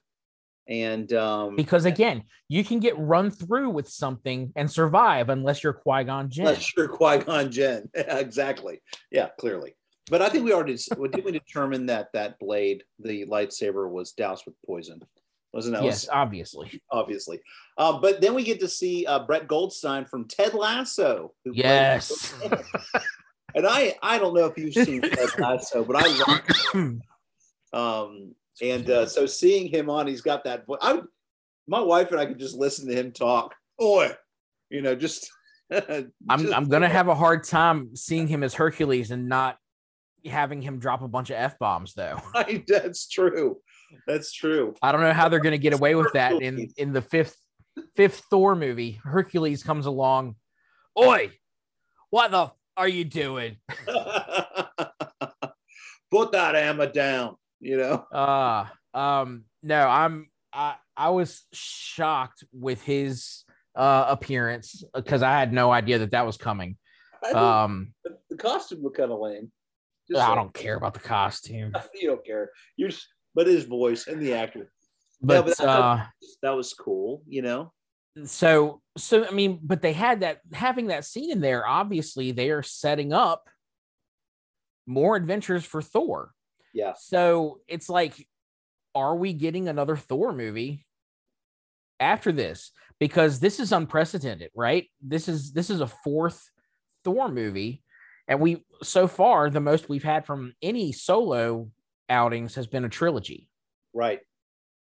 and 0.67 1.11
um, 1.13 1.55
because 1.55 1.85
again, 1.85 2.23
you 2.47 2.63
can 2.63 2.79
get 2.79 2.97
run 2.97 3.29
through 3.29 3.69
with 3.69 3.89
something 3.89 4.51
and 4.55 4.69
survive 4.69 5.29
unless 5.29 5.63
you're 5.63 5.73
Qui 5.73 6.05
Gon 6.05 6.29
Jinn. 6.29 6.45
not 6.45 6.61
sure 6.61 6.87
Qui 6.87 7.19
Gon 7.19 7.51
Jinn 7.51 7.89
exactly, 7.93 8.81
yeah, 9.11 9.29
clearly. 9.39 9.75
But 10.09 10.21
I 10.21 10.29
think 10.29 10.43
we 10.43 10.53
already 10.53 10.75
did 10.75 11.25
we 11.25 11.31
determine 11.31 11.85
that 11.87 12.09
that 12.13 12.39
blade, 12.39 12.83
the 12.99 13.25
lightsaber, 13.25 13.89
was 13.89 14.11
doused 14.11 14.45
with 14.45 14.55
poison, 14.65 15.01
wasn't 15.53 15.75
that? 15.75 15.83
yes, 15.83 16.09
obviously. 16.11 16.81
obviously. 16.91 17.39
Um, 17.77 18.01
but 18.01 18.19
then 18.19 18.33
we 18.33 18.43
get 18.43 18.59
to 18.61 18.67
see 18.67 19.05
uh, 19.05 19.19
Brett 19.19 19.47
Goldstein 19.47 20.05
from 20.05 20.27
Ted 20.27 20.53
Lasso. 20.53 21.33
who 21.45 21.53
Yes. 21.53 22.33
and 23.55 23.65
I 23.67 23.95
I 24.01 24.17
don't 24.19 24.33
know 24.33 24.45
if 24.45 24.57
you've 24.57 24.73
seen 24.73 25.01
Ted 25.01 25.29
Lasso, 25.39 25.83
but 25.83 25.95
I 25.97 26.07
love 26.73 26.99
Um, 27.73 28.35
and 28.61 28.87
uh, 28.89 29.05
so 29.07 29.25
seeing 29.25 29.67
him 29.67 29.89
on, 29.89 30.05
he's 30.05 30.21
got 30.21 30.43
that 30.43 30.67
voice. 30.67 30.77
I, 30.81 31.01
my 31.67 31.79
wife 31.79 32.11
and 32.11 32.19
I 32.19 32.27
could 32.27 32.37
just 32.37 32.55
listen 32.55 32.87
to 32.87 32.93
him 32.93 33.11
talk. 33.11 33.55
Oi, 33.81 34.11
you 34.69 34.81
know, 34.81 34.95
just. 34.95 35.29
I'm 35.71 36.11
just- 36.37 36.53
I'm 36.53 36.69
gonna 36.69 36.89
have 36.89 37.07
a 37.07 37.15
hard 37.15 37.43
time 37.45 37.95
seeing 37.95 38.27
him 38.27 38.43
as 38.43 38.53
Hercules 38.53 39.09
and 39.11 39.27
not 39.27 39.57
having 40.25 40.61
him 40.61 40.77
drop 40.77 41.01
a 41.01 41.07
bunch 41.07 41.31
of 41.31 41.37
f 41.37 41.57
bombs 41.57 41.93
though. 41.95 42.21
I- 42.35 42.63
That's 42.67 43.07
true. 43.07 43.57
That's 44.05 44.31
true. 44.31 44.75
I 44.83 44.91
don't 44.91 45.01
know 45.01 45.13
how 45.13 45.29
they're 45.29 45.39
gonna 45.39 45.57
get 45.57 45.73
away 45.73 45.95
with 45.95 46.13
that 46.13 46.33
in 46.41 46.69
in 46.77 46.93
the 46.93 47.01
fifth 47.01 47.35
fifth 47.95 48.23
Thor 48.29 48.55
movie. 48.55 48.99
Hercules 49.03 49.63
comes 49.63 49.87
along, 49.87 50.35
oi, 50.97 51.31
what 52.11 52.29
the 52.29 52.51
are 52.77 52.87
you 52.87 53.03
doing? 53.05 53.57
Put 56.11 56.31
that 56.33 56.55
hammer 56.55 56.91
down. 56.91 57.35
You 57.59 57.77
know. 57.77 58.05
Uh 58.11 58.65
um 58.93 59.45
no, 59.63 59.87
I'm 59.87 60.29
I 60.51 60.75
I 60.95 61.09
was 61.09 61.43
shocked 61.53 62.43
with 62.53 62.81
his 62.83 63.43
uh 63.75 64.05
appearance 64.09 64.83
because 64.93 65.23
I 65.23 65.31
had 65.31 65.51
no 65.53 65.71
idea 65.71 65.99
that 65.99 66.11
that 66.11 66.25
was 66.25 66.37
coming. 66.37 66.77
Um 67.33 67.93
the 68.29 68.37
costume 68.37 68.83
looked 68.83 68.97
kind 68.97 69.11
of 69.11 69.19
lame. 69.19 69.51
Just 70.09 70.21
I 70.21 70.25
saying. 70.27 70.35
don't 70.37 70.53
care 70.53 70.75
about 70.75 70.93
the 70.93 70.99
costume. 70.99 71.73
You 71.93 72.09
don't 72.09 72.25
care. 72.25 72.51
You're. 72.75 72.89
Just, 72.89 73.07
but 73.33 73.47
his 73.47 73.63
voice 73.63 74.05
and 74.07 74.21
the 74.21 74.33
actor. 74.33 74.71
But, 75.21 75.45
but 75.45 75.57
that- 75.57 75.67
uh 75.67 76.03
That 76.43 76.51
was 76.55 76.73
cool. 76.73 77.23
You 77.27 77.41
know. 77.41 77.71
So 78.25 78.81
so 78.97 79.25
I 79.25 79.31
mean, 79.31 79.59
but 79.63 79.81
they 79.81 79.93
had 79.93 80.21
that 80.21 80.39
having 80.53 80.87
that 80.87 81.05
scene 81.05 81.31
in 81.31 81.41
there, 81.41 81.67
obviously 81.67 82.31
they 82.31 82.51
are 82.51 82.63
setting 82.63 83.11
up 83.11 83.49
more 84.85 85.15
adventures 85.15 85.65
for 85.65 85.81
Thor. 85.81 86.31
Yeah. 86.73 86.93
So 86.97 87.59
it's 87.67 87.89
like, 87.89 88.27
are 88.95 89.15
we 89.15 89.33
getting 89.33 89.67
another 89.67 89.95
Thor 89.95 90.33
movie 90.33 90.85
after 91.99 92.31
this? 92.31 92.71
Because 92.99 93.39
this 93.39 93.59
is 93.59 93.71
unprecedented, 93.71 94.51
right? 94.55 94.87
This 95.01 95.27
is 95.27 95.51
this 95.53 95.69
is 95.69 95.81
a 95.81 95.87
fourth 95.87 96.49
Thor 97.03 97.29
movie. 97.29 97.83
And 98.27 98.39
we 98.39 98.63
so 98.81 99.07
far 99.07 99.49
the 99.49 99.59
most 99.59 99.89
we've 99.89 100.03
had 100.03 100.25
from 100.25 100.53
any 100.61 100.91
solo 100.91 101.69
outings 102.09 102.55
has 102.55 102.67
been 102.67 102.85
a 102.85 102.89
trilogy. 102.89 103.49
Right. 103.93 104.21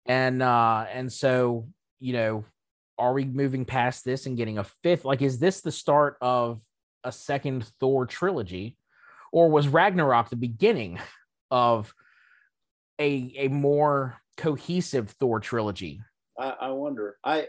And 0.07 0.43
uh 0.43 0.87
and 0.93 1.13
so, 1.13 1.69
you 1.99 2.15
know, 2.15 2.45
are 3.01 3.15
we 3.15 3.25
moving 3.25 3.65
past 3.65 4.05
this 4.05 4.27
and 4.27 4.37
getting 4.37 4.59
a 4.59 4.65
fifth? 4.65 5.05
Like, 5.05 5.23
is 5.23 5.39
this 5.39 5.63
the 5.63 5.73
start 5.73 6.19
of 6.21 6.61
a 7.03 7.11
second 7.11 7.65
Thor 7.81 8.05
trilogy? 8.07 8.77
Or 9.33 9.49
was 9.49 9.67
Ragnarok 9.69 10.29
the 10.29 10.37
beginning 10.37 11.01
of 11.51 11.93
a 13.01 13.33
a 13.37 13.49
more 13.49 14.21
cohesive 14.37 15.11
Thor 15.11 15.41
trilogy? 15.41 16.03
I, 16.39 16.55
I 16.61 16.71
wonder. 16.73 17.17
I, 17.25 17.49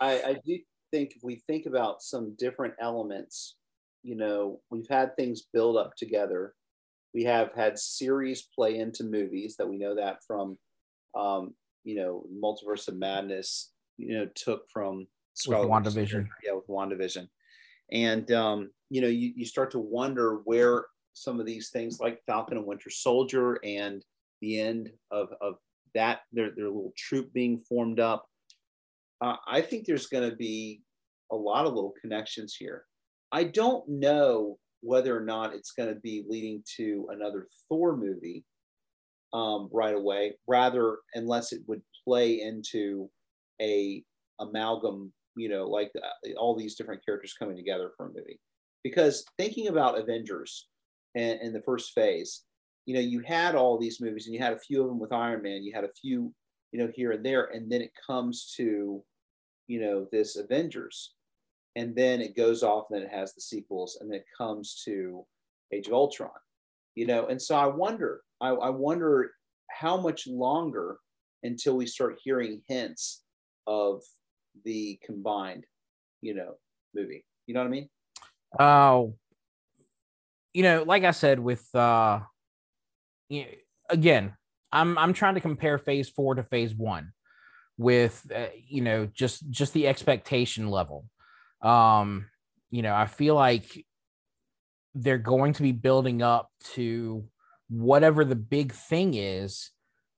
I 0.00 0.22
I 0.22 0.36
do 0.44 0.58
think 0.90 1.12
if 1.14 1.22
we 1.22 1.36
think 1.46 1.66
about 1.66 2.02
some 2.02 2.34
different 2.36 2.74
elements, 2.80 3.56
you 4.02 4.16
know, 4.16 4.60
we've 4.70 4.88
had 4.88 5.14
things 5.14 5.42
build 5.52 5.76
up 5.76 5.94
together. 5.96 6.54
We 7.14 7.24
have 7.24 7.52
had 7.52 7.78
series 7.78 8.48
play 8.54 8.78
into 8.78 9.04
movies 9.04 9.56
that 9.56 9.68
we 9.68 9.78
know 9.78 9.94
that 9.96 10.18
from, 10.26 10.58
um, 11.14 11.54
you 11.84 11.96
know, 11.96 12.24
Multiverse 12.42 12.88
of 12.88 12.96
Madness. 12.96 13.72
You 14.00 14.18
know, 14.18 14.28
took 14.34 14.62
from 14.72 15.06
Scarlet 15.34 15.68
Witch's 15.68 15.94
WandaVision. 15.94 16.28
Yeah, 16.44 16.54
with 16.54 16.66
WandaVision, 16.68 17.28
and 17.92 18.30
um, 18.32 18.70
you 18.88 19.00
know, 19.00 19.08
you 19.08 19.32
you 19.36 19.46
start 19.46 19.70
to 19.72 19.78
wonder 19.78 20.40
where 20.44 20.86
some 21.12 21.40
of 21.40 21.46
these 21.46 21.70
things 21.70 22.00
like 22.00 22.22
Falcon 22.26 22.56
and 22.56 22.66
Winter 22.66 22.90
Soldier 22.90 23.58
and 23.64 24.04
the 24.40 24.60
end 24.60 24.90
of 25.10 25.28
of 25.40 25.54
that 25.94 26.20
their 26.32 26.50
their 26.56 26.66
little 26.66 26.92
troop 26.96 27.32
being 27.32 27.58
formed 27.58 28.00
up. 28.00 28.26
Uh, 29.20 29.36
I 29.46 29.60
think 29.60 29.84
there's 29.84 30.06
going 30.06 30.28
to 30.28 30.36
be 30.36 30.82
a 31.30 31.36
lot 31.36 31.66
of 31.66 31.74
little 31.74 31.94
connections 32.00 32.56
here. 32.58 32.84
I 33.32 33.44
don't 33.44 33.86
know 33.88 34.58
whether 34.82 35.16
or 35.16 35.24
not 35.24 35.54
it's 35.54 35.72
going 35.72 35.92
to 35.92 36.00
be 36.00 36.24
leading 36.28 36.62
to 36.76 37.06
another 37.10 37.46
Thor 37.68 37.96
movie 37.96 38.44
um, 39.32 39.68
right 39.72 39.94
away. 39.94 40.34
Rather, 40.48 40.98
unless 41.14 41.52
it 41.52 41.60
would 41.66 41.82
play 42.04 42.40
into 42.40 43.10
a 43.60 44.02
amalgam, 44.40 45.12
you 45.36 45.48
know, 45.48 45.68
like 45.68 45.90
uh, 45.96 46.32
all 46.38 46.56
these 46.56 46.74
different 46.74 47.04
characters 47.04 47.34
coming 47.38 47.56
together 47.56 47.90
for 47.96 48.06
a 48.06 48.12
movie. 48.12 48.40
Because 48.82 49.24
thinking 49.38 49.68
about 49.68 49.98
Avengers 49.98 50.68
and 51.14 51.40
in 51.40 51.52
the 51.52 51.62
first 51.62 51.92
phase, 51.92 52.42
you 52.86 52.94
know, 52.94 53.00
you 53.00 53.20
had 53.20 53.54
all 53.54 53.78
these 53.78 54.00
movies 54.00 54.26
and 54.26 54.34
you 54.34 54.40
had 54.40 54.54
a 54.54 54.58
few 54.58 54.82
of 54.82 54.88
them 54.88 54.98
with 54.98 55.12
Iron 55.12 55.42
Man, 55.42 55.62
you 55.62 55.72
had 55.74 55.84
a 55.84 55.92
few, 56.00 56.32
you 56.72 56.78
know, 56.78 56.90
here 56.94 57.12
and 57.12 57.24
there, 57.24 57.44
and 57.46 57.70
then 57.70 57.82
it 57.82 57.92
comes 58.06 58.52
to, 58.56 59.02
you 59.66 59.80
know, 59.80 60.06
this 60.10 60.36
Avengers, 60.36 61.14
and 61.76 61.94
then 61.94 62.20
it 62.20 62.36
goes 62.36 62.62
off, 62.62 62.86
and 62.90 63.00
then 63.00 63.06
it 63.06 63.14
has 63.14 63.34
the 63.34 63.40
sequels, 63.40 63.98
and 64.00 64.10
then 64.10 64.20
it 64.20 64.26
comes 64.36 64.82
to 64.84 65.24
Age 65.72 65.86
of 65.86 65.92
Ultron, 65.92 66.30
you 66.94 67.06
know, 67.06 67.26
and 67.26 67.40
so 67.40 67.54
I 67.54 67.66
wonder, 67.66 68.22
I, 68.40 68.48
I 68.48 68.70
wonder 68.70 69.32
how 69.70 69.96
much 69.96 70.26
longer 70.26 70.98
until 71.42 71.76
we 71.76 71.86
start 71.86 72.18
hearing 72.22 72.62
hints 72.66 73.22
of 73.66 74.02
the 74.64 74.98
combined, 75.04 75.64
you 76.20 76.34
know, 76.34 76.54
movie. 76.94 77.24
You 77.46 77.54
know 77.54 77.60
what 77.60 77.66
I 77.66 77.70
mean? 77.70 77.88
Oh, 78.58 79.14
you 80.52 80.62
know, 80.62 80.82
like 80.82 81.04
I 81.04 81.12
said, 81.12 81.38
with 81.38 81.72
uh, 81.74 82.20
you 83.28 83.42
know, 83.42 83.48
again, 83.88 84.34
I'm 84.72 84.98
I'm 84.98 85.12
trying 85.12 85.34
to 85.34 85.40
compare 85.40 85.78
Phase 85.78 86.08
Four 86.08 86.34
to 86.36 86.42
Phase 86.42 86.74
One, 86.74 87.12
with 87.78 88.30
uh, 88.34 88.46
you 88.68 88.82
know 88.82 89.06
just 89.06 89.48
just 89.50 89.72
the 89.72 89.88
expectation 89.88 90.68
level. 90.68 91.06
Um, 91.62 92.26
you 92.70 92.82
know, 92.82 92.94
I 92.94 93.06
feel 93.06 93.34
like 93.34 93.84
they're 94.94 95.18
going 95.18 95.52
to 95.54 95.62
be 95.62 95.72
building 95.72 96.22
up 96.22 96.50
to 96.74 97.24
whatever 97.68 98.24
the 98.24 98.36
big 98.36 98.72
thing 98.72 99.14
is, 99.14 99.70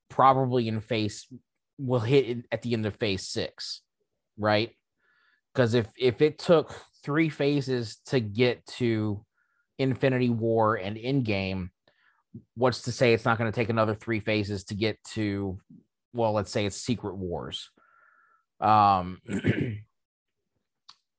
probably 0.08 0.68
in 0.68 0.80
Phase 0.80 1.26
will 1.82 2.00
hit 2.00 2.28
it 2.28 2.44
at 2.52 2.62
the 2.62 2.72
end 2.72 2.86
of 2.86 2.96
Phase 2.96 3.28
Six, 3.28 3.82
right? 4.38 4.70
Because 5.52 5.74
if 5.74 5.86
if 5.98 6.22
it 6.22 6.38
took 6.38 6.74
three 7.04 7.28
phases 7.28 7.98
to 8.06 8.20
get 8.20 8.64
to 8.66 9.24
Infinity 9.78 10.30
War 10.30 10.76
and 10.76 10.96
Endgame, 10.96 11.70
what's 12.54 12.82
to 12.82 12.92
say 12.92 13.12
it's 13.12 13.24
not 13.24 13.38
going 13.38 13.50
to 13.50 13.54
take 13.54 13.68
another 13.68 13.94
three 13.94 14.20
phases 14.20 14.64
to 14.64 14.74
get 14.74 14.98
to, 15.12 15.58
well, 16.12 16.32
let's 16.32 16.50
say 16.50 16.64
it's 16.64 16.76
Secret 16.76 17.16
Wars, 17.16 17.70
um, 18.60 19.20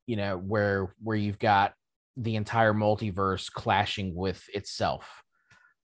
you 0.08 0.16
know, 0.16 0.38
where 0.38 0.96
where 1.02 1.18
you've 1.18 1.40
got 1.40 1.74
the 2.16 2.36
entire 2.36 2.74
multiverse 2.74 3.52
clashing 3.52 4.16
with 4.16 4.44
itself. 4.54 5.24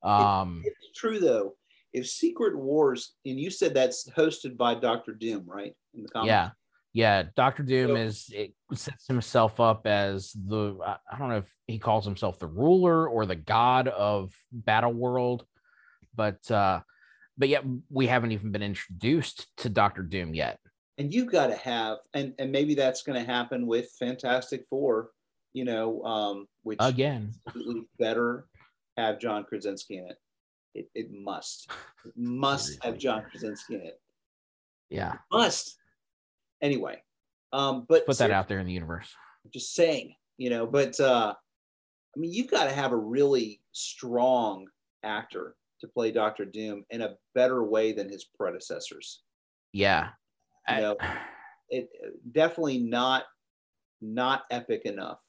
Um, 0.04 0.64
It's 0.64 1.00
true 1.00 1.20
though. 1.20 1.56
If 1.94 2.08
Secret 2.08 2.56
Wars, 2.58 3.14
and 3.26 3.40
you 3.40 3.50
said 3.50 3.74
that's 3.74 4.08
hosted 4.12 4.58
by 4.58 4.76
Doctor 4.76 5.14
Doom, 5.14 5.44
right? 5.48 5.74
In 5.94 6.04
the 6.04 6.10
comics. 6.10 6.28
yeah, 6.28 6.50
yeah. 6.94 7.24
Doctor 7.36 7.64
Doom 7.64 7.90
So- 7.90 7.96
is 7.96 8.30
it 8.34 8.54
sets 8.74 9.08
himself 9.08 9.60
up 9.60 9.88
as 9.88 10.32
the 10.34 10.78
I 11.12 11.18
don't 11.18 11.30
know 11.30 11.38
if 11.38 11.52
he 11.68 11.80
calls 11.80 12.06
himself 12.06 12.38
the 12.40 12.48
ruler 12.48 13.08
or 13.10 13.26
the 13.26 13.36
god 13.36 13.88
of 13.88 14.32
Battle 14.52 14.94
World, 14.94 15.46
but 16.16 16.50
uh, 16.52 16.82
but 17.38 17.50
yet 17.50 17.64
we 17.90 18.06
haven't 18.08 18.32
even 18.34 18.52
been 18.52 18.62
introduced 18.64 19.48
to 19.58 19.70
Doctor 19.70 20.04
Doom 20.04 20.34
yet. 20.36 20.60
and 21.00 21.12
you've 21.14 21.32
got 21.32 21.48
to 21.48 21.56
have, 21.56 21.98
and 22.14 22.34
and 22.38 22.52
maybe 22.52 22.76
that's 22.76 23.02
going 23.02 23.20
to 23.20 23.32
happen 23.32 23.66
with 23.66 23.90
Fantastic 23.98 24.66
Four. 24.70 25.10
You 25.54 25.66
know, 25.66 26.04
um, 26.04 26.48
which 26.62 26.78
Again, 26.80 27.32
better 27.98 28.46
have 28.98 29.20
John 29.20 29.44
Krasinski 29.46 29.98
in 29.98 30.06
it. 30.06 30.18
It, 30.74 30.90
it 30.96 31.12
must. 31.12 31.70
It 32.06 32.14
must 32.16 32.82
have 32.82 32.98
John 32.98 33.26
Krasinski 33.30 33.76
in 33.76 33.82
it. 33.82 34.00
Yeah. 34.90 35.16
Must. 35.34 35.76
Anyway, 36.62 37.04
um, 37.52 37.86
but 37.90 38.06
Put 38.06 38.18
that 38.20 38.32
out 38.32 38.48
there 38.48 38.60
in 38.60 38.66
the 38.66 38.72
universe. 38.72 39.14
Just 39.54 39.76
saying, 39.76 40.16
you 40.38 40.50
know. 40.50 40.66
But 40.66 40.98
uh, 40.98 41.34
I 41.36 42.20
mean, 42.20 42.32
you've 42.32 42.50
got 42.50 42.64
to 42.66 42.72
have 42.72 42.94
a 42.94 42.98
really 42.98 43.62
strong 43.74 44.68
actor 45.04 45.56
to 45.82 45.88
play 45.88 46.12
Doctor 46.12 46.46
Doom 46.46 46.86
in 46.90 47.02
a 47.02 47.16
better 47.36 47.66
way 47.66 47.92
than 47.92 48.08
his 48.08 48.24
predecessors. 48.24 49.24
Yeah. 49.74 50.10
You 50.70 50.76
I- 50.76 50.80
know, 50.80 50.98
it 51.70 51.90
definitely 52.32 52.80
not 52.80 53.26
not 54.02 54.44
epic 54.52 54.84
enough 54.86 55.20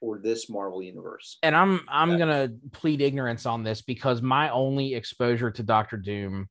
for 0.00 0.18
this 0.18 0.48
Marvel 0.48 0.82
universe. 0.82 1.38
and 1.42 1.54
I'm 1.54 1.82
I'm 1.88 2.12
Yeah. 2.12 2.18
gonna 2.18 2.48
plead 2.72 3.00
ignorance 3.02 3.46
on 3.46 3.62
this 3.62 3.82
because 3.82 4.22
my 4.22 4.48
only 4.50 4.94
exposure 4.94 5.50
to 5.50 5.62
Doctor 5.62 5.96
Doom 5.98 6.48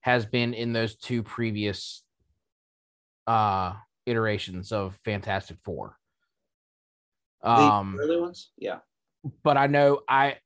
has 0.00 0.26
been 0.26 0.54
in 0.54 0.72
those 0.72 0.96
two 0.96 1.22
previous 1.22 2.02
uh 3.26 3.74
iterations 4.06 4.72
of 4.72 4.98
Fantastic 5.04 5.58
Four. 5.64 5.96
The 7.42 7.48
Um 7.50 7.96
early 7.98 8.20
ones, 8.20 8.50
yeah, 8.58 8.78
but 9.44 9.56
I 9.56 9.66
know 9.68 10.00
I 10.08 10.38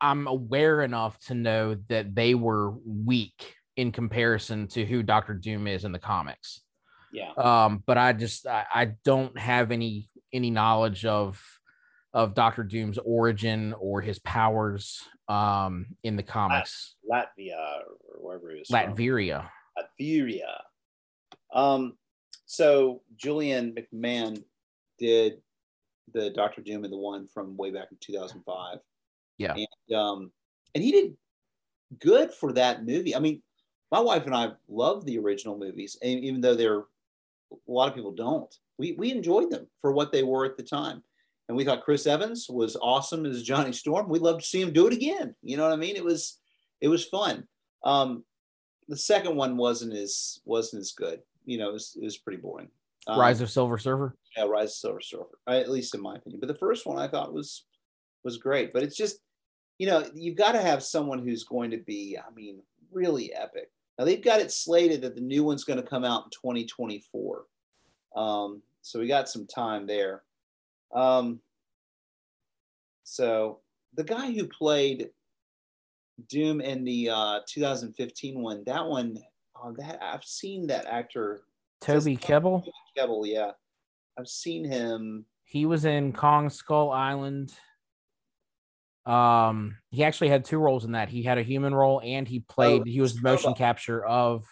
I'm 0.00 0.26
aware 0.26 0.82
enough 0.82 1.18
to 1.26 1.34
know 1.34 1.76
that 1.88 2.14
they 2.14 2.34
were 2.34 2.70
weak 2.84 3.54
in 3.76 3.92
comparison 3.92 4.66
to 4.68 4.84
who 4.84 5.02
Doctor 5.02 5.34
Doom 5.34 5.66
is 5.66 5.84
in 5.84 5.92
the 5.92 5.98
comics. 5.98 6.60
yeah. 7.12 7.32
Um, 7.36 7.82
but 7.86 7.98
I 7.98 8.12
just 8.12 8.46
I, 8.46 8.64
I 8.74 8.84
don't 9.04 9.38
have 9.38 9.70
any 9.70 10.08
any 10.32 10.50
knowledge 10.50 11.04
of 11.04 11.40
of 12.14 12.34
Doctor 12.34 12.62
Doom's 12.62 12.98
origin 12.98 13.74
or 13.78 14.00
his 14.00 14.18
powers 14.20 15.02
um 15.28 15.86
in 16.02 16.16
the 16.16 16.22
comics. 16.22 16.96
Latvia 17.10 17.80
or 18.08 18.20
wherever 18.20 18.50
he 18.50 18.58
was 18.58 18.68
from. 18.68 18.94
Latveria. 18.94 19.48
Latveria. 19.78 20.60
Um, 21.54 21.96
so 22.46 23.02
Julian 23.16 23.74
McMahon 23.74 24.42
did 24.98 25.40
the 26.12 26.30
Doctor 26.30 26.60
Doom 26.60 26.84
and 26.84 26.92
the 26.92 26.98
one 26.98 27.26
from 27.26 27.56
way 27.56 27.70
back 27.70 27.88
in 27.90 27.98
2005. 28.00 28.78
Yeah. 29.38 29.54
And 29.54 29.98
um, 29.98 30.32
and 30.74 30.82
he 30.82 30.92
did 30.92 31.16
good 31.98 32.32
for 32.32 32.52
that 32.52 32.84
movie. 32.84 33.14
I 33.14 33.18
mean, 33.18 33.42
my 33.90 34.00
wife 34.00 34.26
and 34.26 34.34
I 34.34 34.52
love 34.68 35.04
the 35.04 35.18
original 35.18 35.58
movies, 35.58 35.96
and 36.02 36.24
even 36.24 36.40
though 36.40 36.54
they're 36.54 36.80
a 36.80 37.56
lot 37.66 37.88
of 37.88 37.94
people 37.94 38.12
don't, 38.12 38.54
we 38.78 38.92
we 38.92 39.10
enjoyed 39.10 39.50
them 39.50 39.66
for 39.80 39.92
what 39.92 40.12
they 40.12 40.22
were 40.22 40.44
at 40.44 40.56
the 40.56 40.62
time. 40.62 41.02
And 41.52 41.56
we 41.58 41.66
thought 41.66 41.84
Chris 41.84 42.06
Evans 42.06 42.46
was 42.48 42.78
awesome 42.80 43.26
as 43.26 43.42
Johnny 43.42 43.74
Storm. 43.74 44.08
We'd 44.08 44.22
love 44.22 44.38
to 44.38 44.46
see 44.46 44.62
him 44.62 44.72
do 44.72 44.86
it 44.86 44.94
again. 44.94 45.34
You 45.42 45.58
know 45.58 45.64
what 45.64 45.74
I 45.74 45.76
mean? 45.76 45.96
It 45.96 46.04
was 46.04 46.38
it 46.80 46.88
was 46.88 47.04
fun. 47.04 47.46
Um, 47.84 48.24
the 48.88 48.96
second 48.96 49.36
one 49.36 49.58
wasn't 49.58 49.92
as 49.92 50.40
wasn't 50.46 50.80
as 50.80 50.92
good. 50.92 51.20
You 51.44 51.58
know, 51.58 51.68
it 51.68 51.74
was, 51.74 51.98
it 52.00 52.04
was 52.04 52.16
pretty 52.16 52.40
boring. 52.40 52.70
Um, 53.06 53.20
Rise 53.20 53.42
of 53.42 53.50
Silver 53.50 53.76
Surfer. 53.76 54.16
yeah, 54.34 54.44
Rise 54.44 54.70
of 54.70 54.76
Silver 54.76 55.00
Surfer, 55.02 55.38
at 55.46 55.70
least 55.70 55.94
in 55.94 56.00
my 56.00 56.16
opinion. 56.16 56.40
But 56.40 56.46
the 56.46 56.54
first 56.54 56.86
one 56.86 56.98
I 56.98 57.06
thought 57.06 57.34
was 57.34 57.66
was 58.24 58.38
great. 58.38 58.72
But 58.72 58.82
it's 58.82 58.96
just, 58.96 59.18
you 59.76 59.86
know, 59.86 60.06
you've 60.14 60.38
got 60.38 60.52
to 60.52 60.62
have 60.62 60.82
someone 60.82 61.18
who's 61.18 61.44
going 61.44 61.70
to 61.72 61.78
be, 61.86 62.16
I 62.18 62.32
mean, 62.34 62.62
really 62.90 63.34
epic. 63.34 63.70
Now 63.98 64.06
they've 64.06 64.24
got 64.24 64.40
it 64.40 64.50
slated 64.50 65.02
that 65.02 65.16
the 65.16 65.20
new 65.20 65.44
one's 65.44 65.64
going 65.64 65.82
to 65.82 65.86
come 65.86 66.02
out 66.02 66.24
in 66.24 66.30
2024. 66.30 67.44
Um, 68.16 68.62
so 68.80 69.00
we 69.00 69.06
got 69.06 69.28
some 69.28 69.46
time 69.46 69.86
there. 69.86 70.22
Um, 70.92 71.40
so 73.04 73.60
the 73.94 74.04
guy 74.04 74.32
who 74.32 74.46
played 74.46 75.10
Doom 76.28 76.60
in 76.60 76.84
the 76.84 77.10
uh, 77.10 77.40
2015 77.48 78.40
one, 78.42 78.62
that 78.66 78.86
one, 78.86 79.18
oh, 79.56 79.74
that 79.78 79.98
I've 80.02 80.24
seen 80.24 80.66
that 80.68 80.86
actor 80.86 81.42
Toby 81.80 82.16
Kebbell. 82.16 82.64
Kebbell, 82.96 83.26
yeah. 83.26 83.52
I've 84.18 84.28
seen 84.28 84.64
him. 84.64 85.24
He 85.44 85.66
was 85.66 85.84
in 85.84 86.12
Kong 86.12 86.48
Skull 86.48 86.90
Island. 86.90 87.52
Um, 89.04 89.76
he 89.90 90.04
actually 90.04 90.28
had 90.28 90.44
two 90.44 90.58
roles 90.58 90.84
in 90.84 90.92
that. 90.92 91.08
He 91.08 91.22
had 91.22 91.38
a 91.38 91.42
human 91.42 91.74
role 91.74 92.00
and 92.04 92.28
he 92.28 92.40
played. 92.40 92.86
he 92.86 93.00
was 93.00 93.16
the 93.16 93.22
motion 93.22 93.54
capture 93.54 94.04
of 94.04 94.44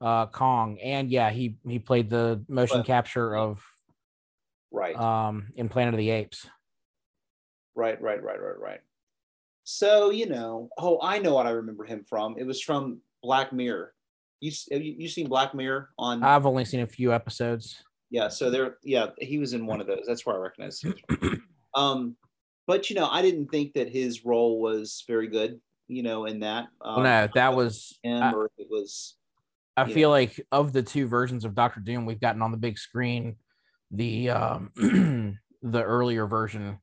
uh 0.00 0.26
Kong, 0.26 0.78
and 0.82 1.10
yeah, 1.10 1.30
he 1.30 1.56
he 1.66 1.78
played 1.78 2.08
the 2.10 2.44
motion 2.48 2.78
But- 2.78 2.86
capture 2.86 3.34
of 3.36 3.60
Right, 4.74 4.96
um 4.96 5.46
in 5.54 5.68
Planet 5.68 5.94
of 5.94 5.98
the 5.98 6.10
Apes. 6.10 6.46
right, 7.74 8.00
right, 8.00 8.22
right, 8.22 8.40
right, 8.40 8.58
right. 8.58 8.80
So 9.62 10.10
you 10.10 10.26
know, 10.28 10.68
oh, 10.78 10.98
I 11.02 11.18
know 11.18 11.34
what 11.34 11.46
I 11.46 11.50
remember 11.50 11.84
him 11.84 12.04
from. 12.08 12.36
It 12.38 12.44
was 12.46 12.60
from 12.60 13.00
Black 13.22 13.52
Mirror. 13.52 13.94
You 14.40 14.52
have 14.72 14.82
you, 14.82 14.94
you 14.98 15.08
seen 15.08 15.28
Black 15.28 15.54
Mirror 15.54 15.90
on? 15.98 16.22
I've 16.22 16.44
only 16.44 16.64
seen 16.64 16.80
a 16.80 16.86
few 16.86 17.12
episodes. 17.14 17.82
yeah, 18.10 18.28
so 18.28 18.50
there, 18.50 18.76
yeah, 18.82 19.06
he 19.18 19.38
was 19.38 19.54
in 19.54 19.64
one 19.64 19.80
of 19.80 19.86
those. 19.86 20.04
That's 20.06 20.26
where 20.26 20.36
I 20.36 20.38
recognize 20.38 20.82
him. 20.82 20.94
um, 21.74 22.16
but 22.66 22.90
you 22.90 22.96
know, 22.96 23.08
I 23.08 23.22
didn't 23.22 23.48
think 23.48 23.72
that 23.74 23.88
his 23.88 24.24
role 24.24 24.60
was 24.60 25.04
very 25.06 25.28
good. 25.28 25.60
You 25.88 26.02
know, 26.02 26.24
in 26.24 26.40
that. 26.40 26.66
Well, 26.80 26.96
Um, 26.96 27.02
no, 27.04 27.28
that 27.34 27.54
was. 27.54 27.98
him 28.02 28.22
I, 28.22 28.32
or 28.32 28.50
it 28.58 28.66
was. 28.70 29.14
I 29.76 29.90
feel 29.90 30.08
like 30.10 30.40
of 30.52 30.72
the 30.72 30.82
two 30.82 31.06
versions 31.06 31.44
of 31.44 31.54
Doctor 31.54 31.80
Doom 31.80 32.06
we've 32.06 32.20
gotten 32.20 32.42
on 32.42 32.52
the 32.52 32.56
big 32.58 32.78
screen, 32.78 33.36
the 33.90 34.30
um 34.30 34.70
the 35.62 35.82
earlier 35.82 36.26
version 36.26 36.78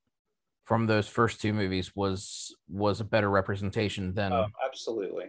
from 0.64 0.88
those 0.88 1.08
first 1.08 1.42
two 1.42 1.54
movies 1.54 1.96
was 1.96 2.56
was 2.70 3.00
a 3.02 3.04
better 3.04 3.30
representation 3.30 4.14
than 4.14 4.32
Oh, 4.32 4.48
absolutely. 4.66 5.26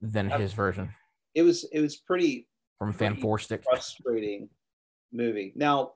than 0.00 0.30
his 0.30 0.52
version 0.52 0.90
It 1.34 1.42
was. 1.42 1.64
It 1.72 1.80
was 1.80 1.96
pretty 1.96 2.48
from 2.78 2.92
Fan 2.92 3.16
Pretty 3.16 3.42
Stick. 3.44 3.64
frustrating 3.64 4.48
movie. 5.12 5.52
Now, 5.56 5.92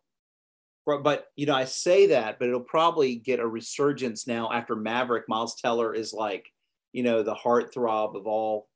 but 0.87 1.29
you 1.37 1.47
know, 1.47 1.55
I 1.55 1.65
say 1.65 2.07
that, 2.09 2.39
but 2.39 2.49
it'll 2.49 2.61
probably 2.61 3.17
get 3.17 3.41
a 3.41 3.47
resurgence 3.47 4.27
now 4.27 4.51
after 4.53 4.77
Maverick. 4.77 5.25
Miles 5.29 5.55
Teller 5.61 5.95
is 5.95 6.13
like, 6.13 6.47
you 6.93 7.03
know, 7.03 7.23
the 7.23 7.35
heartthrob 7.35 8.17
of 8.17 8.27
all 8.27 8.69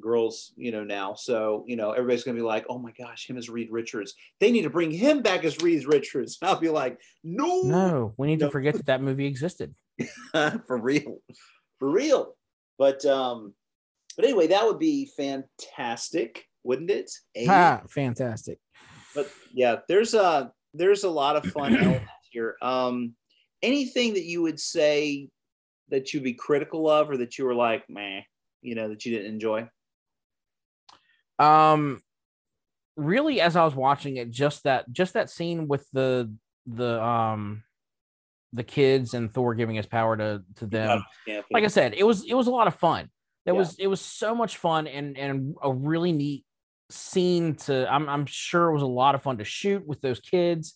girls, 0.00 0.52
you 0.56 0.72
know, 0.72 0.84
now. 0.84 1.14
So, 1.14 1.64
you 1.66 1.76
know, 1.76 1.92
everybody's 1.92 2.24
gonna 2.24 2.36
be 2.36 2.42
like, 2.42 2.66
oh 2.68 2.78
my 2.78 2.92
gosh, 2.92 3.28
him 3.28 3.36
as 3.36 3.48
Reed 3.48 3.68
Richards. 3.70 4.14
They 4.40 4.50
need 4.50 4.62
to 4.62 4.70
bring 4.70 4.90
him 4.90 5.22
back 5.22 5.44
as 5.44 5.60
Reed 5.62 5.86
Richards. 5.86 6.38
And 6.40 6.48
I'll 6.50 6.60
be 6.60 6.68
like, 6.68 6.98
no, 7.22 7.62
No, 7.62 8.14
we 8.16 8.26
need 8.26 8.40
to 8.40 8.50
forget 8.50 8.74
that 8.74 8.86
that 8.86 9.02
movie 9.02 9.26
existed. 9.26 9.74
for 10.66 10.78
real, 10.78 11.18
for 11.78 11.88
real. 11.90 12.34
But 12.78 13.04
um, 13.04 13.54
but 14.16 14.24
anyway, 14.24 14.48
that 14.48 14.64
would 14.64 14.78
be 14.78 15.10
fantastic, 15.16 16.44
wouldn't 16.64 16.90
it? 16.90 17.10
Ah, 17.48 17.82
fantastic. 17.88 18.58
but 19.14 19.30
yeah 19.52 19.76
there's 19.88 20.14
a 20.14 20.52
there's 20.72 21.04
a 21.04 21.10
lot 21.10 21.36
of 21.36 21.44
fun 21.52 21.76
elements 21.76 22.10
here 22.32 22.56
um 22.62 23.14
anything 23.62 24.14
that 24.14 24.24
you 24.24 24.42
would 24.42 24.58
say 24.58 25.28
that 25.90 26.12
you'd 26.12 26.24
be 26.24 26.34
critical 26.34 26.90
of 26.90 27.08
or 27.08 27.16
that 27.16 27.38
you 27.38 27.44
were 27.44 27.54
like 27.54 27.84
meh 27.88 28.20
you 28.60 28.74
know 28.74 28.88
that 28.88 29.04
you 29.04 29.16
didn't 29.16 29.32
enjoy 29.32 29.68
Um, 31.38 32.00
really, 32.96 33.40
as 33.40 33.56
I 33.56 33.64
was 33.64 33.74
watching 33.74 34.16
it, 34.16 34.30
just 34.30 34.64
that 34.64 34.90
just 34.92 35.14
that 35.14 35.30
scene 35.30 35.68
with 35.68 35.86
the 35.92 36.32
the 36.66 37.02
um 37.02 37.62
the 38.52 38.62
kids 38.64 39.14
and 39.14 39.32
Thor 39.32 39.54
giving 39.54 39.76
his 39.76 39.86
power 39.86 40.16
to 40.16 40.42
to 40.56 40.66
them. 40.66 41.04
yeah, 41.26 41.40
like 41.50 41.64
I 41.64 41.68
said, 41.68 41.94
it 41.94 42.04
was 42.04 42.24
it 42.24 42.34
was 42.34 42.46
a 42.46 42.50
lot 42.52 42.66
of 42.66 42.74
fun. 42.76 43.10
That 43.46 43.52
Yeah. 43.52 43.58
was 43.58 43.76
it 43.78 43.86
was 43.88 44.00
so 44.00 44.34
much 44.34 44.56
fun 44.56 44.86
and 44.86 45.18
and 45.18 45.54
a 45.62 45.72
really 45.72 46.12
neat 46.12 46.44
scene 46.90 47.54
to 47.56 47.90
I'm 47.92 48.08
I'm 48.08 48.26
sure 48.26 48.68
it 48.70 48.74
was 48.74 48.82
a 48.82 48.86
lot 48.86 49.14
of 49.14 49.22
fun 49.22 49.38
to 49.38 49.44
shoot 49.44 49.86
with 49.86 50.00
those 50.00 50.20
kids 50.20 50.74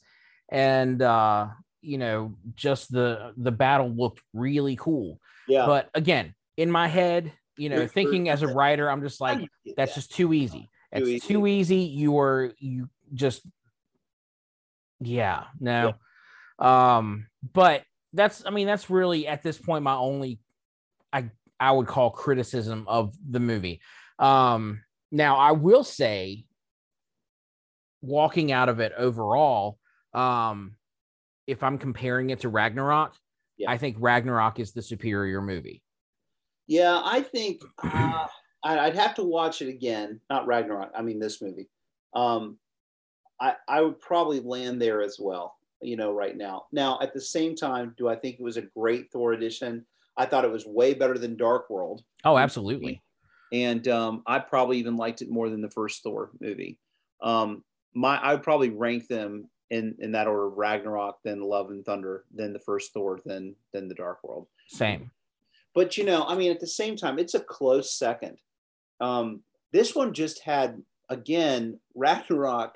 and 0.51 1.01
uh 1.03 1.49
you 1.83 1.99
know 1.99 2.35
just 2.55 2.91
the 2.91 3.33
the 3.37 3.53
battle 3.53 3.89
looked 3.89 4.21
really 4.35 4.75
cool. 4.77 5.21
yeah 5.47 5.65
But 5.67 5.91
again, 5.95 6.35
in 6.57 6.71
my 6.71 6.89
head, 6.89 7.33
you 7.59 7.69
know, 7.69 7.87
thinking 7.87 8.29
as 8.29 8.43
a 8.43 8.49
writer, 8.49 8.91
I'm 8.91 9.03
just 9.03 9.21
like 9.21 9.49
that's 9.77 9.95
just 9.95 10.13
too 10.13 10.33
easy. 10.33 10.71
Too 10.95 11.05
It's 11.05 11.27
too 11.27 11.47
easy. 11.47 11.77
You 11.77 12.19
are 12.19 12.53
you 12.59 12.89
just 13.13 13.43
yeah, 15.01 15.45
no. 15.61 15.95
Um, 16.59 17.29
but 17.53 17.83
that's 18.13 18.45
I 18.47 18.51
mean, 18.51 18.67
that's 18.67 18.91
really 18.91 19.27
at 19.27 19.43
this 19.43 19.59
point 19.59 19.85
my 19.85 19.95
only 19.95 20.41
I 21.13 21.31
I 21.61 21.73
would 21.73 21.87
call 21.87 22.11
criticism 22.11 22.87
of 22.89 23.15
the 23.29 23.41
movie. 23.41 23.81
Um 24.19 24.83
now 25.11 25.37
I 25.37 25.53
will 25.53 25.85
say 25.85 26.45
walking 28.03 28.53
out 28.53 28.69
of 28.69 28.81
it 28.81 28.93
overall, 28.97 29.79
um, 30.15 30.77
if 31.47 31.63
I'm 31.63 31.79
comparing 31.79 32.31
it 32.31 32.41
to 32.41 32.49
Ragnarok, 32.49 33.15
Yeah. 33.57 33.71
I 33.71 33.79
think 33.79 33.97
Ragnarok 33.99 34.61
is 34.61 34.73
the 34.73 34.83
superior 34.83 35.43
movie. 35.43 35.83
Yeah 36.69 37.01
i 37.05 37.21
think 37.21 37.63
uh, 37.83 38.27
I- 38.65 38.79
i'd 38.87 38.97
have 38.97 39.15
to 39.17 39.25
watch 39.25 39.61
it 39.63 39.69
again 39.69 40.21
not 40.31 40.47
ragnarok 40.47 40.93
i 40.97 41.03
mean 41.03 41.19
this 41.19 41.43
movie 41.43 41.69
um 42.15 42.59
i 43.41 43.55
i 43.67 43.81
would 43.81 43.99
probably 44.01 44.41
land 44.41 44.81
there 44.81 45.03
as 45.03 45.17
well 45.19 45.57
you 45.83 45.97
know 45.97 46.13
right 46.13 46.37
now 46.37 46.67
now 46.73 46.99
at 47.03 47.13
the 47.13 47.21
same 47.21 47.57
time 47.57 47.95
do 47.99 48.09
i 48.09 48.15
think 48.15 48.37
it 48.39 48.43
was 48.43 48.57
a 48.57 48.63
great 48.63 49.11
thor 49.11 49.33
edition 49.33 49.85
I 50.19 50.27
thought 50.27 50.45
it 50.45 50.51
was 50.51 50.67
way 50.67 50.95
better 50.95 51.17
than 51.17 51.37
Dark 51.37 51.71
World. 51.71 52.03
Oh, 52.25 52.37
absolutely. 52.37 53.01
And 53.53 53.87
um, 53.87 54.23
I 54.27 54.41
probably 54.41 54.79
even 54.79 54.97
liked 54.97 55.23
it 55.23 55.31
more 55.31 55.49
than 55.49 55.63
the 55.63 55.71
first 55.71 56.03
Thor 56.03 56.33
movie. 56.41 56.77
Um, 57.23 57.63
my 57.95 58.19
I 58.19 58.35
would 58.35 58.43
probably 58.43 58.71
rank 58.71 59.07
them 59.07 59.49
in 59.71 59.95
in 60.01 60.13
that 60.13 60.27
order: 60.27 60.51
Ragnarok, 60.51 61.21
then 61.25 61.41
Love 61.41 61.71
and 61.71 61.85
Thunder, 61.85 62.25
then 62.35 62.53
the 62.53 62.59
first 62.59 62.93
Thor, 62.93 63.21
then 63.25 63.55
then 63.73 63.87
the 63.89 63.95
Dark 63.95 64.25
World. 64.25 64.49
Same. 64.67 65.11
But 65.79 65.97
you 65.97 66.03
know, 66.03 66.25
I 66.27 66.35
mean, 66.35 66.51
at 66.51 66.59
the 66.59 66.67
same 66.67 66.97
time, 66.97 67.21
it's 67.21 67.35
a 67.35 67.41
close 67.41 67.93
second. 67.93 68.39
Um, 69.01 69.43
this 69.73 69.95
one 69.95 70.13
just 70.13 70.43
had 70.43 70.83
again 71.09 71.79
Ragnarok. 71.95 72.75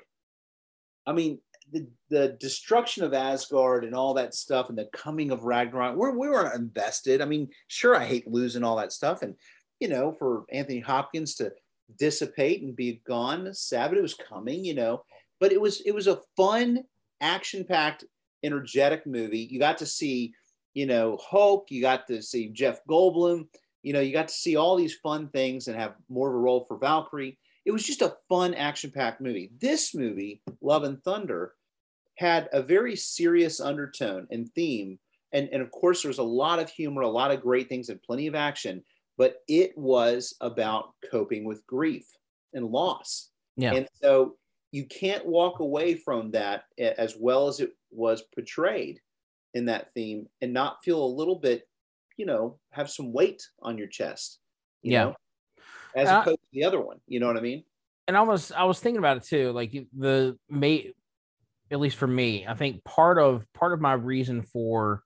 I 1.05 1.11
mean, 1.11 1.39
the, 1.69 1.85
the 2.09 2.37
destruction 2.39 3.03
of 3.03 3.13
Asgard 3.13 3.83
and 3.83 3.93
all 3.93 4.13
that 4.13 4.33
stuff, 4.33 4.69
and 4.69 4.77
the 4.77 4.87
coming 4.93 5.31
of 5.31 5.43
Ragnarok. 5.43 5.97
We're, 5.97 6.17
we 6.17 6.29
were 6.29 6.55
invested. 6.55 7.19
I 7.19 7.25
mean, 7.25 7.49
sure, 7.67 7.93
I 7.93 8.05
hate 8.05 8.25
losing 8.25 8.63
all 8.63 8.77
that 8.77 8.93
stuff, 8.93 9.21
and 9.21 9.35
you 9.81 9.89
know, 9.89 10.13
for 10.13 10.45
Anthony 10.53 10.79
Hopkins 10.79 11.35
to 11.35 11.51
dissipate 11.99 12.61
and 12.61 12.73
be 12.73 13.01
gone, 13.05 13.53
Sabbath 13.53 14.01
was 14.01 14.13
coming. 14.13 14.63
You 14.63 14.75
know, 14.75 15.03
but 15.41 15.51
it 15.51 15.59
was 15.59 15.81
it 15.81 15.93
was 15.93 16.07
a 16.07 16.21
fun, 16.37 16.85
action 17.19 17.65
packed, 17.65 18.05
energetic 18.45 19.05
movie. 19.05 19.45
You 19.51 19.59
got 19.59 19.79
to 19.79 19.85
see, 19.85 20.33
you 20.73 20.85
know, 20.85 21.17
Hulk. 21.21 21.67
You 21.69 21.81
got 21.81 22.07
to 22.07 22.21
see 22.21 22.49
Jeff 22.49 22.79
Goldblum. 22.89 23.47
You 23.81 23.93
know, 23.93 23.99
you 23.99 24.13
got 24.13 24.29
to 24.29 24.33
see 24.33 24.55
all 24.55 24.75
these 24.75 24.95
fun 24.95 25.27
things 25.29 25.67
and 25.67 25.77
have 25.77 25.95
more 26.09 26.29
of 26.29 26.35
a 26.35 26.37
role 26.37 26.65
for 26.67 26.77
Valkyrie. 26.77 27.37
It 27.65 27.71
was 27.71 27.83
just 27.83 28.01
a 28.01 28.15
fun, 28.29 28.53
action 28.53 28.91
packed 28.91 29.21
movie. 29.21 29.51
This 29.59 29.93
movie, 29.93 30.41
Love 30.61 30.83
and 30.83 31.01
Thunder, 31.03 31.53
had 32.15 32.49
a 32.53 32.61
very 32.61 32.95
serious 32.95 33.59
undertone 33.59 34.27
and 34.31 34.49
theme. 34.53 34.99
And, 35.31 35.49
and 35.51 35.61
of 35.61 35.71
course, 35.71 36.01
there 36.01 36.09
was 36.09 36.19
a 36.19 36.23
lot 36.23 36.59
of 36.59 36.69
humor, 36.69 37.01
a 37.01 37.09
lot 37.09 37.31
of 37.31 37.41
great 37.41 37.69
things, 37.69 37.89
and 37.89 38.01
plenty 38.03 38.27
of 38.27 38.35
action. 38.35 38.83
But 39.17 39.37
it 39.47 39.77
was 39.77 40.35
about 40.41 40.93
coping 41.09 41.43
with 41.43 41.65
grief 41.67 42.05
and 42.53 42.67
loss. 42.67 43.29
Yeah. 43.57 43.73
And 43.73 43.87
so 44.01 44.35
you 44.71 44.85
can't 44.85 45.25
walk 45.25 45.59
away 45.59 45.95
from 45.95 46.31
that 46.31 46.65
as 46.77 47.15
well 47.19 47.47
as 47.47 47.59
it 47.59 47.71
was 47.91 48.23
portrayed 48.33 48.99
in 49.53 49.65
that 49.65 49.93
theme 49.93 50.27
and 50.41 50.53
not 50.53 50.83
feel 50.83 51.03
a 51.03 51.15
little 51.15 51.37
bit, 51.39 51.63
you 52.17 52.25
know, 52.25 52.59
have 52.71 52.89
some 52.89 53.13
weight 53.13 53.41
on 53.61 53.77
your 53.77 53.87
chest. 53.87 54.39
You 54.81 54.91
Yeah. 54.93 55.03
Know, 55.05 55.15
as 55.95 56.09
Uh, 56.09 56.21
opposed 56.21 56.41
to 56.41 56.47
the 56.53 56.63
other 56.65 56.81
one. 56.81 56.99
You 57.07 57.19
know 57.19 57.27
what 57.27 57.37
I 57.37 57.41
mean? 57.41 57.63
and 58.07 58.17
I 58.17 58.21
was 58.21 58.51
I 58.51 58.63
was 58.65 58.79
thinking 58.81 58.99
about 58.99 59.17
it 59.17 59.23
too. 59.23 59.51
Like 59.53 59.71
the 59.97 60.37
may, 60.49 60.91
at 61.71 61.79
least 61.79 61.95
for 61.97 62.07
me, 62.07 62.45
I 62.45 62.53
think 62.53 62.83
part 62.83 63.17
of 63.17 63.45
part 63.53 63.71
of 63.73 63.79
my 63.79 63.93
reason 63.93 64.41
for 64.43 65.03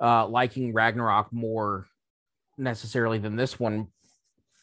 uh 0.00 0.26
liking 0.26 0.72
Ragnarok 0.72 1.32
more 1.32 1.86
necessarily 2.56 3.18
than 3.18 3.36
this 3.36 3.60
one 3.60 3.88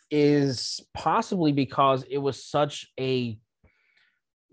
is 0.09 0.81
possibly 0.93 1.51
because 1.51 2.03
it 2.09 2.17
was 2.17 2.43
such 2.43 2.91
a 2.99 3.37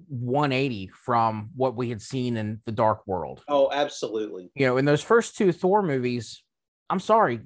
180 0.08 0.90
from 0.94 1.50
what 1.56 1.76
we 1.76 1.88
had 1.88 2.00
seen 2.00 2.36
in 2.36 2.60
the 2.66 2.72
Dark 2.72 3.06
World. 3.06 3.42
Oh, 3.48 3.70
absolutely. 3.72 4.50
You 4.54 4.66
know, 4.66 4.76
in 4.76 4.84
those 4.84 5.02
first 5.02 5.36
two 5.36 5.52
Thor 5.52 5.82
movies, 5.82 6.42
I'm 6.90 7.00
sorry, 7.00 7.40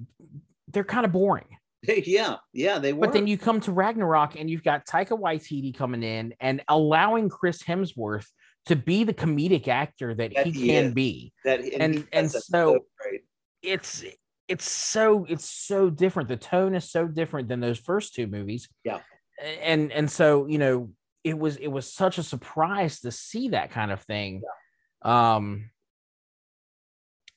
they're 0.69 0.85
kind 0.85 1.05
of 1.07 1.13
boring. 1.13 1.47
yeah, 1.83 2.37
yeah, 2.53 2.79
they 2.79 2.93
were. 2.93 3.07
But 3.07 3.13
then 3.13 3.27
you 3.27 3.37
come 3.37 3.61
to 3.63 3.73
Ragnarok 3.73 4.39
and 4.39 4.49
you've 4.49 4.63
got 4.63 4.87
Taika 4.87 5.19
Waititi 5.19 5.75
coming 5.75 6.03
in 6.03 6.35
and 6.41 6.63
allowing 6.69 7.29
Chris 7.29 7.63
Hemsworth 7.63 8.27
to 8.67 8.77
be 8.77 9.03
the 9.03 9.15
comedic 9.15 9.67
actor 9.67 10.15
that, 10.15 10.33
That 10.35 10.47
he 10.47 10.53
he 10.53 10.67
can 10.69 10.85
is. 10.87 10.95
be. 10.95 11.33
that 11.45 11.61
and- 11.61 12.07
and 12.13 12.31
does 12.31 12.47
so- 12.47 12.79
great. 13.01 13.23
It's 13.63 14.05
it's 14.49 14.69
so 14.71 15.25
it's 15.29 15.49
so 15.49 15.89
different. 15.91 16.29
The 16.29 16.37
tone 16.37 16.75
is 16.75 16.91
so 16.91 17.07
different 17.07 17.49
than 17.49 17.61
those 17.61 17.79
first 17.79 18.15
two 18.15 18.27
movies. 18.27 18.69
Yeah. 18.85 19.01
And 19.63 19.91
and 19.93 20.09
so, 20.11 20.47
you 20.47 20.59
know, 20.59 20.91
it 21.25 21.39
was 21.39 21.57
it 21.57 21.69
was 21.69 21.93
such 21.93 22.19
a 22.19 22.23
surprise 22.23 23.01
to 23.01 23.11
see 23.11 23.51
that 23.51 23.71
kind 23.71 23.91
of 23.91 24.01
thing. 24.03 24.43
Um 25.03 25.71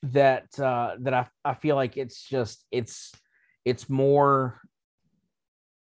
that 0.02 0.58
uh 0.58 0.96
that 1.00 1.14
I, 1.14 1.26
I 1.44 1.54
feel 1.54 1.76
like 1.76 1.96
it's 1.96 2.28
just 2.28 2.64
it's 2.70 3.12
it's 3.64 3.88
more 3.88 4.60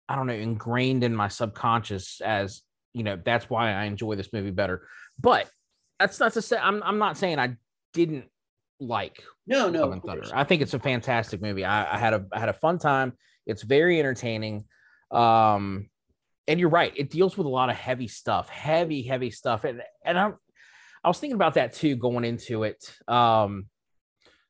I 0.07 0.15
don't 0.15 0.27
know, 0.27 0.33
ingrained 0.33 1.03
in 1.03 1.15
my 1.15 1.27
subconscious 1.27 2.21
as 2.21 2.61
you 2.93 3.03
know, 3.03 3.19
that's 3.23 3.49
why 3.49 3.73
I 3.73 3.85
enjoy 3.85 4.15
this 4.15 4.31
movie 4.31 4.51
better. 4.51 4.87
But 5.19 5.49
that's 5.99 6.19
not 6.19 6.33
to 6.33 6.41
say 6.41 6.57
I'm 6.57 6.83
I'm 6.83 6.99
not 6.99 7.17
saying 7.17 7.39
I 7.39 7.55
didn't 7.93 8.25
like 8.79 9.23
no, 9.47 9.69
no, 9.69 9.81
Love 9.81 9.91
and 9.91 10.03
Thunder. 10.03 10.23
I 10.33 10.43
think 10.43 10.61
it's 10.61 10.73
a 10.73 10.79
fantastic 10.79 11.41
movie. 11.41 11.65
I, 11.65 11.95
I 11.95 11.97
had 11.97 12.13
a 12.13 12.25
I 12.31 12.39
had 12.39 12.49
a 12.49 12.53
fun 12.53 12.77
time. 12.77 13.13
It's 13.45 13.61
very 13.61 13.99
entertaining. 13.99 14.65
Um, 15.11 15.89
and 16.47 16.59
you're 16.59 16.69
right. 16.69 16.93
It 16.95 17.09
deals 17.09 17.37
with 17.37 17.47
a 17.47 17.49
lot 17.49 17.69
of 17.69 17.75
heavy 17.75 18.07
stuff, 18.07 18.49
heavy, 18.49 19.01
heavy 19.01 19.31
stuff. 19.31 19.63
And 19.63 19.81
and 20.05 20.17
I 20.17 20.31
I 21.03 21.07
was 21.07 21.19
thinking 21.19 21.35
about 21.35 21.55
that 21.55 21.73
too 21.73 21.95
going 21.95 22.23
into 22.23 22.63
it. 22.63 22.83
Um, 23.07 23.67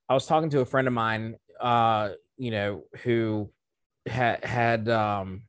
I 0.08 0.14
was 0.14 0.26
talking 0.26 0.50
to 0.52 0.62
a 0.62 0.66
friend 0.66 0.88
of 0.88 0.94
mine, 0.94 1.36
uh, 1.60 2.10
you 2.38 2.52
know, 2.52 2.84
who 3.04 3.52
had 4.06 4.44
had 4.44 4.90
um, 4.90 5.44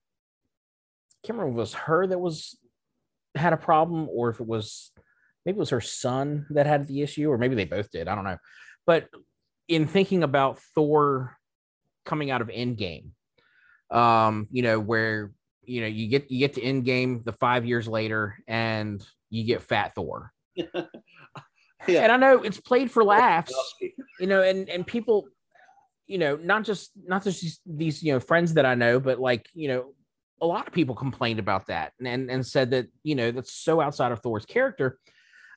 can't 1.24 1.38
remember 1.38 1.59
it 1.59 1.62
was 1.62 1.74
her 1.74 2.07
that 2.07 2.18
was 2.18 2.59
had 3.34 3.53
a 3.53 3.59
problem 3.59 4.09
or 4.11 4.28
if 4.28 4.40
it 4.40 4.47
was 4.47 4.92
maybe 5.45 5.57
it 5.57 5.59
was 5.59 5.70
her 5.70 5.80
son 5.80 6.47
that 6.51 6.66
had 6.66 6.86
the 6.86 7.03
issue 7.03 7.30
or 7.30 7.38
maybe 7.38 7.55
they 7.55 7.64
both 7.64 7.90
did. 7.90 8.09
I 8.09 8.14
don't 8.14 8.24
know. 8.24 8.38
But 8.86 9.09
in 9.66 9.86
thinking 9.86 10.22
about 10.22 10.59
Thor 10.74 11.36
coming 12.05 12.30
out 12.30 12.42
of 12.42 12.49
Endgame, 12.49 13.09
um, 13.90 14.47
you 14.51 14.62
know, 14.62 14.78
where 14.78 15.32
you 15.67 15.81
know 15.81 15.87
you 15.87 16.09
get 16.09 16.31
you 16.31 16.39
get 16.39 16.55
to 16.55 16.62
end 16.62 16.85
game 16.85 17.23
the 17.25 17.33
five 17.33 17.65
years 17.65 17.89
later 17.89 18.39
and 18.47 19.05
you 19.31 19.45
get 19.45 19.62
Fat 19.62 19.95
Thor. 19.95 20.33
Yeah. 21.87 22.03
And 22.03 22.12
I 22.12 22.17
know 22.17 22.43
it's 22.43 22.61
played 22.61 22.91
for 22.91 23.05
laughs, 23.05 23.55
you 24.19 24.27
know, 24.27 24.43
and 24.43 24.69
and 24.69 24.87
people, 24.87 25.29
you 26.07 26.19
know, 26.19 26.37
not 26.37 26.65
just 26.65 26.93
not 27.07 27.25
just 27.25 27.61
these, 27.67 28.03
you 28.03 28.12
know 28.12 28.21
friends 28.21 28.55
that 28.55 28.67
I 28.67 28.75
know, 28.75 29.01
but 29.01 29.21
like 29.21 29.49
you 29.55 29.69
know, 29.69 29.95
a 30.41 30.47
lot 30.47 30.67
of 30.67 30.73
people 30.73 30.95
complained 30.95 31.39
about 31.39 31.67
that 31.67 31.93
and, 32.05 32.31
and 32.31 32.47
said 32.47 32.71
that 32.71 32.87
you 33.03 33.15
know 33.15 33.31
that's 33.31 33.53
so 33.53 33.81
outside 33.81 34.12
of 34.12 34.21
Thor's 34.21 34.47
character. 34.47 34.99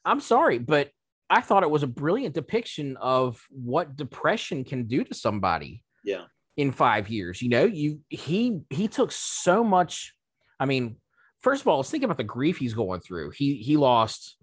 I'm 0.06 0.20
sorry, 0.20 0.58
but 0.58 0.90
I 1.30 1.42
thought 1.42 1.64
it 1.64 1.72
was 1.72 1.84
a 1.84 1.88
brilliant 1.88 2.36
depiction 2.36 2.98
of 2.98 3.42
what 3.50 3.96
depression 3.96 4.64
can 4.64 4.86
do 4.86 5.04
to 5.04 5.14
somebody 5.14 5.84
Yeah. 6.04 6.26
In 6.58 6.72
five 6.72 7.08
years. 7.08 7.42
You 7.42 7.50
know, 7.50 7.66
you 7.66 8.02
he 8.10 8.60
he 8.70 8.88
took 8.88 9.12
so 9.12 9.64
much. 9.64 10.14
I 10.60 10.66
mean, 10.66 10.98
first 11.40 11.62
of 11.62 11.68
all, 11.68 11.78
let's 11.78 11.90
think 11.92 12.04
about 12.04 12.18
the 12.18 12.24
grief 12.24 12.58
he's 12.58 12.74
going 12.74 13.00
through. 13.00 13.30
He 13.32 13.56
he 13.58 13.78
lost 13.78 14.38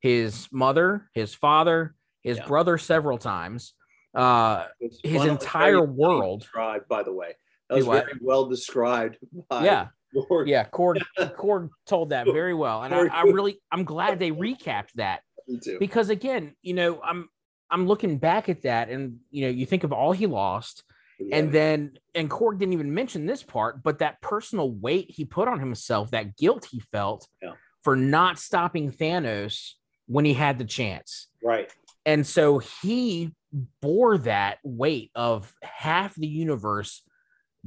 his 0.00 0.48
mother, 0.52 1.08
his 1.14 1.32
father, 1.34 1.94
his 2.22 2.38
Yeah. 2.38 2.46
brother 2.46 2.76
several 2.76 3.18
times. 3.18 3.72
Uh, 4.14 4.66
his 5.02 5.24
entire 5.24 5.82
world. 5.84 6.40
described, 6.40 6.88
by 6.88 7.02
the 7.02 7.12
way. 7.12 7.34
That 7.68 7.76
was 7.76 7.86
very 7.86 8.12
well 8.20 8.46
described 8.46 9.16
by 9.48 9.64
yeah, 9.64 9.88
Lord. 10.12 10.48
yeah. 10.48 10.66
Korg 10.68 11.00
Korg 11.18 11.70
told 11.86 12.10
that 12.10 12.26
very 12.26 12.52
well, 12.54 12.82
and 12.82 12.94
I, 12.94 13.06
I 13.06 13.22
really 13.22 13.58
I'm 13.72 13.84
glad 13.94 14.18
they 14.18 14.30
recapped 14.30 14.92
that 14.96 15.22
Me 15.48 15.58
too. 15.58 15.78
because 15.80 16.10
again, 16.10 16.54
you 16.62 16.74
know, 16.74 17.00
I'm 17.02 17.28
I'm 17.70 17.86
looking 17.86 18.18
back 18.18 18.48
at 18.48 18.62
that, 18.62 18.88
and 18.90 19.18
you 19.30 19.44
know, 19.46 19.50
you 19.50 19.66
think 19.66 19.82
of 19.84 19.92
all 19.92 20.12
he 20.12 20.26
lost, 20.26 20.84
and 21.32 21.52
then 21.52 21.98
and 22.14 22.30
Korg 22.30 22.58
didn't 22.58 22.72
even 22.74 22.92
mention 22.94 23.26
this 23.26 23.42
part, 23.42 23.82
but 23.82 23.98
that 23.98 24.20
personal 24.20 24.70
weight 24.70 25.10
he 25.10 25.24
put 25.24 25.48
on 25.48 25.58
himself, 25.60 26.10
that 26.10 26.36
guilt 26.36 26.66
he 26.70 26.80
felt 26.80 27.28
Yeah. 27.42 27.52
for 27.82 27.96
not 27.96 28.38
stopping 28.38 28.90
Thanos 28.92 29.72
when 30.06 30.24
he 30.24 30.34
had 30.34 30.58
the 30.58 30.64
chance. 30.64 31.28
right. 31.42 31.72
And 32.06 32.26
so 32.26 32.58
he 32.58 33.32
bore 33.80 34.18
that 34.18 34.58
weight 34.62 35.10
of 35.14 35.54
half 35.62 36.14
the 36.14 36.26
universe 36.26 37.02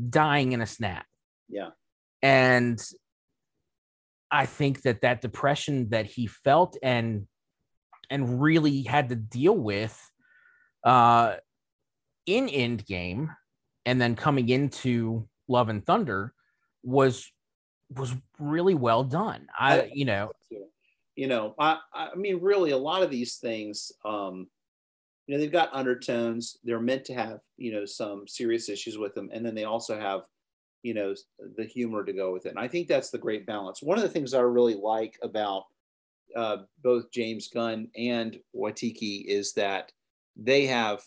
dying 0.10 0.52
in 0.52 0.62
a 0.62 0.68
snap. 0.68 1.08
Yeah. 1.50 1.70
And 2.22 2.80
I 4.30 4.46
think 4.46 4.84
that 4.84 5.02
that 5.02 5.22
depression 5.22 5.90
that 5.90 6.06
he 6.06 6.28
felt 6.28 6.78
and 6.84 7.28
and 8.10 8.42
really 8.42 8.84
had 8.84 9.10
to 9.10 9.16
deal 9.16 9.58
with 9.58 9.98
uh 10.84 11.36
in 12.28 12.48
Endgame 12.48 13.36
and 13.86 14.00
then 14.00 14.16
coming 14.16 14.50
into 14.50 15.28
Love 15.48 15.70
and 15.70 15.86
Thunder 15.86 16.34
was 16.84 17.32
was 17.90 18.14
really 18.38 18.76
well 18.76 19.04
done. 19.04 19.48
I 19.58 19.90
you 19.94 20.06
know, 20.06 20.32
You 21.18 21.26
know, 21.26 21.56
I, 21.58 21.80
I 21.96 22.14
mean, 22.14 22.40
really, 22.42 22.70
a 22.70 22.78
lot 22.78 23.02
of 23.02 23.10
these 23.10 23.38
things, 23.38 23.92
um, 24.06 24.48
you 25.26 25.34
know, 25.34 25.42
they've 25.42 25.52
got 25.52 25.74
undertones. 25.74 26.58
They're 26.64 26.80
meant 26.80 27.06
to 27.06 27.16
have, 27.16 27.40
you 27.58 27.72
know, 27.72 27.86
some 27.86 28.28
serious 28.28 28.70
issues 28.70 29.00
with 29.00 29.16
them, 29.16 29.32
and 29.34 29.44
then 29.44 29.56
they 29.56 29.64
also 29.64 30.00
have, 30.00 30.22
you 30.84 30.94
know, 30.94 31.16
the 31.58 31.66
humor 31.66 32.06
to 32.06 32.14
go 32.14 32.32
with 32.32 32.46
it. 32.46 32.50
And 32.50 32.60
I 32.60 32.68
think 32.68 32.88
that's 32.88 33.10
the 33.10 33.18
great 33.18 33.48
balance. 33.48 33.82
One 33.82 33.98
of 33.98 34.04
the 34.04 34.10
things 34.10 34.36
I 34.36 34.42
really 34.42 34.76
like 34.76 35.18
about 35.24 35.64
uh, 36.36 36.58
both 36.84 37.12
James 37.12 37.48
Gunn 37.48 37.88
and 37.98 38.40
Watiki 38.56 39.26
is 39.26 39.54
that 39.54 39.92
they 40.36 40.68
have 40.68 41.02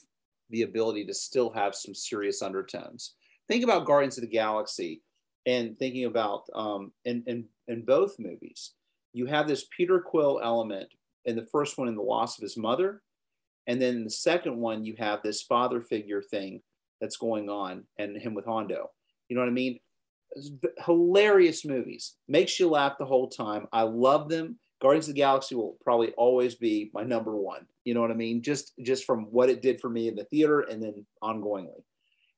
the 0.51 0.62
ability 0.62 1.05
to 1.07 1.14
still 1.14 1.51
have 1.51 1.74
some 1.74 1.94
serious 1.94 2.42
undertones. 2.42 3.14
Think 3.48 3.64
about 3.64 3.86
Guardians 3.86 4.18
of 4.18 4.22
the 4.22 4.28
Galaxy 4.28 5.03
and 5.46 5.78
thinking 5.78 6.05
about 6.05 6.44
um, 6.55 6.92
in, 7.05 7.22
in, 7.26 7.44
in 7.68 7.84
both 7.84 8.18
movies, 8.18 8.72
you 9.12 9.26
have 9.26 9.48
this 9.48 9.66
Peter 9.76 10.01
Quill 10.01 10.40
element 10.42 10.88
in 11.24 11.36
the 11.36 11.46
first 11.46 11.78
one 11.78 11.88
in 11.88 11.96
the 11.96 12.03
loss 12.03 12.38
of 12.38 12.42
his 12.42 12.57
mother. 12.57 13.03
And 13.66 13.80
then 13.80 14.05
the 14.05 14.11
second 14.11 14.57
one, 14.57 14.84
you 14.84 14.94
have 14.98 15.22
this 15.22 15.42
father 15.42 15.80
figure 15.80 16.22
thing 16.22 16.61
that's 17.01 17.16
going 17.16 17.48
on 17.48 17.84
and 17.98 18.16
him 18.16 18.34
with 18.34 18.46
Yondu. 18.46 18.84
You 19.28 19.36
know 19.36 19.42
what 19.42 19.48
I 19.48 19.53
mean? 19.53 19.78
Hilarious 20.84 21.64
movies. 21.64 22.16
Makes 22.28 22.61
you 22.61 22.68
laugh 22.68 22.98
the 22.98 23.07
whole 23.07 23.28
time. 23.28 23.66
I 23.72 23.82
love 23.82 24.28
them. 24.28 24.59
Guardians 24.81 25.09
of 25.09 25.14
the 25.14 25.20
Galaxy 25.20 25.55
will 25.55 25.76
probably 25.83 26.12
always 26.12 26.55
be 26.55 26.91
my 26.95 27.03
number 27.03 27.37
one. 27.37 27.66
You 27.85 27.95
know 27.95 28.01
what 28.01 28.11
I 28.11 28.14
mean? 28.14 28.43
Just 28.43 28.72
just 28.83 29.05
from 29.05 29.24
what 29.24 29.51
it 29.51 29.62
did 29.62 29.81
for 29.81 29.91
me 29.91 30.09
in 30.09 30.16
the 30.16 30.24
theater 30.24 30.61
and 30.61 30.83
then 30.83 31.07
ongoingly. 31.22 31.83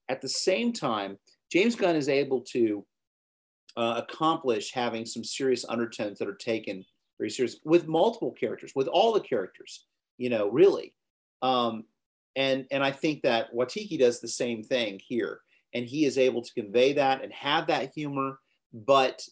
At 0.09 0.21
the 0.21 0.29
same 0.29 0.73
time, 0.73 1.19
James 1.51 1.77
Gunn 1.77 1.97
is 1.97 2.09
able 2.09 2.41
to 2.53 2.85
uh, 3.77 4.03
accomplish 4.07 4.73
having 4.73 5.07
some 5.07 5.25
serious 5.25 5.65
undertones 5.69 6.19
that 6.19 6.29
are 6.29 6.35
taken 6.35 6.85
very 7.19 7.31
serious 7.31 7.57
with 7.65 7.87
multiple 7.87 8.33
characters, 8.33 8.73
with 8.75 8.89
all 8.89 9.13
the 9.13 9.21
characters. 9.21 9.87
You 10.19 10.31
know, 10.31 10.49
really. 10.51 10.95
Um, 11.43 11.85
and 12.35 12.67
and 12.73 12.83
I 12.83 12.91
think 12.91 13.23
that 13.23 13.55
Watiki 13.55 13.99
does 13.99 14.21
the 14.21 14.29
same 14.29 14.65
thing 14.65 15.01
here, 15.07 15.41
and 15.75 15.87
he 15.87 16.07
is 16.07 16.19
able 16.19 16.43
to 16.43 16.55
convey 16.55 16.95
that 16.95 17.23
and 17.23 17.33
have 17.33 17.69
that 17.69 17.93
humor, 17.95 18.41
but 18.73 19.23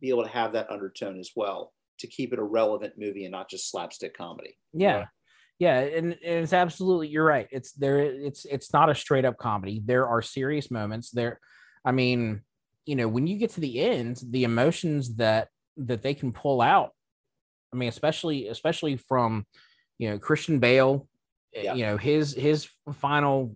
be 0.00 0.10
able 0.10 0.24
to 0.24 0.28
have 0.28 0.52
that 0.52 0.70
undertone 0.70 1.18
as 1.18 1.30
well 1.34 1.72
to 2.00 2.06
keep 2.06 2.32
it 2.32 2.38
a 2.38 2.42
relevant 2.44 2.94
movie 2.98 3.24
and 3.24 3.32
not 3.32 3.48
just 3.48 3.70
slapstick 3.70 4.16
comedy. 4.16 4.56
Yeah. 4.72 5.06
Yeah, 5.58 5.80
and, 5.80 6.16
and 6.24 6.42
it's 6.42 6.54
absolutely 6.54 7.08
you're 7.08 7.24
right. 7.24 7.46
It's 7.50 7.72
there 7.72 8.00
it's 8.00 8.46
it's 8.46 8.72
not 8.72 8.88
a 8.88 8.94
straight 8.94 9.26
up 9.26 9.36
comedy. 9.36 9.82
There 9.84 10.08
are 10.08 10.22
serious 10.22 10.70
moments 10.70 11.10
there. 11.10 11.38
I 11.84 11.92
mean, 11.92 12.40
you 12.86 12.96
know, 12.96 13.06
when 13.06 13.26
you 13.26 13.36
get 13.36 13.50
to 13.50 13.60
the 13.60 13.78
end, 13.78 14.22
the 14.30 14.44
emotions 14.44 15.16
that 15.16 15.48
that 15.76 16.00
they 16.00 16.14
can 16.14 16.32
pull 16.32 16.62
out. 16.62 16.92
I 17.74 17.76
mean, 17.76 17.90
especially 17.90 18.48
especially 18.48 18.96
from, 18.96 19.44
you 19.98 20.08
know, 20.08 20.18
Christian 20.18 20.60
Bale, 20.60 21.06
eh, 21.54 21.64
yeah. 21.64 21.74
you 21.74 21.84
know, 21.84 21.98
his 21.98 22.32
his 22.32 22.66
final 22.94 23.54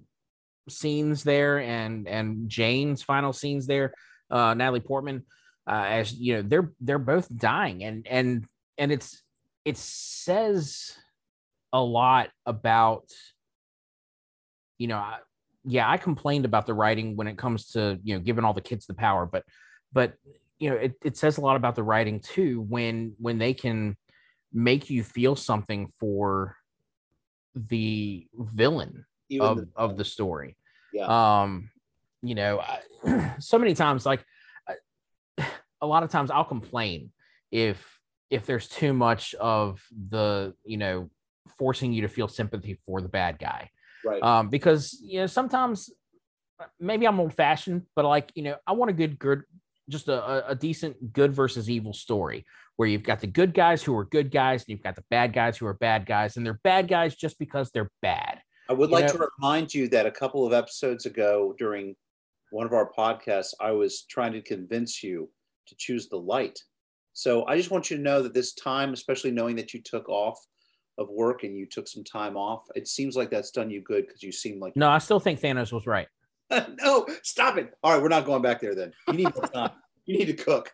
scenes 0.68 1.24
there 1.24 1.58
and 1.60 2.06
and 2.06 2.50
Jane's 2.50 3.02
final 3.02 3.32
scenes 3.32 3.66
there, 3.66 3.94
uh 4.30 4.52
Natalie 4.52 4.80
Portman 4.80 5.24
uh, 5.66 5.84
as 5.88 6.12
you 6.12 6.34
know 6.34 6.42
they're 6.42 6.72
they're 6.80 6.98
both 6.98 7.28
dying. 7.34 7.84
And 7.84 8.06
and 8.08 8.46
and 8.78 8.92
it's 8.92 9.22
it 9.64 9.76
says 9.76 10.96
a 11.72 11.80
lot 11.80 12.30
about 12.46 13.10
you 14.78 14.86
know 14.86 14.96
I, 14.96 15.18
yeah 15.64 15.90
i 15.90 15.96
complained 15.96 16.44
about 16.44 16.66
the 16.66 16.74
writing 16.74 17.16
when 17.16 17.26
it 17.26 17.36
comes 17.38 17.70
to 17.72 17.98
you 18.04 18.14
know 18.14 18.20
giving 18.20 18.44
all 18.44 18.52
the 18.52 18.60
kids 18.60 18.86
the 18.86 18.94
power 18.94 19.26
but 19.26 19.44
but 19.92 20.14
you 20.58 20.70
know 20.70 20.76
it, 20.76 20.92
it 21.04 21.16
says 21.16 21.38
a 21.38 21.40
lot 21.40 21.56
about 21.56 21.74
the 21.74 21.82
writing 21.82 22.20
too 22.20 22.60
when 22.68 23.14
when 23.18 23.38
they 23.38 23.54
can 23.54 23.96
make 24.52 24.88
you 24.88 25.02
feel 25.02 25.34
something 25.34 25.88
for 25.98 26.56
the 27.54 28.26
villain 28.34 29.04
Even 29.28 29.46
of, 29.46 29.56
the- 29.56 29.68
of 29.74 29.96
the 29.96 30.04
story. 30.04 30.56
Yeah. 30.92 31.42
Um 31.42 31.70
you 32.22 32.34
know 32.34 32.60
I, 32.60 33.36
so 33.40 33.58
many 33.58 33.74
times 33.74 34.06
like 34.06 34.24
a 35.84 35.86
lot 35.86 36.02
of 36.02 36.10
times 36.10 36.30
I'll 36.30 36.44
complain 36.44 37.12
if 37.50 37.94
if 38.30 38.46
there's 38.46 38.68
too 38.68 38.92
much 38.92 39.34
of 39.34 39.80
the 40.08 40.54
you 40.64 40.76
know 40.76 41.10
forcing 41.58 41.92
you 41.92 42.02
to 42.02 42.08
feel 42.08 42.28
sympathy 42.28 42.78
for 42.86 43.00
the 43.00 43.08
bad 43.08 43.38
guy 43.38 43.70
right 44.04 44.22
um 44.22 44.48
because 44.48 44.98
you 45.02 45.20
know 45.20 45.26
sometimes 45.26 45.90
maybe 46.80 47.06
i'm 47.06 47.20
old 47.20 47.34
fashioned 47.34 47.82
but 47.94 48.04
like 48.04 48.32
you 48.34 48.42
know 48.42 48.56
i 48.66 48.72
want 48.72 48.90
a 48.90 48.94
good 48.94 49.18
good 49.18 49.42
just 49.88 50.08
a, 50.08 50.48
a 50.48 50.54
decent 50.54 51.12
good 51.12 51.32
versus 51.32 51.68
evil 51.68 51.92
story 51.92 52.44
where 52.76 52.88
you've 52.88 53.02
got 53.02 53.20
the 53.20 53.26
good 53.26 53.52
guys 53.52 53.82
who 53.82 53.96
are 53.96 54.04
good 54.04 54.30
guys 54.30 54.62
and 54.62 54.70
you've 54.70 54.82
got 54.82 54.96
the 54.96 55.04
bad 55.10 55.32
guys 55.32 55.56
who 55.58 55.66
are 55.66 55.74
bad 55.74 56.06
guys 56.06 56.36
and 56.36 56.44
they're 56.44 56.60
bad 56.64 56.88
guys 56.88 57.14
just 57.14 57.38
because 57.38 57.70
they're 57.70 57.90
bad 58.02 58.40
i 58.68 58.72
would 58.72 58.88
you 58.88 58.94
like 58.94 59.06
know? 59.06 59.12
to 59.12 59.28
remind 59.38 59.72
you 59.72 59.86
that 59.88 60.06
a 60.06 60.10
couple 60.10 60.46
of 60.46 60.52
episodes 60.52 61.06
ago 61.06 61.54
during 61.58 61.94
one 62.50 62.66
of 62.66 62.72
our 62.72 62.90
podcasts 62.90 63.52
i 63.60 63.70
was 63.70 64.04
trying 64.08 64.32
to 64.32 64.40
convince 64.40 65.02
you 65.02 65.28
to 65.66 65.74
choose 65.76 66.08
the 66.08 66.16
light. 66.16 66.58
So 67.12 67.46
I 67.46 67.56
just 67.56 67.70
want 67.70 67.90
you 67.90 67.96
to 67.96 68.02
know 68.02 68.22
that 68.22 68.34
this 68.34 68.54
time, 68.54 68.92
especially 68.92 69.30
knowing 69.30 69.56
that 69.56 69.72
you 69.72 69.80
took 69.80 70.08
off 70.08 70.38
of 70.98 71.08
work 71.10 71.44
and 71.44 71.56
you 71.56 71.66
took 71.66 71.88
some 71.88 72.04
time 72.04 72.36
off, 72.36 72.64
it 72.74 72.88
seems 72.88 73.16
like 73.16 73.30
that's 73.30 73.50
done 73.50 73.70
you 73.70 73.80
good 73.80 74.06
because 74.06 74.22
you 74.22 74.32
seem 74.32 74.60
like 74.60 74.76
no. 74.76 74.88
I 74.88 74.98
still 74.98 75.20
think 75.20 75.40
Thanos 75.40 75.72
was 75.72 75.86
right. 75.86 76.08
no, 76.50 77.06
stop 77.22 77.56
it. 77.56 77.72
All 77.82 77.92
right, 77.92 78.02
we're 78.02 78.08
not 78.08 78.26
going 78.26 78.42
back 78.42 78.60
there 78.60 78.74
then. 78.74 78.92
You 79.08 79.14
need 79.14 79.32
time. 79.52 79.70
you 80.06 80.18
need 80.18 80.26
to 80.26 80.34
cook. 80.34 80.72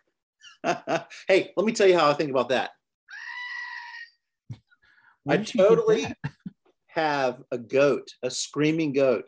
hey, 1.29 1.53
let 1.57 1.67
me 1.67 1.73
tell 1.73 1.87
you 1.87 1.99
how 1.99 2.11
I 2.11 2.15
think 2.15 2.31
about 2.31 2.49
that. 2.49 2.71
I 5.29 5.37
totally 5.39 6.07
have 6.87 7.43
a 7.51 7.59
goat, 7.59 8.09
a 8.23 8.31
screaming 8.31 8.93
goat. 8.93 9.25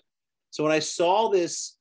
So 0.51 0.65
when 0.65 0.73
I 0.73 0.81
saw 0.81 1.29
this 1.31 1.77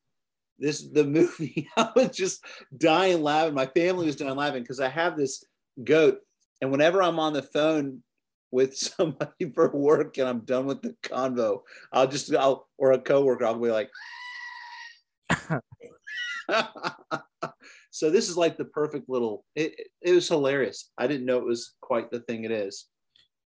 this 0.62 0.88
the 0.88 1.04
movie 1.04 1.68
i 1.78 1.90
was 1.96 2.16
just 2.16 2.46
dying 2.78 3.22
laughing. 3.22 3.54
My 3.54 3.66
family 3.66 4.06
was 4.06 4.16
dying 4.16 4.36
laughing 4.36 4.64
because 4.64 4.80
i 4.80 4.88
have 4.88 5.18
this 5.18 5.44
goat 5.84 6.20
and 6.62 6.72
whenever 6.72 7.04
i'm 7.04 7.20
on 7.20 7.34
the 7.34 7.42
phone 7.42 8.04
with 8.52 8.78
somebody 8.78 9.52
for 9.54 9.70
work 9.76 10.18
and 10.18 10.30
i'm 10.30 10.42
done 10.42 10.66
with 10.66 10.82
the 10.82 10.96
convo 11.04 11.62
i'll 11.92 12.08
just 12.08 12.34
i'll 12.36 12.68
or 12.78 12.94
a 12.94 13.00
coworker 13.00 13.46
i'll 13.46 13.60
be 13.60 13.72
like 13.72 13.90
so 17.92 18.10
this 18.10 18.30
is 18.30 18.38
like 18.38 18.58
the 18.58 18.66
perfect 18.66 19.10
little 19.10 19.46
it, 19.56 19.76
it 20.02 20.14
was 20.14 20.28
hilarious. 20.28 20.92
I 20.98 21.08
didn't 21.08 21.26
know 21.26 21.38
it 21.38 21.46
was 21.46 21.74
quite 21.82 22.12
the 22.12 22.20
thing 22.22 22.44
it 22.44 22.52
is. 22.52 22.88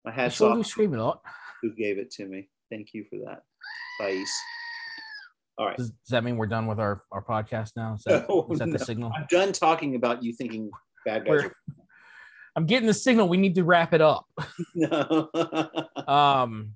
My 0.04 0.12
hats 0.12 0.40
off. 0.40 0.66
scream 0.66 0.94
a 0.94 1.02
lot. 1.02 1.22
Who 1.62 1.74
gave 1.74 1.98
it 1.98 2.10
to 2.12 2.26
me? 2.26 2.48
Thank 2.70 2.88
you 2.92 3.04
for 3.08 3.18
that 3.26 3.42
Thais. 4.00 4.30
All 5.58 5.66
right. 5.66 5.76
Does, 5.76 5.90
does, 5.90 6.10
that 6.10 6.24
mean 6.24 6.36
we're 6.36 6.46
done 6.46 6.66
with 6.66 6.80
our, 6.80 7.02
our 7.10 7.22
podcast 7.22 7.72
now? 7.76 7.94
Is 7.94 8.04
that, 8.04 8.28
no, 8.28 8.48
is 8.50 8.58
that 8.58 8.66
no. 8.66 8.72
the 8.72 8.84
signal? 8.84 9.12
I'm 9.14 9.26
done 9.30 9.52
talking 9.52 9.94
about 9.94 10.22
you 10.22 10.32
thinking 10.32 10.70
bad 11.04 11.26
guys. 11.26 11.44
Are... 11.44 11.52
I'm 12.56 12.66
getting 12.66 12.86
the 12.86 12.94
signal. 12.94 13.28
We 13.28 13.38
need 13.38 13.54
to 13.54 13.64
wrap 13.64 13.94
it 13.94 14.00
up. 14.00 14.26
no. 14.74 15.30
um, 16.06 16.72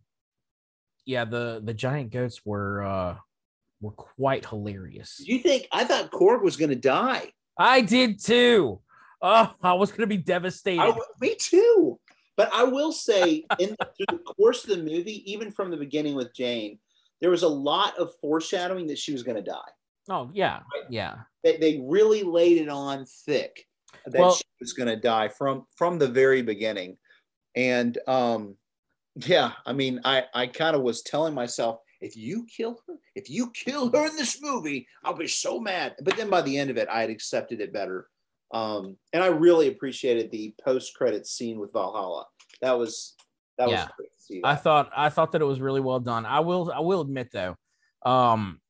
yeah, 1.04 1.24
the 1.24 1.60
the 1.62 1.74
giant 1.74 2.10
goats 2.10 2.40
were 2.44 2.82
uh 2.82 3.16
were 3.80 3.92
quite 3.92 4.46
hilarious. 4.46 5.20
You 5.22 5.38
think 5.38 5.68
I 5.70 5.84
thought 5.84 6.10
Korg 6.10 6.42
was 6.42 6.56
going 6.56 6.70
to 6.70 6.76
die? 6.76 7.30
I 7.58 7.82
did 7.82 8.22
too. 8.22 8.80
Oh, 9.22 9.54
I 9.62 9.72
was 9.74 9.90
going 9.90 10.00
to 10.00 10.06
be 10.06 10.16
devastated. 10.16 10.80
I, 10.80 10.98
me 11.20 11.36
too. 11.38 11.98
But 12.36 12.50
I 12.52 12.64
will 12.64 12.92
say, 12.92 13.46
in 13.58 13.68
through 13.68 14.06
the 14.08 14.18
course 14.18 14.64
of 14.64 14.70
the 14.70 14.82
movie, 14.82 15.30
even 15.30 15.50
from 15.50 15.70
the 15.70 15.76
beginning 15.76 16.14
with 16.14 16.34
Jane, 16.34 16.78
there 17.20 17.30
was 17.30 17.42
a 17.42 17.48
lot 17.48 17.96
of 17.98 18.10
foreshadowing 18.20 18.86
that 18.88 18.98
she 18.98 19.12
was 19.12 19.22
going 19.22 19.36
to 19.36 19.42
die. 19.42 19.70
Oh 20.08 20.30
yeah, 20.32 20.60
right? 20.74 20.90
yeah. 20.90 21.16
They, 21.42 21.56
they 21.56 21.80
really 21.84 22.22
laid 22.22 22.58
it 22.58 22.68
on 22.68 23.06
thick 23.06 23.66
that 24.06 24.20
well, 24.20 24.34
she 24.34 24.44
was 24.60 24.72
going 24.72 24.88
to 24.88 24.96
die 24.96 25.28
from 25.28 25.66
from 25.76 25.98
the 25.98 26.08
very 26.08 26.42
beginning, 26.42 26.96
and 27.54 27.98
um, 28.06 28.56
yeah, 29.16 29.52
I 29.64 29.72
mean, 29.72 30.00
I 30.04 30.24
I 30.34 30.46
kind 30.46 30.76
of 30.76 30.82
was 30.82 31.02
telling 31.02 31.34
myself, 31.34 31.80
if 32.00 32.16
you 32.16 32.46
kill 32.54 32.80
her, 32.86 32.94
if 33.14 33.28
you 33.30 33.50
kill 33.50 33.90
her 33.90 34.06
in 34.06 34.16
this 34.16 34.40
movie, 34.40 34.86
I'll 35.04 35.14
be 35.14 35.28
so 35.28 35.58
mad. 35.58 35.96
But 36.02 36.16
then 36.16 36.30
by 36.30 36.42
the 36.42 36.56
end 36.56 36.70
of 36.70 36.76
it, 36.76 36.88
I 36.90 37.00
had 37.00 37.10
accepted 37.10 37.60
it 37.60 37.72
better, 37.72 38.08
um, 38.52 38.96
and 39.12 39.24
I 39.24 39.28
really 39.28 39.68
appreciated 39.68 40.30
the 40.30 40.54
post 40.62 40.94
credit 40.94 41.26
scene 41.26 41.58
with 41.58 41.72
Valhalla. 41.72 42.26
That 42.60 42.78
was 42.78 43.14
that 43.58 43.68
yeah. 43.68 43.84
was 43.84 43.92
great 43.96 44.10
see. 44.26 44.40
That. 44.40 44.48
I 44.48 44.54
thought 44.56 44.90
I 44.96 45.08
thought 45.08 45.32
that 45.32 45.42
it 45.42 45.46
was 45.46 45.60
really 45.60 45.80
well 45.80 46.00
done. 46.00 46.26
I 46.26 46.40
will 46.40 46.72
I 46.72 46.80
will 46.80 47.00
admit 47.00 47.30
though, 47.32 47.56
um, 48.04 48.60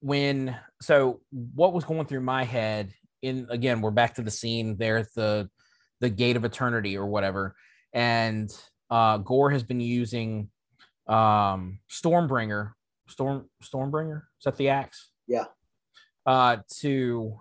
when 0.00 0.56
so 0.80 1.20
what 1.30 1.72
was 1.72 1.84
going 1.84 2.06
through 2.06 2.20
my 2.20 2.44
head 2.44 2.92
in 3.22 3.46
again 3.50 3.82
we're 3.82 3.90
back 3.90 4.14
to 4.14 4.22
the 4.22 4.30
scene 4.30 4.76
there 4.76 4.98
at 4.98 5.12
the 5.14 5.48
the 6.00 6.08
gate 6.08 6.36
of 6.36 6.44
eternity 6.44 6.96
or 6.96 7.06
whatever, 7.06 7.54
and 7.92 8.50
uh, 8.90 9.18
Gorr 9.18 9.50
has 9.50 9.62
been 9.62 9.80
using 9.80 10.50
um, 11.06 11.80
Stormbringer. 11.90 12.72
Storm 13.08 13.48
Stormbringer 13.62 14.22
is 14.38 14.44
that 14.44 14.56
the 14.56 14.70
axe? 14.70 15.10
Yeah. 15.26 15.44
Uh, 16.24 16.58
to 16.80 17.40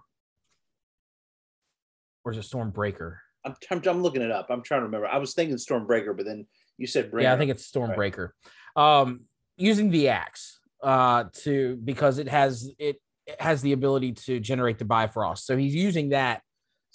or 2.26 2.32
is 2.32 2.38
it 2.38 2.50
Stormbreaker? 2.50 3.18
I'm, 3.46 3.56
I'm, 3.72 3.82
I'm, 3.88 4.02
looking 4.02 4.22
it 4.22 4.32
up. 4.32 4.48
I'm 4.50 4.62
trying 4.62 4.82
to 4.82 4.86
remember. 4.86 5.08
I 5.08 5.18
was 5.18 5.34
thinking 5.34 5.56
Stormbreaker, 5.56 6.16
but 6.16 6.26
then 6.26 6.46
you 6.80 6.88
said 6.88 7.12
Bringer. 7.12 7.30
Yeah, 7.30 7.36
I 7.36 7.38
think 7.38 7.52
it's 7.52 7.70
Stormbreaker. 7.70 8.30
Right. 8.76 9.02
Um, 9.02 9.22
using 9.58 9.92
the 9.92 10.10
axe 10.10 10.60
uh, 10.82 11.26
to 11.34 11.78
because 11.84 12.18
it 12.18 12.30
has 12.30 12.72
it, 12.80 12.98
it, 13.28 13.42
has 13.42 13.62
the 13.62 13.74
ability 13.74 14.14
to 14.14 14.40
generate 14.40 14.80
the 14.80 14.86
Bifrost. 14.86 15.46
So 15.46 15.58
he's 15.58 15.76
using 15.76 16.10
that. 16.10 16.42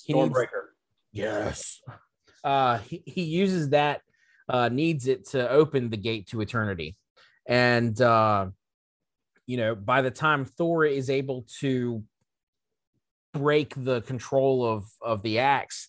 Stormbreaker. 0.08 0.70
Yes. 1.12 1.80
Uh, 2.42 2.78
he, 2.78 3.02
he 3.06 3.22
uses 3.22 3.70
that. 3.70 4.00
Uh, 4.46 4.68
needs 4.68 5.06
it 5.06 5.26
to 5.26 5.48
open 5.48 5.88
the 5.88 5.96
gate 5.96 6.26
to 6.26 6.42
eternity, 6.42 6.96
and 7.48 7.98
uh, 8.02 8.46
you 9.46 9.56
know, 9.56 9.74
by 9.74 10.02
the 10.02 10.10
time 10.10 10.44
Thor 10.44 10.84
is 10.84 11.08
able 11.08 11.46
to 11.60 12.02
break 13.32 13.72
the 13.74 14.02
control 14.02 14.66
of 14.66 14.84
of 15.00 15.22
the 15.22 15.38
axe 15.38 15.88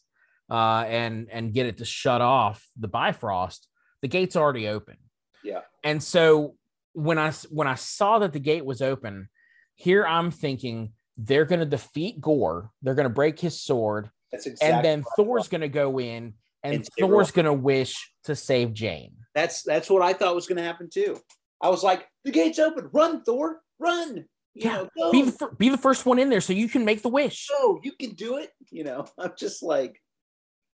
uh, 0.50 0.86
and 0.88 1.28
and 1.32 1.54
get 1.54 1.66
it 1.66 1.80
to 1.80 1.86
shut 1.86 2.22
off 2.22 2.66
the 2.80 2.88
Bifrost, 2.88 3.68
the 4.06 4.10
gate's 4.10 4.36
already 4.36 4.68
open. 4.68 4.98
Yeah. 5.44 5.62
And 5.84 6.02
so 6.02 6.54
when 6.94 7.18
I 7.18 7.32
when 7.50 7.68
I 7.68 7.74
saw 7.74 8.20
that 8.20 8.34
the 8.34 8.40
gate 8.40 8.64
was 8.64 8.84
open, 8.84 9.30
here 9.74 10.06
I'm 10.06 10.30
thinking 10.30 10.92
they're 11.18 11.46
going 11.46 11.60
to 11.62 11.66
defeat 11.66 12.22
Gorr. 12.22 12.70
They're 12.84 12.94
going 12.94 13.08
to 13.08 13.14
break 13.14 13.40
his 13.40 13.60
sword, 13.60 14.12
That's 14.32 14.46
exactly. 14.46 14.76
and 14.76 14.86
then 14.86 15.04
Thor's 15.16 15.48
going 15.48 15.62
to 15.62 15.70
go 15.70 16.00
in, 16.00 16.36
and, 16.62 16.88
Thor's 17.00 17.32
going 17.32 17.48
to 17.48 17.54
wish 17.54 18.12
to 18.26 18.36
save 18.36 18.74
Jane. 18.74 19.16
That's 19.34 19.64
that's 19.64 19.90
what 19.90 20.04
I 20.04 20.14
thought 20.14 20.36
was 20.36 20.46
going 20.46 20.58
to 20.58 20.64
happen 20.64 20.88
too. 20.88 21.18
I 21.60 21.70
was 21.70 21.82
like, 21.82 22.06
the 22.26 22.32
gate's 22.32 22.60
open. 22.60 22.90
Run, 22.94 23.24
Thor. 23.24 23.60
Run. 23.80 24.18
You 24.54 24.70
Yeah, 24.70 24.78
know, 24.78 24.90
go. 24.96 25.12
Be 25.12 25.22
the 25.24 25.32
fir- 25.32 25.56
be 25.58 25.70
the 25.70 25.78
first 25.80 26.06
one 26.06 26.20
in 26.20 26.30
there 26.30 26.42
so 26.42 26.54
you 26.54 26.70
can 26.70 26.86
make 26.86 27.02
the 27.02 27.10
wish. 27.10 27.48
go. 27.50 27.80
You 27.82 27.94
can 28.00 28.12
do 28.12 28.38
it. 28.38 28.52
You 28.70 28.84
know, 28.84 29.08
I'm 29.18 29.32
just 29.36 29.64
like, 29.64 30.00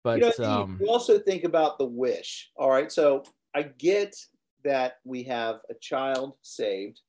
But 0.07 0.21
you 0.21 0.33
know, 0.39 0.45
um, 0.49 0.79
you 0.81 0.89
also 0.89 1.19
think 1.19 1.43
about 1.43 1.79
the 1.79 1.85
wish. 1.85 2.53
All 2.57 2.71
right. 2.71 2.93
So 2.93 3.25
I 3.57 3.63
get 3.63 4.15
that 4.63 4.99
we 5.05 5.25
have 5.25 5.57
a 5.69 5.75
child 5.81 6.35
saved, 6.43 7.01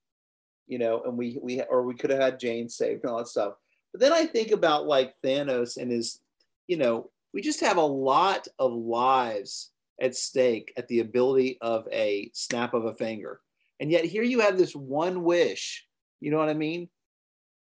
you 0.65 0.79
know, 0.79 1.03
and 1.03 1.15
we 1.15 1.37
we 1.39 1.61
or 1.61 1.83
we 1.83 1.93
could 1.93 2.09
have 2.09 2.19
had 2.19 2.39
Jane 2.39 2.67
saved 2.67 3.03
and 3.03 3.11
all 3.11 3.19
that 3.19 3.27
stuff. 3.27 3.53
But 3.93 4.01
then 4.01 4.13
I 4.13 4.25
think 4.25 4.49
about 4.49 4.87
like 4.87 5.13
Thanos 5.23 5.77
and 5.77 5.91
his, 5.91 6.21
you 6.65 6.77
know, 6.77 7.11
we 7.35 7.41
just 7.43 7.59
have 7.59 7.77
a 7.77 7.81
lot 7.81 8.47
of 8.57 8.73
lives 8.73 9.69
at 10.01 10.15
stake 10.15 10.73
at 10.75 10.87
the 10.87 11.01
ability 11.01 11.59
of 11.61 11.87
a 11.91 12.31
snap 12.33 12.73
of 12.73 12.85
a 12.85 12.95
finger. 12.95 13.41
And 13.79 13.91
yet 13.91 14.05
here 14.05 14.23
you 14.23 14.39
have 14.39 14.57
this 14.57 14.75
one 14.75 15.23
wish. 15.23 15.85
You 16.19 16.31
know 16.31 16.37
what 16.39 16.49
I 16.49 16.55
mean? 16.55 16.89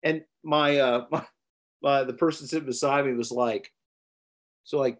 And 0.03 0.23
my 0.41 0.77
uh 0.77 1.05
my, 1.11 1.25
my 1.81 2.03
the 2.05 2.13
person 2.13 2.47
sitting 2.47 2.65
beside 2.65 3.05
me 3.05 3.11
was 3.11 3.29
like, 3.29 3.73
so 4.63 4.77
like 4.77 4.99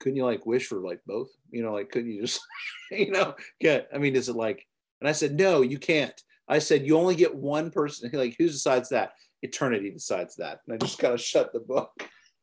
couldn't 0.00 0.16
you 0.16 0.24
like 0.24 0.46
wish 0.46 0.66
for 0.66 0.80
like 0.80 1.00
both? 1.06 1.30
You 1.50 1.62
know, 1.62 1.72
like 1.72 1.90
couldn't 1.90 2.10
you 2.10 2.22
just, 2.22 2.40
you 2.90 3.10
know, 3.10 3.34
get? 3.60 3.88
I 3.94 3.98
mean, 3.98 4.16
is 4.16 4.28
it 4.28 4.36
like? 4.36 4.66
And 5.00 5.08
I 5.08 5.12
said, 5.12 5.36
no, 5.36 5.62
you 5.62 5.78
can't. 5.78 6.18
I 6.48 6.58
said 6.58 6.86
you 6.86 6.96
only 6.96 7.14
get 7.14 7.34
one 7.34 7.70
person. 7.70 8.10
Like, 8.12 8.36
who 8.38 8.46
decides 8.46 8.90
that? 8.90 9.12
Eternity 9.42 9.90
decides 9.90 10.36
that. 10.36 10.60
And 10.66 10.74
I 10.74 10.78
just 10.78 10.98
kind 10.98 11.14
of 11.14 11.20
shut 11.20 11.52
the 11.52 11.60
book. 11.60 11.90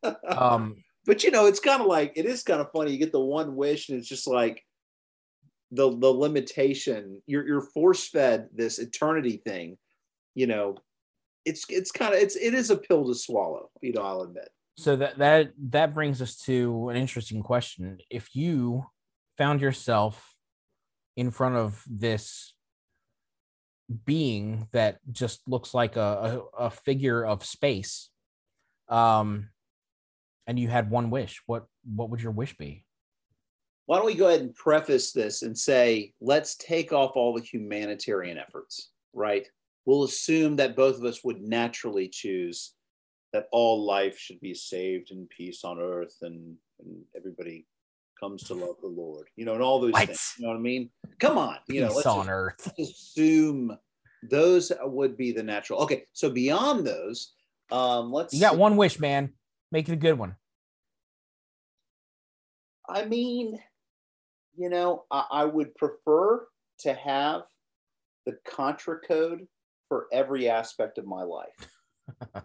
um, 0.28 0.76
but 1.06 1.24
you 1.24 1.32
know, 1.32 1.46
it's 1.48 1.60
kind 1.60 1.82
of 1.82 1.88
like 1.88 2.14
it 2.16 2.26
is 2.26 2.44
kind 2.44 2.62
of 2.62 2.72
funny. 2.72 2.92
You 2.92 2.98
get 2.98 3.12
the 3.12 3.20
one 3.20 3.56
wish, 3.56 3.90
and 3.90 3.98
it's 3.98 4.08
just 4.08 4.28
like 4.28 4.64
the 5.72 5.96
the 5.98 6.10
limitation. 6.10 7.22
You're 7.26 7.48
you're 7.48 7.62
force 7.62 8.08
fed 8.08 8.50
this 8.54 8.80
eternity 8.80 9.42
thing. 9.46 9.78
You 10.36 10.48
know, 10.48 10.78
it's 11.46 11.66
it's 11.70 11.92
kind 11.92 12.14
of 12.14 12.22
it's 12.22 12.36
it 12.36 12.54
is 12.54 12.70
a 12.70 12.78
pill 12.78 13.08
to 13.08 13.16
swallow. 13.16 13.70
You 13.82 13.94
know, 13.94 14.02
I'll 14.02 14.22
admit. 14.22 14.50
So 14.78 14.96
that 14.96 15.18
that 15.18 15.52
that 15.70 15.94
brings 15.94 16.22
us 16.22 16.38
to 16.38 16.90
an 16.90 16.98
interesting 16.98 17.44
question. 17.44 18.00
If 18.10 18.36
you 18.36 18.86
found 19.38 19.62
yourself 19.62 20.34
in 21.16 21.32
front 21.32 21.56
of 21.56 21.84
this 21.90 22.54
being 24.06 24.68
that 24.72 25.00
just 25.12 25.42
looks 25.48 25.74
like 25.74 25.98
a, 25.98 26.42
a, 26.60 26.66
a 26.66 26.70
figure 26.70 27.26
of 27.26 27.44
space, 27.44 28.10
um, 28.88 29.50
and 30.48 30.58
you 30.58 30.70
had 30.70 30.90
one 30.90 31.10
wish, 31.10 31.42
what 31.46 31.66
what 31.84 32.10
would 32.10 32.22
your 32.22 32.32
wish 32.32 32.58
be? 32.58 32.86
why 33.92 33.98
don't 33.98 34.06
we 34.06 34.16
go 34.16 34.30
ahead 34.30 34.40
and 34.40 34.56
preface 34.56 35.12
this 35.12 35.42
and 35.42 35.58
say, 35.58 36.14
let's 36.22 36.56
take 36.56 36.94
off 36.94 37.18
all 37.18 37.34
the 37.34 37.44
humanitarian 37.44 38.38
efforts, 38.38 38.90
right? 39.12 39.46
We'll 39.86 40.06
assume 40.06 40.56
that 40.56 40.78
both 40.78 40.96
of 40.96 41.04
us 41.04 41.26
would 41.26 41.42
naturally 41.42 42.08
choose 42.08 42.74
that 43.34 43.48
all 43.52 43.84
life 43.86 44.18
should 44.18 44.40
be 44.42 44.54
saved 44.54 45.12
in 45.12 45.28
peace 45.28 45.64
on 45.64 45.80
earth 45.80 46.18
and, 46.22 46.56
and 46.80 47.02
everybody 47.16 47.66
comes 48.20 48.44
to 48.44 48.54
love 48.54 48.76
the 48.82 48.88
Lord, 48.88 49.28
you 49.36 49.46
know, 49.46 49.54
and 49.54 49.64
all 49.64 49.80
those 49.80 49.94
What? 49.94 50.08
things. 50.08 50.34
You 50.38 50.44
know 50.46 50.52
what 50.52 50.58
I 50.60 50.62
mean? 50.62 50.90
Come 51.20 51.38
on, 51.38 51.58
you 51.68 51.82
know, 51.82 51.88
Peace 51.88 51.96
let's 51.98 52.08
on 52.08 52.30
earth. 52.30 52.72
assume 52.78 53.78
those 54.24 54.72
would 54.84 55.18
be 55.18 55.32
the 55.32 55.42
natural. 55.44 55.80
Okay, 55.82 56.04
so 56.14 56.30
beyond 56.30 56.86
those, 56.86 57.34
um, 57.72 58.12
let's 58.12 58.34
You 58.34 58.42
got 58.42 58.54
see. 58.54 58.58
one 58.60 58.76
wish, 58.78 59.00
man. 59.00 59.34
Make 59.72 59.88
it 59.90 59.94
a 59.94 59.98
good 59.98 60.18
one. 60.20 60.36
I 62.90 63.06
mean, 63.06 63.58
you 64.58 64.70
know, 64.70 65.06
I, 65.10 65.26
I 65.32 65.46
would 65.46 65.74
prefer 65.76 66.46
to 66.80 66.94
have 66.94 67.44
the 68.26 68.38
contra 68.46 69.00
code 69.00 69.48
for 69.88 70.08
every 70.12 70.50
aspect 70.50 70.98
of 70.98 71.06
my 71.06 71.24
life. 71.24 71.70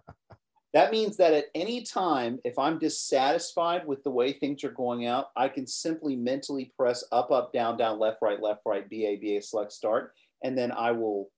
that 0.77 0.91
means 0.93 1.17
that 1.17 1.33
at 1.33 1.47
any 1.55 1.81
time, 1.81 2.39
if 2.45 2.59
I'm 2.59 2.79
dissatisfied 2.79 3.87
with 3.87 4.05
the 4.05 4.11
way 4.11 4.35
things 4.35 4.63
are 4.63 4.71
going 4.73 5.07
out, 5.07 5.29
I 5.35 5.49
can 5.49 5.67
simply 5.67 6.17
mentally 6.17 6.71
press 6.77 7.03
up, 7.13 7.31
up, 7.31 7.51
down, 7.51 7.79
down, 7.79 7.99
left, 7.99 8.19
right, 8.21 8.39
left, 8.43 8.61
right, 8.67 8.87
BA, 8.87 9.17
BA, 9.23 9.41
select, 9.41 9.73
start, 9.73 10.13
and 10.45 10.57
then 10.57 10.71
I 10.73 10.91
will 10.93 11.31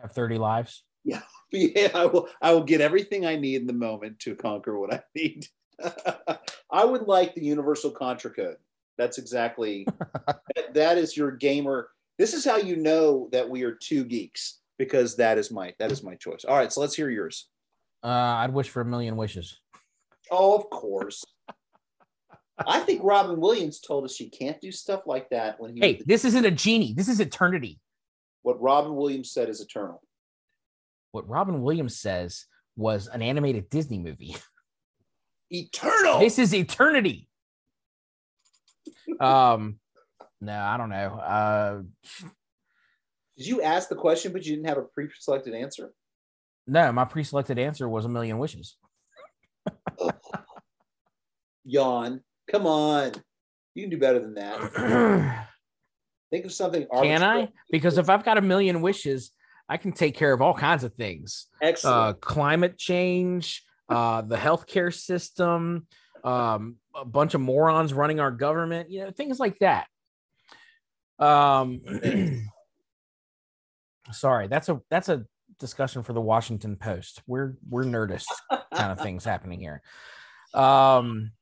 Have 0.00 0.12
30 0.12 0.38
lives. 0.38 0.84
yeah, 1.04 1.22
yeah 1.50 1.88
I 1.96 2.06
will 2.06 2.28
I 2.40 2.52
will 2.52 2.62
get 2.62 2.80
everything 2.80 3.26
I 3.26 3.34
need 3.34 3.60
in 3.62 3.66
the 3.66 3.72
moment 3.72 4.20
to 4.20 4.36
conquer 4.36 4.78
what 4.78 4.94
I 4.94 5.02
need. 5.16 5.48
I 6.70 6.84
would 6.84 7.08
like 7.08 7.34
the 7.34 7.42
universal 7.44 7.90
contra 7.90 8.30
code. 8.30 8.58
That's 8.98 9.18
exactly 9.18 9.84
that- 10.26 10.74
that 10.74 10.96
is 10.96 11.16
your 11.16 11.32
gamer. 11.32 11.88
This 12.18 12.34
is 12.34 12.44
how 12.44 12.58
you 12.58 12.76
know 12.76 13.28
that 13.32 13.50
we 13.50 13.64
are 13.64 13.72
two 13.72 14.04
geeks 14.04 14.60
because 14.78 15.16
that 15.16 15.38
is 15.38 15.50
my 15.50 15.74
that 15.80 15.90
is 15.90 16.04
my 16.04 16.14
choice. 16.14 16.44
All 16.44 16.56
right, 16.56 16.72
so 16.72 16.80
let's 16.82 16.94
hear 16.94 17.10
yours. 17.10 17.48
Uh, 18.06 18.36
I'd 18.38 18.54
wish 18.54 18.68
for 18.68 18.80
a 18.82 18.84
million 18.84 19.16
wishes. 19.16 19.58
Oh, 20.30 20.56
of 20.56 20.70
course. 20.70 21.24
I 22.66 22.78
think 22.80 23.00
Robin 23.02 23.40
Williams 23.40 23.80
told 23.80 24.04
us 24.04 24.20
you 24.20 24.30
can't 24.30 24.60
do 24.60 24.70
stuff 24.70 25.02
like 25.06 25.28
that 25.30 25.58
when 25.58 25.74
he 25.74 25.80
Hey, 25.80 26.02
this 26.06 26.24
isn't 26.24 26.44
a 26.44 26.52
genie. 26.52 26.94
This 26.94 27.08
is 27.08 27.18
eternity. 27.18 27.80
what 28.42 28.60
Robin 28.62 28.94
Williams 28.94 29.32
said 29.32 29.48
is 29.48 29.60
eternal. 29.60 30.02
What 31.10 31.28
Robin 31.28 31.62
Williams 31.62 31.98
says 31.98 32.46
was 32.76 33.08
an 33.08 33.22
animated 33.22 33.68
Disney 33.70 33.98
movie. 33.98 34.36
Eternal. 35.50 36.20
This 36.20 36.38
is 36.38 36.52
eternity. 36.54 37.28
Um, 39.20 39.78
no, 40.40 40.58
I 40.58 40.76
don't 40.76 40.90
know. 40.90 41.14
Uh, 41.18 41.82
Did 43.36 43.46
you 43.46 43.62
ask 43.62 43.88
the 43.88 43.94
question 43.94 44.32
but 44.32 44.44
you 44.44 44.56
didn't 44.56 44.68
have 44.68 44.78
a 44.78 44.82
pre-selected 44.82 45.54
answer? 45.54 45.92
No, 46.66 46.92
my 46.92 47.04
pre-selected 47.04 47.58
answer 47.58 47.88
was 47.88 48.04
a 48.04 48.08
million 48.08 48.38
wishes. 48.38 48.76
Yawn. 51.64 52.20
Come 52.50 52.66
on. 52.66 53.12
You 53.74 53.82
can 53.82 53.90
do 53.90 53.98
better 53.98 54.20
than 54.20 54.34
that. 54.34 55.46
Think 56.30 56.44
of 56.44 56.52
something 56.52 56.86
Can 57.02 57.22
I? 57.22 57.48
Because 57.70 57.98
if 57.98 58.10
I've 58.10 58.24
got 58.24 58.38
a 58.38 58.42
million 58.42 58.80
wishes, 58.80 59.30
I 59.68 59.76
can 59.76 59.92
take 59.92 60.16
care 60.16 60.32
of 60.32 60.40
all 60.40 60.54
kinds 60.54 60.84
of 60.84 60.94
things. 60.94 61.46
Uh, 61.62 61.66
Excellent. 61.66 62.20
climate 62.20 62.78
change, 62.78 63.62
uh, 63.88 64.22
the 64.22 64.36
healthcare 64.36 64.92
system, 64.94 65.86
um, 66.24 66.76
a 66.94 67.04
bunch 67.04 67.34
of 67.34 67.40
morons 67.40 67.92
running 67.92 68.20
our 68.20 68.30
government, 68.30 68.90
you 68.90 69.04
know, 69.04 69.10
things 69.10 69.38
like 69.38 69.58
that. 69.60 69.86
Um, 71.18 71.80
sorry, 74.12 74.48
that's 74.48 74.68
a 74.68 74.80
that's 74.90 75.08
a 75.08 75.24
discussion 75.58 76.02
for 76.02 76.12
the 76.12 76.20
Washington 76.20 76.76
Post. 76.76 77.22
We're 77.26 77.56
we're 77.68 77.84
nerdist 77.84 78.26
kind 78.74 78.92
of 78.92 79.00
things 79.00 79.24
happening 79.24 79.60
here. 79.60 79.82
Um, 80.54 81.32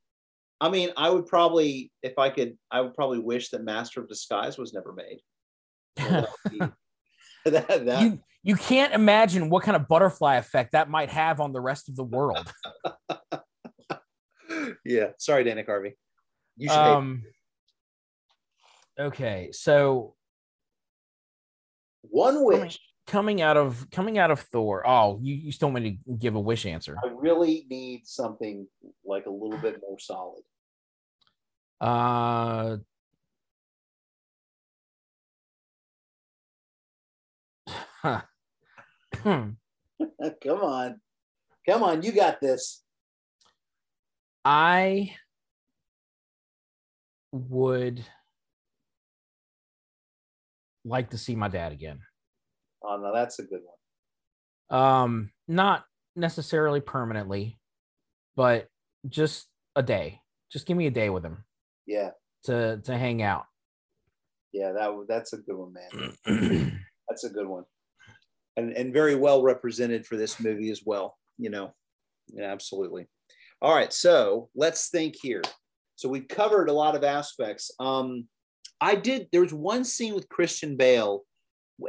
I 0.60 0.70
mean, 0.70 0.90
I 0.96 1.10
would 1.10 1.26
probably, 1.26 1.92
if 2.02 2.18
I 2.18 2.30
could, 2.30 2.56
I 2.70 2.80
would 2.80 2.94
probably 2.94 3.18
wish 3.18 3.50
that 3.50 3.62
Master 3.64 4.00
of 4.00 4.08
Disguise 4.08 4.56
was 4.58 4.72
never 4.72 4.92
made. 4.92 5.20
That 5.96 6.28
be- 6.50 6.58
that, 7.50 7.84
that- 7.86 8.02
you 8.02 8.20
you 8.42 8.56
can't 8.56 8.92
imagine 8.94 9.48
what 9.50 9.62
kind 9.64 9.76
of 9.76 9.88
butterfly 9.88 10.36
effect 10.36 10.72
that 10.72 10.88
might 10.90 11.10
have 11.10 11.40
on 11.40 11.52
the 11.52 11.60
rest 11.60 11.88
of 11.88 11.96
the 11.96 12.04
world. 12.04 12.50
yeah. 14.84 15.08
Sorry, 15.18 15.44
Dana 15.44 15.62
Carvey. 15.64 15.92
You 16.56 16.68
should 16.68 16.76
Um, 16.78 17.22
okay, 19.00 19.48
so 19.52 20.14
one 22.02 22.44
wish. 22.44 22.78
Coming 23.06 23.42
out 23.42 23.56
of 23.56 23.88
coming 23.90 24.18
out 24.18 24.30
of 24.30 24.40
Thor. 24.40 24.86
Oh, 24.86 25.18
you, 25.22 25.34
you 25.34 25.52
still 25.52 25.70
want 25.70 25.84
me 25.84 26.00
to 26.06 26.12
give 26.14 26.34
a 26.34 26.40
wish 26.40 26.66
answer? 26.66 26.96
I 27.02 27.08
really 27.08 27.66
need 27.68 28.06
something 28.06 28.66
like 29.04 29.26
a 29.26 29.30
little 29.30 29.58
bit 29.58 29.80
more 29.80 29.98
solid. 29.98 30.42
Uh, 31.80 32.76
huh. 37.68 38.20
Come 39.22 39.56
on. 40.62 41.00
Come 41.68 41.82
on. 41.82 42.02
You 42.02 42.12
got 42.12 42.40
this. 42.40 42.82
I 44.44 45.14
would 47.32 48.04
like 50.84 51.10
to 51.10 51.18
see 51.18 51.34
my 51.34 51.48
dad 51.48 51.72
again. 51.72 52.00
Oh 52.86 52.96
no, 52.96 53.12
that's 53.14 53.38
a 53.38 53.44
good 53.44 53.60
one. 54.68 54.80
Um, 54.80 55.30
not 55.48 55.84
necessarily 56.16 56.80
permanently, 56.80 57.58
but 58.36 58.68
just 59.08 59.46
a 59.76 59.82
day. 59.82 60.20
Just 60.52 60.66
give 60.66 60.76
me 60.76 60.86
a 60.86 60.90
day 60.90 61.10
with 61.10 61.24
him. 61.24 61.44
Yeah. 61.86 62.10
To 62.44 62.80
to 62.84 62.96
hang 62.96 63.22
out. 63.22 63.44
Yeah, 64.52 64.72
that 64.72 65.06
that's 65.08 65.32
a 65.32 65.38
good 65.38 65.56
one, 65.56 65.72
man. 65.72 66.80
that's 67.08 67.24
a 67.24 67.30
good 67.30 67.48
one, 67.48 67.64
and 68.56 68.72
and 68.72 68.92
very 68.92 69.16
well 69.16 69.42
represented 69.42 70.06
for 70.06 70.16
this 70.16 70.38
movie 70.38 70.70
as 70.70 70.82
well. 70.86 71.16
You 71.38 71.50
know, 71.50 71.74
yeah, 72.32 72.52
absolutely. 72.52 73.08
All 73.60 73.74
right, 73.74 73.92
so 73.92 74.50
let's 74.54 74.90
think 74.90 75.16
here. 75.20 75.42
So 75.96 76.08
we've 76.08 76.28
covered 76.28 76.68
a 76.68 76.72
lot 76.72 76.94
of 76.94 77.02
aspects. 77.02 77.72
Um, 77.80 78.28
I 78.80 78.94
did. 78.94 79.26
There 79.32 79.40
was 79.40 79.54
one 79.54 79.84
scene 79.84 80.14
with 80.14 80.28
Christian 80.28 80.76
Bale 80.76 81.22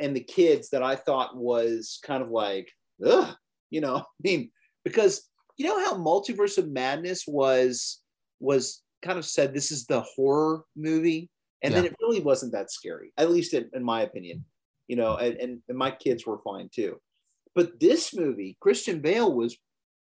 and 0.02 0.16
the 0.16 0.24
kids 0.24 0.70
that 0.70 0.84
I 0.84 0.96
thought 0.96 1.38
was 1.38 2.00
kind 2.04 2.22
of 2.22 2.30
like, 2.30 2.72
ugh, 3.06 3.36
you 3.70 3.82
know, 3.82 3.98
I 3.98 4.04
mean, 4.24 4.52
because 4.84 5.30
you 5.58 5.66
know 5.66 5.80
how 5.80 5.96
Multiverse 5.96 6.58
of 6.58 6.70
Madness 6.70 7.26
was 7.28 8.02
was 8.40 8.82
kind 9.02 9.18
of 9.18 9.26
said 9.26 9.54
this 9.54 9.72
is 9.72 9.86
the 9.86 10.02
horror 10.02 10.64
movie, 10.76 11.30
and 11.62 11.74
yeah. 11.74 11.82
then 11.82 11.92
it 11.92 11.96
really 12.02 12.22
wasn't 12.22 12.52
that 12.54 12.72
scary, 12.72 13.12
at 13.18 13.32
least 13.32 13.54
in, 13.54 13.70
in 13.74 13.84
my 13.84 14.02
opinion. 14.02 14.46
You 14.88 14.98
know, 14.98 15.16
and, 15.18 15.36
and, 15.38 15.60
and 15.68 15.78
my 15.78 15.90
kids 15.90 16.28
were 16.28 16.38
fine 16.44 16.70
too. 16.74 17.00
But 17.56 17.80
this 17.80 18.14
movie, 18.14 18.56
Christian 18.60 19.00
Bale 19.00 19.34
was 19.34 19.58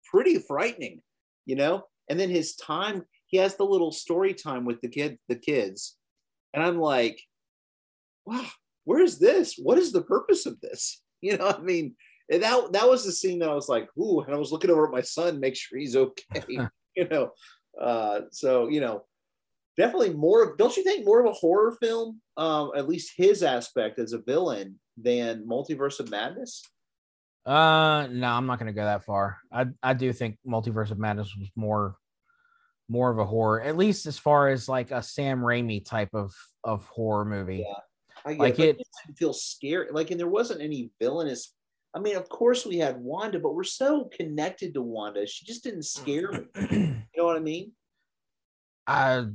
pretty 0.08 0.38
frightening, 0.38 1.00
you 1.46 1.56
know. 1.56 1.84
And 2.08 2.18
then 2.18 2.30
his 2.30 2.54
time, 2.54 3.04
he 3.26 3.38
has 3.38 3.56
the 3.56 3.64
little 3.64 3.90
story 3.90 4.34
time 4.34 4.64
with 4.64 4.80
the 4.80 4.88
kid, 4.88 5.18
the 5.28 5.34
kids, 5.34 5.96
and 6.54 6.62
I'm 6.62 6.78
like, 6.78 7.20
wow, 8.24 8.46
where 8.88 9.02
is 9.02 9.18
this? 9.18 9.56
What 9.56 9.76
is 9.76 9.92
the 9.92 10.00
purpose 10.02 10.46
of 10.46 10.58
this? 10.60 11.02
You 11.20 11.36
know, 11.36 11.48
I 11.48 11.60
mean, 11.60 11.96
that 12.28 12.70
that 12.70 12.88
was 12.88 13.04
the 13.04 13.10
scene 13.10 13.40
that 13.40 13.48
I 13.48 13.54
was 13.54 13.68
like, 13.68 13.88
ooh, 13.98 14.20
and 14.20 14.32
I 14.32 14.38
was 14.38 14.52
looking 14.52 14.70
over 14.70 14.86
at 14.86 14.92
my 14.92 15.00
son, 15.00 15.40
make 15.40 15.56
sure 15.56 15.76
he's 15.76 15.96
okay. 15.96 16.44
you 16.96 17.08
know, 17.08 17.32
uh, 17.80 18.20
so 18.30 18.68
you 18.68 18.80
know, 18.80 19.02
definitely 19.76 20.14
more 20.14 20.44
of 20.44 20.56
don't 20.56 20.76
you 20.76 20.84
think 20.84 21.04
more 21.04 21.18
of 21.18 21.26
a 21.26 21.32
horror 21.32 21.76
film, 21.82 22.20
um, 22.36 22.70
at 22.76 22.88
least 22.88 23.14
his 23.16 23.42
aspect 23.42 23.98
as 23.98 24.12
a 24.12 24.18
villain 24.18 24.78
than 24.96 25.44
Multiverse 25.44 25.98
of 25.98 26.08
Madness? 26.08 26.62
Uh, 27.44 28.06
no, 28.12 28.28
I'm 28.28 28.46
not 28.46 28.60
going 28.60 28.72
to 28.72 28.80
go 28.80 28.84
that 28.84 29.04
far. 29.04 29.38
I 29.52 29.66
I 29.82 29.94
do 29.94 30.12
think 30.12 30.38
Multiverse 30.46 30.92
of 30.92 31.00
Madness 31.00 31.34
was 31.36 31.50
more 31.56 31.96
more 32.88 33.10
of 33.10 33.18
a 33.18 33.26
horror, 33.26 33.60
at 33.60 33.76
least 33.76 34.06
as 34.06 34.18
far 34.18 34.50
as 34.50 34.68
like 34.68 34.92
a 34.92 35.02
Sam 35.02 35.40
Raimi 35.40 35.84
type 35.84 36.10
of 36.14 36.32
of 36.62 36.86
horror 36.86 37.24
movie. 37.24 37.64
Yeah. 37.66 37.80
I 38.24 38.34
like 38.34 38.58
it, 38.58 38.80
it 38.80 39.16
feel 39.16 39.32
scary. 39.32 39.88
Like, 39.90 40.10
and 40.10 40.18
there 40.18 40.28
wasn't 40.28 40.60
any 40.60 40.90
villainous. 41.00 41.54
I 41.94 42.00
mean, 42.00 42.16
of 42.16 42.28
course 42.28 42.66
we 42.66 42.78
had 42.78 42.98
Wanda, 42.98 43.38
but 43.38 43.54
we're 43.54 43.64
so 43.64 44.10
connected 44.16 44.74
to 44.74 44.82
Wanda. 44.82 45.26
She 45.26 45.44
just 45.44 45.64
didn't 45.64 45.80
mm. 45.80 45.84
scare 45.84 46.32
me. 46.32 46.40
you 46.70 47.02
know 47.16 47.24
what 47.24 47.36
I 47.36 47.40
mean? 47.40 47.72
I 48.86 49.26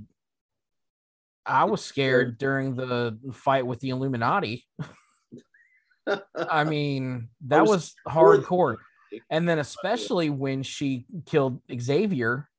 I 1.46 1.66
was 1.66 1.84
scared 1.84 2.38
during 2.38 2.76
the 2.76 3.18
fight 3.34 3.66
with 3.66 3.80
the 3.80 3.90
Illuminati. 3.90 4.66
I 6.36 6.64
mean, 6.64 7.30
that 7.48 7.62
was, 7.62 7.94
was 8.06 8.14
hardcore. 8.14 8.78
And 9.30 9.48
then 9.48 9.60
especially 9.60 10.30
when 10.30 10.64
she 10.64 11.06
killed 11.26 11.62
Xavier 11.80 12.50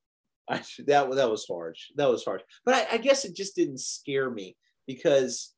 I, 0.49 0.63
that 0.87 1.11
that 1.15 1.31
was 1.31 1.47
harsh. 1.47 1.91
That 1.97 2.11
was 2.11 2.25
harsh. 2.25 2.43
But 2.65 2.75
I, 2.75 2.95
I 2.95 2.97
guess 2.99 3.25
it 3.25 3.35
just 3.35 3.57
didn't 3.57 3.81
scare 3.81 4.31
me 4.31 4.57
because, 4.87 5.54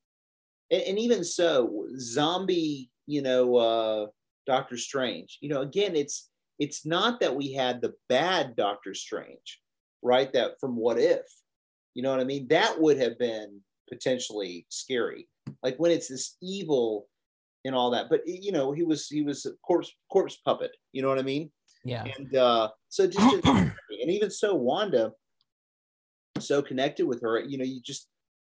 and, 0.70 0.82
and 0.82 0.98
even 0.98 1.24
so, 1.24 1.86
zombie, 1.98 2.90
you 3.06 3.22
know, 3.22 3.56
uh, 3.56 4.06
Doctor 4.46 4.76
Strange. 4.76 5.38
You 5.40 5.48
know, 5.48 5.62
again, 5.62 5.96
it's 5.96 6.30
it's 6.58 6.86
not 6.86 7.20
that 7.20 7.34
we 7.34 7.52
had 7.52 7.80
the 7.80 7.94
bad 8.08 8.56
Doctor 8.56 8.94
Strange, 8.94 9.60
right? 10.02 10.32
That 10.32 10.52
from 10.60 10.76
What 10.76 10.98
If, 10.98 11.26
you 11.94 12.02
know 12.02 12.10
what 12.10 12.20
I 12.20 12.24
mean? 12.24 12.48
That 12.48 12.80
would 12.80 12.98
have 12.98 13.18
been 13.18 13.60
potentially 13.88 14.66
scary. 14.68 15.28
Like 15.62 15.76
when 15.76 15.90
it's 15.90 16.08
this 16.08 16.36
evil 16.42 17.08
and 17.64 17.74
all 17.74 17.90
that. 17.90 18.08
But 18.08 18.22
you 18.26 18.52
know, 18.52 18.72
he 18.72 18.82
was 18.82 19.08
he 19.08 19.22
was 19.22 19.44
a 19.46 19.52
corpse 19.66 19.92
corpse 20.10 20.36
puppet. 20.44 20.72
You 20.92 21.02
know 21.02 21.08
what 21.08 21.18
I 21.18 21.22
mean? 21.22 21.50
Yeah. 21.84 22.04
And 22.18 22.34
uh, 22.34 22.70
so 22.88 23.06
just, 23.06 23.46
and 23.46 23.72
even 24.08 24.30
so, 24.30 24.54
Wanda, 24.54 25.12
so 26.40 26.60
connected 26.60 27.06
with 27.06 27.22
her, 27.22 27.40
you 27.40 27.58
know, 27.58 27.64
you 27.64 27.80
just 27.80 28.08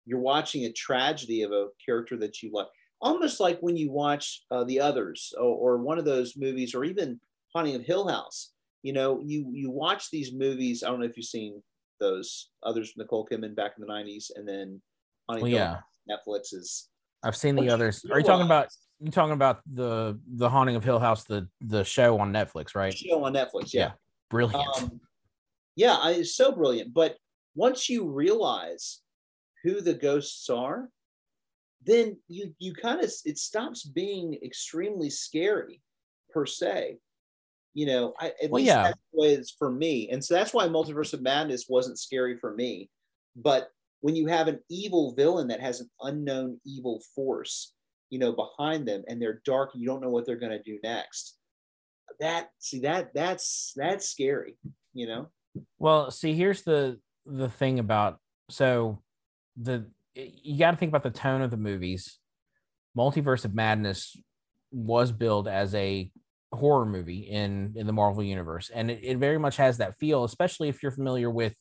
you're 0.04 0.20
watching 0.20 0.64
a 0.64 0.72
tragedy 0.72 1.42
of 1.42 1.52
a 1.52 1.68
character 1.84 2.16
that 2.18 2.42
you 2.42 2.50
like, 2.52 2.66
almost 3.00 3.40
like 3.40 3.58
when 3.60 3.76
you 3.76 3.90
watch 3.90 4.42
uh, 4.50 4.64
the 4.64 4.80
others 4.80 5.32
or, 5.38 5.74
or 5.74 5.78
one 5.78 5.98
of 5.98 6.04
those 6.04 6.36
movies, 6.36 6.74
or 6.74 6.84
even 6.84 7.20
Haunting 7.54 7.74
of 7.74 7.82
Hill 7.82 8.08
House. 8.08 8.52
You 8.82 8.92
know, 8.92 9.20
you 9.24 9.48
you 9.52 9.70
watch 9.70 10.10
these 10.10 10.32
movies. 10.32 10.82
I 10.82 10.88
don't 10.88 11.00
know 11.00 11.06
if 11.06 11.16
you've 11.16 11.26
seen 11.26 11.62
those 12.00 12.50
others, 12.64 12.92
Nicole 12.96 13.28
Kidman 13.30 13.54
back 13.54 13.72
in 13.78 13.86
the 13.86 13.92
'90s, 13.92 14.30
and 14.34 14.48
then 14.48 14.82
Haunting 15.28 15.52
well, 15.52 15.52
yeah. 15.52 15.76
Netflix 16.10 16.52
is. 16.52 16.88
I've 17.22 17.36
seen 17.36 17.54
the 17.54 17.70
others. 17.70 18.04
Are 18.10 18.18
you 18.18 18.24
talking 18.24 18.46
about 18.46 18.68
you 19.02 19.10
talking 19.10 19.32
about 19.32 19.60
the 19.72 20.18
the 20.36 20.48
haunting 20.48 20.76
of 20.76 20.84
hill 20.84 20.98
house 20.98 21.24
the 21.24 21.48
the 21.60 21.84
show 21.84 22.18
on 22.18 22.32
netflix 22.32 22.74
right 22.74 22.96
show 22.96 23.24
on 23.24 23.34
netflix 23.34 23.72
yeah, 23.74 23.80
yeah. 23.80 23.90
brilliant 24.30 24.64
um, 24.76 25.00
yeah 25.74 25.96
I, 26.00 26.12
it's 26.12 26.36
so 26.36 26.52
brilliant 26.52 26.94
but 26.94 27.16
once 27.54 27.88
you 27.88 28.08
realize 28.08 29.00
who 29.62 29.80
the 29.80 29.94
ghosts 29.94 30.48
are 30.50 30.88
then 31.84 32.16
you 32.28 32.54
you 32.58 32.74
kind 32.74 33.00
of 33.00 33.12
it 33.24 33.38
stops 33.38 33.84
being 33.84 34.38
extremely 34.44 35.10
scary 35.10 35.80
per 36.32 36.46
se. 36.46 36.98
You 37.74 37.86
know 37.86 38.14
I, 38.18 38.28
at 38.42 38.50
well, 38.50 38.62
least 38.62 38.68
yeah. 38.68 38.82
that's 38.84 39.00
the 39.12 39.20
way 39.20 39.32
it's 39.34 39.50
for 39.50 39.70
me. 39.70 40.08
And 40.10 40.24
so 40.24 40.34
that's 40.34 40.54
why 40.54 40.68
multiverse 40.68 41.12
of 41.12 41.22
madness 41.22 41.66
wasn't 41.68 41.98
scary 41.98 42.36
for 42.36 42.54
me. 42.54 42.90
But 43.34 43.68
when 44.00 44.14
you 44.14 44.26
have 44.26 44.48
an 44.48 44.60
evil 44.68 45.14
villain 45.14 45.48
that 45.48 45.60
has 45.60 45.80
an 45.80 45.90
unknown 46.02 46.60
evil 46.64 47.02
force 47.14 47.72
you 48.10 48.18
know 48.18 48.32
behind 48.32 48.86
them 48.86 49.02
and 49.08 49.20
they're 49.20 49.40
dark 49.46 49.70
and 49.72 49.82
you 49.82 49.88
don't 49.88 50.02
know 50.02 50.10
what 50.10 50.26
they're 50.26 50.36
going 50.36 50.52
to 50.52 50.62
do 50.62 50.78
next 50.82 51.38
that 52.20 52.50
see 52.58 52.80
that 52.80 53.10
that's 53.14 53.72
that's 53.74 54.10
scary 54.10 54.56
you 54.92 55.06
know? 55.06 55.28
Well 55.78 56.10
see 56.10 56.34
here's 56.34 56.62
the 56.62 56.98
the 57.24 57.48
thing 57.48 57.78
about 57.78 58.18
so 58.50 58.98
the 59.56 59.86
you 60.14 60.58
got 60.58 60.72
to 60.72 60.76
think 60.76 60.90
about 60.90 61.02
the 61.02 61.10
tone 61.10 61.42
of 61.42 61.50
the 61.50 61.56
movies 61.56 62.18
multiverse 62.96 63.44
of 63.44 63.54
madness 63.54 64.16
was 64.70 65.12
billed 65.12 65.48
as 65.48 65.74
a 65.74 66.10
horror 66.52 66.84
movie 66.84 67.20
in 67.20 67.72
in 67.76 67.86
the 67.86 67.92
marvel 67.92 68.22
universe 68.22 68.70
and 68.74 68.90
it, 68.90 69.00
it 69.02 69.18
very 69.18 69.38
much 69.38 69.56
has 69.56 69.78
that 69.78 69.96
feel 69.98 70.24
especially 70.24 70.68
if 70.68 70.82
you're 70.82 70.92
familiar 70.92 71.30
with 71.30 71.56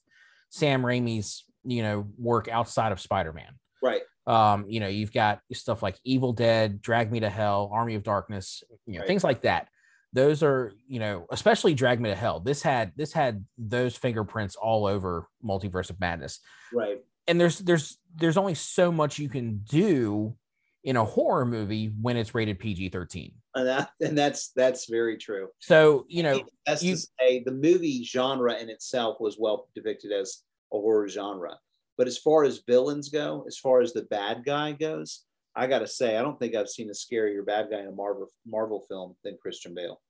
sam 0.49 0.81
raimi's 0.81 1.45
you 1.63 1.81
know 1.81 2.07
work 2.17 2.49
outside 2.49 2.91
of 2.91 2.99
spider-man 2.99 3.53
right 3.81 4.01
um, 4.27 4.65
you 4.67 4.79
know, 4.79 4.87
you've 4.87 5.13
got 5.13 5.39
stuff 5.53 5.81
like 5.81 5.97
Evil 6.03 6.33
Dead, 6.33 6.81
Drag 6.81 7.11
Me 7.11 7.19
to 7.21 7.29
Hell, 7.29 7.69
Army 7.73 7.95
of 7.95 8.03
Darkness, 8.03 8.63
you 8.85 8.93
know, 8.93 8.99
right. 8.99 9.07
things 9.07 9.23
like 9.23 9.41
that. 9.41 9.67
Those 10.13 10.43
are, 10.43 10.73
you 10.87 10.99
know, 10.99 11.25
especially 11.31 11.73
Drag 11.73 11.99
Me 11.99 12.09
to 12.09 12.15
Hell. 12.15 12.39
This 12.39 12.61
had 12.61 12.91
this 12.95 13.13
had 13.13 13.45
those 13.57 13.95
fingerprints 13.95 14.55
all 14.55 14.85
over 14.85 15.27
Multiverse 15.43 15.89
of 15.89 15.99
Madness. 15.99 16.39
Right. 16.73 16.99
And 17.31 17.39
there's 17.39 17.59
there's 17.59 17.97
there's 18.13 18.35
only 18.35 18.55
so 18.55 18.91
much 18.91 19.17
you 19.17 19.29
can 19.29 19.59
do 19.59 20.35
in 20.83 20.97
a 20.97 21.05
horror 21.05 21.45
movie 21.45 21.93
when 22.01 22.17
it's 22.17 22.35
rated 22.35 22.59
PG-13. 22.59 23.33
And, 23.55 23.67
that, 23.67 23.89
and 24.01 24.17
that's 24.17 24.51
that's 24.53 24.89
very 24.89 25.15
true. 25.17 25.47
So, 25.59 26.05
you 26.09 26.23
know, 26.23 26.41
that's 26.65 26.83
you, 26.83 26.95
to 26.95 27.07
say 27.17 27.41
the 27.45 27.53
movie 27.53 28.03
genre 28.03 28.55
in 28.55 28.69
itself 28.69 29.15
was 29.21 29.37
well 29.39 29.69
depicted 29.75 30.11
as 30.11 30.43
a 30.73 30.77
horror 30.77 31.07
genre. 31.07 31.57
But 31.97 32.07
as 32.07 32.17
far 32.17 32.43
as 32.43 32.63
villains 32.67 33.07
go, 33.07 33.45
as 33.47 33.57
far 33.57 33.79
as 33.79 33.93
the 33.93 34.01
bad 34.03 34.43
guy 34.45 34.73
goes, 34.73 35.23
I 35.55 35.67
got 35.67 35.79
to 35.79 35.87
say, 35.87 36.17
I 36.17 36.21
don't 36.21 36.37
think 36.37 36.53
I've 36.53 36.67
seen 36.67 36.89
a 36.89 36.93
scarier 36.93 37.45
bad 37.45 37.69
guy 37.71 37.79
in 37.79 37.87
a 37.87 37.93
Marvel 37.93 38.27
Marvel 38.45 38.83
film 38.89 39.15
than 39.23 39.37
Christian 39.41 39.73
Bale. 39.73 40.01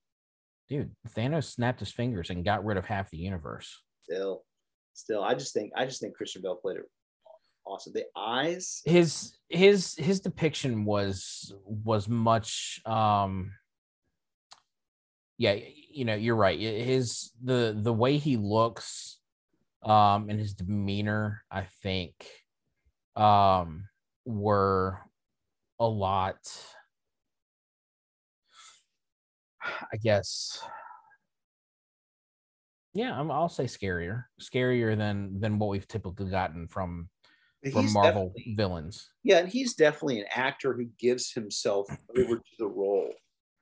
Dude, 0.70 0.90
Thanos 1.16 1.52
snapped 1.52 1.82
his 1.82 1.92
fingers 1.92 2.32
and 2.32 2.44
got 2.44 2.66
rid 2.66 2.78
of 2.78 2.86
half 2.86 3.12
the 3.12 3.18
universe. 3.18 3.84
Still, 4.06 4.44
still, 4.94 5.24
I 5.24 5.36
just 5.36 5.54
think 5.54 5.72
I 5.76 5.86
just 5.86 6.02
think 6.02 6.16
Christian 6.16 6.42
Bale 6.42 6.56
played 6.56 6.78
it 6.78 6.86
awesome. 7.72 7.94
The 7.94 8.06
eyes, 8.16 8.82
his 8.86 9.34
his 9.50 9.96
his 9.96 10.20
depiction 10.20 10.86
was 10.86 11.54
was 11.66 12.08
much 12.08 12.82
um 12.86 13.52
yeah, 15.38 15.58
you 15.92 16.06
know, 16.06 16.14
you're 16.14 16.36
right. 16.36 16.60
His 16.60 17.32
the 17.44 17.76
the 17.76 17.92
way 17.92 18.18
he 18.18 18.38
looks 18.38 19.18
um, 19.84 20.30
and 20.30 20.40
his 20.40 20.54
demeanor, 20.54 21.44
I 21.50 21.64
think, 21.82 22.14
um, 23.16 23.88
were 24.24 25.00
a 25.80 25.88
lot. 25.88 26.38
I 29.64 29.98
guess. 29.98 30.64
Yeah, 32.94 33.18
i 33.18 33.22
will 33.22 33.50
say 33.50 33.66
scarier, 33.66 34.26
scarier 34.40 34.96
than 34.98 35.40
than 35.40 35.58
what 35.58 35.70
we've 35.70 35.88
typically 35.88 36.30
gotten 36.30 36.68
from 36.68 37.10
for 37.64 37.82
He's 37.82 37.94
Marvel 37.94 38.34
villains. 38.56 39.10
Yeah, 39.24 39.40
and 39.40 39.50
he's 39.50 39.76
definitely 39.76 40.20
an 40.20 40.28
actor 40.34 40.74
who 40.74 40.86
gives 41.00 41.32
himself 41.32 41.88
over 42.18 42.38
to 42.38 42.52
the 42.58 42.68
role. 42.68 43.14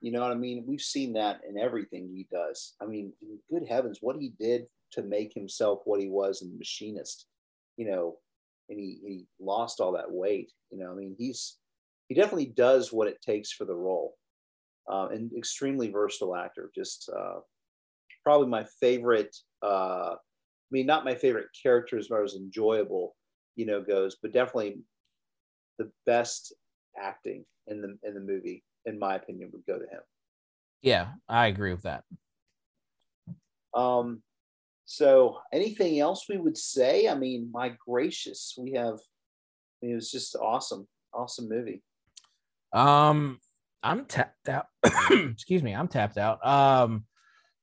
You 0.01 0.11
know 0.11 0.21
what 0.21 0.31
I 0.31 0.35
mean? 0.35 0.63
We've 0.65 0.81
seen 0.81 1.13
that 1.13 1.41
in 1.47 1.57
everything 1.57 2.09
he 2.13 2.25
does. 2.31 2.75
I 2.81 2.85
mean, 2.85 3.11
good 3.51 3.67
heavens, 3.67 3.99
what 4.01 4.15
he 4.17 4.33
did 4.39 4.67
to 4.91 5.03
make 5.03 5.33
himself 5.33 5.81
what 5.83 5.99
he 5.99 6.07
was 6.07 6.41
in 6.41 6.49
The 6.49 6.57
Machinist, 6.57 7.27
you 7.75 7.85
know, 7.85 8.17
and 8.69 8.79
he, 8.79 8.99
he 9.03 9.25
lost 9.39 9.81
all 9.81 9.91
that 9.93 10.11
weight. 10.11 10.51
You 10.71 10.79
know, 10.79 10.91
I 10.91 10.95
mean, 10.95 11.15
he's 11.17 11.57
he 12.07 12.15
definitely 12.15 12.53
does 12.55 12.93
what 12.93 13.07
it 13.07 13.21
takes 13.21 13.51
for 13.51 13.65
the 13.65 13.75
role. 13.75 14.15
Uh, 14.89 15.09
and 15.09 15.31
extremely 15.37 15.91
versatile 15.91 16.35
actor. 16.35 16.71
Just 16.73 17.11
uh, 17.15 17.39
probably 18.23 18.47
my 18.47 18.65
favorite. 18.79 19.35
Uh, 19.61 20.13
I 20.13 20.71
mean, 20.71 20.85
not 20.85 21.05
my 21.05 21.15
favorite 21.15 21.47
character 21.61 21.97
as 21.97 22.07
far 22.07 22.23
as 22.23 22.35
enjoyable, 22.35 23.15
you 23.59 23.65
know, 23.65 23.81
goes, 23.81 24.15
but 24.21 24.31
definitely 24.31 24.77
the 25.79 25.91
best 26.05 26.53
acting 26.97 27.43
in 27.67 27.81
the 27.81 27.97
in 28.07 28.13
the 28.13 28.21
movie, 28.21 28.63
in 28.85 28.97
my 28.97 29.15
opinion, 29.15 29.49
would 29.51 29.65
go 29.67 29.77
to 29.77 29.83
him. 29.83 29.99
Yeah, 30.81 31.09
I 31.27 31.47
agree 31.47 31.71
with 31.73 31.83
that. 31.83 32.05
Um, 33.73 34.23
so 34.85 35.39
anything 35.51 35.99
else 35.99 36.25
we 36.29 36.37
would 36.37 36.57
say? 36.57 37.09
I 37.09 37.15
mean, 37.15 37.49
my 37.51 37.75
gracious, 37.85 38.55
we 38.57 38.71
have. 38.71 38.93
I 38.93 39.85
mean, 39.85 39.91
it 39.91 39.95
was 39.95 40.09
just 40.09 40.37
awesome, 40.37 40.87
awesome 41.13 41.49
movie. 41.49 41.83
Um, 42.71 43.39
I'm 43.83 44.05
tapped 44.05 44.47
out. 44.47 44.67
Excuse 45.11 45.63
me, 45.63 45.75
I'm 45.75 45.89
tapped 45.89 46.17
out. 46.17 46.45
Um, 46.47 47.03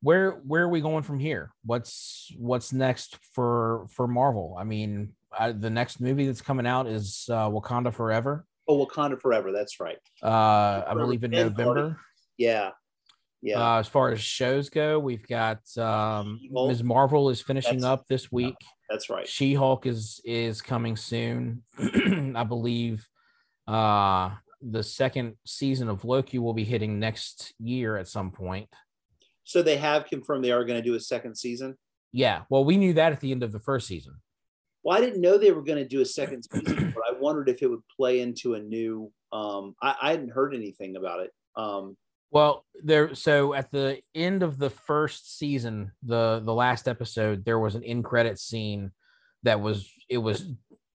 where 0.02 0.32
where 0.46 0.64
are 0.64 0.68
we 0.68 0.82
going 0.82 1.04
from 1.04 1.18
here? 1.18 1.54
What's 1.64 2.30
what's 2.36 2.74
next 2.74 3.16
for 3.32 3.86
for 3.88 4.06
Marvel? 4.06 4.56
I 4.58 4.64
mean, 4.64 5.14
I, 5.38 5.52
the 5.52 5.70
next 5.70 6.00
movie 6.00 6.26
that's 6.26 6.40
coming 6.40 6.66
out 6.66 6.86
is 6.86 7.26
uh, 7.30 7.48
Wakanda 7.48 7.92
Forever. 7.92 8.44
Oh, 8.68 8.84
Wakanda 8.84 9.20
Forever. 9.20 9.52
That's 9.52 9.78
right. 9.80 9.98
Uh, 10.22 10.82
I 10.86 10.94
believe 10.94 11.24
in 11.24 11.30
November. 11.30 11.98
Yeah, 12.36 12.70
yeah. 13.42 13.60
Uh, 13.76 13.78
as 13.78 13.88
far 13.88 14.10
as 14.10 14.20
shows 14.20 14.68
go, 14.68 14.98
we've 14.98 15.26
got 15.26 15.60
um, 15.78 16.40
Ms. 16.50 16.82
Marvel 16.82 17.30
is 17.30 17.40
finishing 17.40 17.80
That's- 17.80 18.00
up 18.00 18.06
this 18.08 18.30
week. 18.32 18.56
that's 18.90 19.08
right. 19.10 19.26
She 19.26 19.54
Hulk 19.54 19.86
is 19.86 20.20
is 20.24 20.62
coming 20.62 20.96
soon. 20.96 21.62
I 22.36 22.44
believe 22.44 23.06
uh 23.66 24.30
the 24.62 24.82
second 24.82 25.34
season 25.44 25.88
of 25.88 26.04
Loki 26.04 26.38
will 26.38 26.54
be 26.54 26.64
hitting 26.64 26.98
next 26.98 27.52
year 27.58 27.96
at 27.96 28.08
some 28.08 28.30
point. 28.30 28.68
So 29.44 29.62
they 29.62 29.76
have 29.76 30.06
confirmed 30.06 30.44
they 30.44 30.50
are 30.52 30.64
going 30.64 30.80
to 30.82 30.88
do 30.88 30.94
a 30.94 31.00
second 31.00 31.36
season. 31.36 31.76
Yeah, 32.10 32.42
well, 32.48 32.64
we 32.64 32.76
knew 32.78 32.94
that 32.94 33.12
at 33.12 33.20
the 33.20 33.30
end 33.32 33.42
of 33.42 33.52
the 33.52 33.60
first 33.60 33.86
season. 33.86 34.14
Well, 34.86 34.96
I 34.96 35.00
didn't 35.00 35.20
know 35.20 35.36
they 35.36 35.50
were 35.50 35.64
going 35.64 35.82
to 35.82 35.88
do 35.88 36.00
a 36.00 36.06
second 36.06 36.44
season, 36.44 36.92
but 36.94 37.02
I 37.04 37.18
wondered 37.18 37.48
if 37.48 37.60
it 37.60 37.66
would 37.66 37.82
play 37.96 38.20
into 38.20 38.54
a 38.54 38.60
new. 38.60 39.10
Um, 39.32 39.74
I, 39.82 39.96
I 40.00 40.10
hadn't 40.12 40.30
heard 40.30 40.54
anything 40.54 40.94
about 40.94 41.18
it. 41.24 41.32
Um, 41.56 41.96
Well, 42.30 42.64
there 42.84 43.12
so 43.16 43.52
at 43.52 43.72
the 43.72 43.98
end 44.14 44.44
of 44.44 44.58
the 44.58 44.70
first 44.70 45.38
season, 45.40 45.90
the 46.04 46.40
the 46.44 46.54
last 46.54 46.86
episode, 46.86 47.44
there 47.44 47.58
was 47.58 47.74
an 47.74 47.82
in 47.82 48.04
credit 48.04 48.38
scene 48.38 48.92
that 49.42 49.60
was 49.60 49.90
it 50.08 50.18
was 50.18 50.44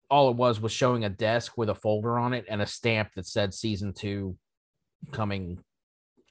all 0.09 0.29
it 0.29 0.37
was 0.37 0.61
was 0.61 0.71
showing 0.71 1.03
a 1.03 1.09
desk 1.09 1.57
with 1.57 1.69
a 1.69 1.75
folder 1.75 2.17
on 2.17 2.33
it 2.33 2.45
and 2.47 2.61
a 2.61 2.65
stamp 2.65 3.09
that 3.17 3.27
said 3.27 3.53
season 3.53 3.91
two 3.91 4.37
coming 5.11 5.59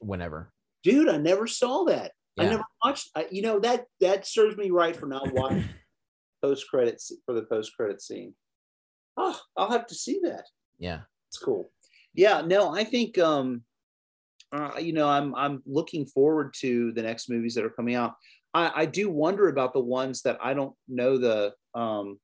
whenever. 0.00 0.50
dude, 0.82 1.10
I 1.10 1.18
never 1.18 1.46
saw 1.46 1.84
that. 1.84 2.12
I 2.38 2.44
never 2.46 2.64
watched. 2.82 3.10
I, 3.14 3.26
you 3.30 3.42
know 3.42 3.60
that 3.60 3.84
that 4.00 4.26
serves 4.26 4.56
me 4.56 4.70
right 4.70 4.96
for 4.96 5.04
not 5.04 5.30
watching 5.34 5.68
post 6.42 6.68
credits 6.68 7.12
for 7.26 7.34
the 7.34 7.42
post 7.42 7.76
credit 7.76 8.00
scene. 8.02 8.34
Oh, 9.16 9.38
I'll 9.56 9.70
have 9.70 9.86
to 9.88 9.94
see 9.94 10.20
that. 10.24 10.44
Yeah. 10.78 11.00
It's 11.28 11.38
cool. 11.38 11.70
Yeah, 12.14 12.40
no, 12.40 12.74
I 12.74 12.84
think 12.84 13.18
um 13.18 13.64
uh, 14.52 14.72
you 14.80 14.92
know, 14.92 15.08
I'm 15.08 15.34
I'm 15.34 15.62
looking 15.64 16.06
forward 16.06 16.54
to 16.60 16.92
the 16.92 17.02
next 17.02 17.30
movies 17.30 17.54
that 17.54 17.64
are 17.64 17.70
coming 17.70 17.94
out. 17.94 18.14
I, 18.52 18.82
I 18.82 18.86
do 18.86 19.08
wonder 19.08 19.48
about 19.48 19.72
the 19.72 19.80
ones 19.80 20.22
that 20.22 20.38
I 20.42 20.54
don't 20.54 20.74
know 20.88 21.18
the 21.18 21.52
um 21.74 22.18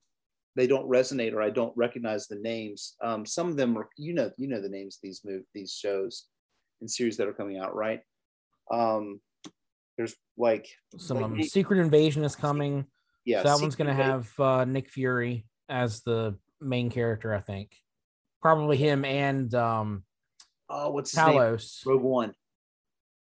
they 0.57 0.67
don't 0.67 0.89
resonate 0.89 1.35
or 1.35 1.43
I 1.43 1.51
don't 1.51 1.77
recognize 1.77 2.27
the 2.27 2.37
names. 2.37 2.95
Um 3.03 3.25
some 3.25 3.49
of 3.49 3.57
them 3.57 3.77
are 3.79 3.89
you 3.97 4.13
know 4.15 4.31
you 4.37 4.49
know 4.49 4.61
the 4.61 4.69
names 4.69 4.97
of 4.97 5.03
these 5.03 5.21
move 5.25 5.43
these 5.55 5.73
shows 5.73 6.27
and 6.81 6.91
series 6.91 7.17
that 7.19 7.29
are 7.29 7.33
coming 7.33 7.59
out, 7.59 7.75
right? 7.75 8.01
Um 8.73 9.21
there's 9.97 10.17
like 10.37 10.67
Some 10.99 11.19
like 11.19 11.27
of 11.27 11.31
them. 11.33 11.43
Secret 11.45 11.79
Invasion 11.79 12.25
is 12.25 12.35
coming. 12.35 12.87
Yeah, 13.27 13.43
so 13.43 13.49
that 13.49 13.61
one's 13.61 13.75
gonna 13.77 13.93
have 13.93 14.33
uh, 14.39 14.65
Nick 14.65 14.89
Fury 14.89 15.47
as 15.69 16.03
the 16.03 16.37
main 16.61 16.91
character, 16.91 17.35
I 17.35 17.41
think. 17.41 17.73
Probably 18.41 18.77
him 18.77 19.05
and 19.05 19.53
um 19.55 20.05
oh 20.71 20.91
what's? 20.93 21.15
Talos. 21.15 21.85
Rogue 21.85 22.03
One. 22.03 22.35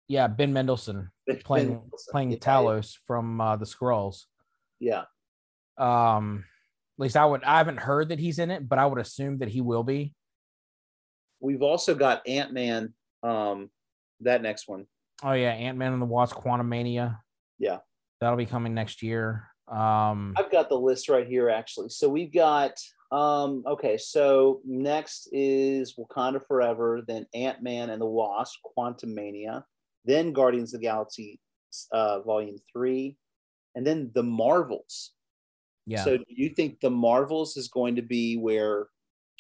Yeah, 0.10 0.28
Ben 0.28 0.54
Mendelsohn 0.54 1.10
playing 1.44 1.70
Ben- 1.74 1.82
playing 2.10 2.32
yeah, 2.32 2.38
Talos 2.38 2.96
from 3.08 3.40
uh, 3.40 3.56
the 3.56 3.66
Skrulls. 3.66 4.26
Yeah. 4.80 5.04
Um, 5.78 6.44
at 7.00 7.04
least 7.04 7.16
I 7.16 7.26
would. 7.26 7.44
I 7.44 7.58
haven't 7.58 7.80
heard 7.80 8.10
that 8.10 8.20
he's 8.20 8.40
in 8.40 8.52
it, 8.52 8.68
but 8.68 8.80
I 8.80 8.86
would 8.86 9.00
assume 9.00 9.40
that 9.40 9.50
he 9.50 9.62
will 9.62 9.84
be. 9.84 10.14
We've 11.40 11.62
also 11.62 11.96
got 11.96 12.28
Ant 12.28 12.52
Man. 12.52 12.94
Um, 13.24 13.70
that 14.22 14.42
next 14.42 14.68
one. 14.68 14.86
Oh 15.24 15.34
yeah, 15.34 15.52
Ant 15.52 15.78
Man 15.78 15.94
and 15.94 16.02
the 16.02 16.06
Wasp: 16.06 16.36
Quantumania. 16.36 17.20
Yeah. 17.60 17.78
that'll 18.20 18.38
be 18.38 18.46
coming 18.46 18.74
next 18.74 19.02
year. 19.02 19.48
Um, 19.68 20.34
I've 20.38 20.52
got 20.52 20.70
the 20.70 20.80
list 20.80 21.10
right 21.10 21.28
here 21.28 21.50
actually. 21.50 21.90
So 21.90 22.08
we've 22.10 22.34
got 22.34 22.80
um 23.12 23.64
okay, 23.66 23.98
so 23.98 24.62
next 24.66 25.30
is 25.32 25.96
Wakanda 25.98 26.42
Forever, 26.48 27.02
then 27.08 27.26
Ant-Man 27.34 27.90
and 27.90 28.02
the 28.02 28.06
Wasp, 28.06 28.60
Quantum 28.64 29.14
Mania, 29.16 29.66
then 30.06 30.34
Guardians 30.34 30.74
of 30.74 30.82
the 30.82 30.88
Galaxy 30.88 31.40
uh 31.92 32.22
volume 32.22 32.58
3, 32.74 33.18
and 33.76 33.86
then 33.86 34.12
The 34.14 34.24
Marvels. 34.24 35.12
yeah, 35.86 36.04
So 36.04 36.18
do 36.18 36.26
you 36.30 36.50
think 36.50 36.80
The 36.80 36.90
Marvels 36.90 37.58
is 37.58 37.68
going 37.68 37.96
to 37.98 38.02
be 38.02 38.38
where 38.38 38.88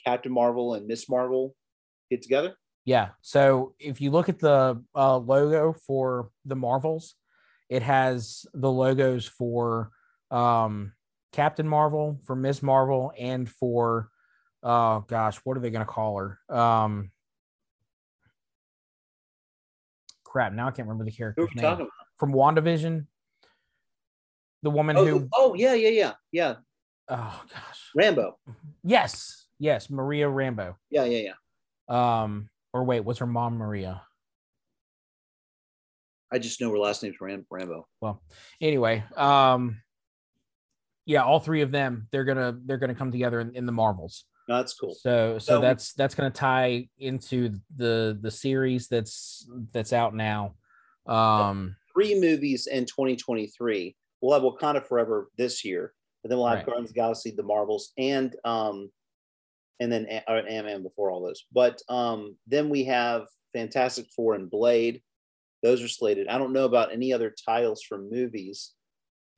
Captain 0.05 0.31
Marvel 0.31 0.73
and 0.75 0.87
Miss 0.87 1.09
Marvel 1.09 1.55
get 2.09 2.21
together? 2.21 2.55
yeah. 2.85 3.09
So 3.21 3.75
if 3.79 3.99
you 3.99 4.11
look 4.11 4.29
at 4.29 4.39
the 4.39 4.81
uh, 4.95 5.17
logo 5.17 5.73
for 5.85 6.29
the 6.45 6.55
Marvels, 6.55 7.15
it 7.69 7.81
has 7.81 8.45
the 8.53 8.71
logos 8.71 9.27
for 9.27 9.91
um, 10.31 10.93
Captain 11.31 11.67
Marvel, 11.67 12.19
for 12.25 12.35
Ms. 12.35 12.61
Marvel, 12.63 13.11
and 13.17 13.49
for 13.49 14.09
oh 14.63 15.05
gosh, 15.07 15.37
what 15.43 15.55
are 15.57 15.59
they 15.59 15.69
going 15.69 15.85
to 15.85 15.91
call 15.91 16.17
her? 16.17 16.39
Um, 16.55 17.11
crap, 20.23 20.53
now 20.53 20.67
I 20.67 20.71
can't 20.71 20.87
remember 20.87 21.05
the 21.05 21.11
Who 21.11 21.17
character's 21.17 21.49
name. 21.55 21.65
about? 21.65 21.87
from 22.17 22.33
WandaVision. 22.33 23.05
The 24.63 24.69
woman 24.71 24.97
Oh, 24.97 25.05
who 25.05 25.27
oh 25.33 25.53
yeah, 25.53 25.73
yeah, 25.75 25.89
yeah. 25.89 26.13
Yeah. 26.31 26.55
oh 27.09 27.43
gosh. 27.53 27.91
Rambeau. 27.95 28.33
Yes. 28.83 29.45
Yes, 29.59 29.89
Maria 29.89 30.25
Rambeau. 30.27 30.75
Yeah, 30.89 31.05
yeah, 31.05 31.31
yeah. 31.89 32.21
Um 32.23 32.49
or 32.73 32.83
wait, 32.83 33.01
what's 33.01 33.19
her 33.19 33.27
mom 33.27 33.57
Maria? 33.57 34.01
I 36.31 36.39
just 36.39 36.59
know 36.59 36.71
her 36.71 36.77
last 36.79 37.03
name's 37.03 37.21
Ram- 37.21 37.45
Rambeau. 37.53 37.83
Well, 38.01 38.21
anyway, 38.59 39.03
um 39.15 39.79
yeah, 41.07 41.23
all 41.23 41.39
three 41.39 41.61
of 41.61 41.71
them, 41.71 42.07
they're 42.11 42.25
gonna 42.25 42.55
they're 42.65 42.77
gonna 42.77 42.93
come 42.93 43.11
together 43.11 43.39
in, 43.39 43.55
in 43.55 43.65
the 43.65 43.71
Marvels. 43.71 44.25
No, 44.49 44.57
that's 44.57 44.73
cool. 44.75 44.93
So 44.93 45.39
so 45.39 45.55
So- 45.55 45.61
that's 45.61 45.93
that's 45.93 46.13
gonna 46.13 46.29
tie 46.29 46.87
into 46.99 47.53
the 47.75 48.17
the 48.21 48.29
series 48.29 48.87
that's 48.89 49.49
that's 49.71 49.93
out 49.93 50.13
now. 50.13 50.53
Um 51.07 51.75
three 51.93 52.19
movies 52.19 52.67
in 52.67 52.85
2023. 52.85 53.95
We'll 54.21 54.33
have 54.33 54.43
Wakanda 54.43 54.83
Forever 54.85 55.29
this 55.37 55.63
year, 55.63 55.93
but 56.21 56.29
then 56.29 56.37
we'll 56.37 56.47
have 56.47 56.57
Right. 56.57 56.65
Guardians 56.65 56.89
of 56.89 56.93
the 56.93 56.99
Galaxy, 56.99 57.31
The 57.31 57.43
Marvels, 57.43 57.93
and 57.97 58.35
um, 58.43 58.91
and 59.79 59.91
then 59.91 60.07
A- 60.09 60.29
uh, 60.29 60.41
Ant-Man 60.41 60.83
before 60.83 61.09
all 61.11 61.21
those. 61.23 61.45
But 61.53 61.81
um, 61.87 62.35
then 62.47 62.67
we 62.69 62.83
have 62.85 63.27
Fantastic 63.53 64.07
Four 64.15 64.33
and 64.35 64.49
Blade. 64.49 65.01
Those 65.63 65.81
are 65.83 65.87
slated. 65.87 66.27
I 66.27 66.37
don't 66.37 66.51
know 66.53 66.65
about 66.65 66.91
any 66.91 67.13
other 67.13 67.33
titles 67.45 67.81
from 67.83 68.09
movies, 68.11 68.73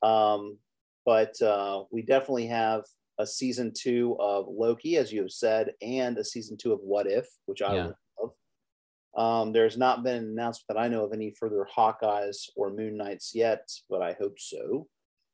um, 0.02 0.56
but 1.04 1.40
uh, 1.42 1.84
we 1.90 2.02
definitely 2.02 2.46
have 2.46 2.84
a 3.18 3.26
season 3.26 3.72
two 3.76 4.16
of 4.18 4.46
Loki, 4.48 4.96
as 4.96 5.12
you 5.12 5.20
have 5.22 5.30
said, 5.30 5.72
and 5.82 6.16
a 6.18 6.24
season 6.24 6.56
two 6.56 6.72
of 6.72 6.80
What 6.80 7.06
If, 7.06 7.26
which 7.46 7.62
I 7.62 7.74
Yeah. 7.74 7.84
love. 8.18 8.32
Um, 9.16 9.52
there's 9.52 9.76
not 9.76 10.04
been 10.04 10.16
an 10.16 10.24
announcement 10.30 10.66
that 10.68 10.78
I 10.78 10.88
know 10.88 11.04
of 11.04 11.12
any 11.12 11.34
further 11.38 11.66
Hawkeyes 11.76 12.48
or 12.54 12.70
Moon 12.70 12.96
Knights 12.96 13.34
yet, 13.34 13.68
but 13.88 14.02
I 14.02 14.12
hope 14.12 14.38
so. 14.38 14.86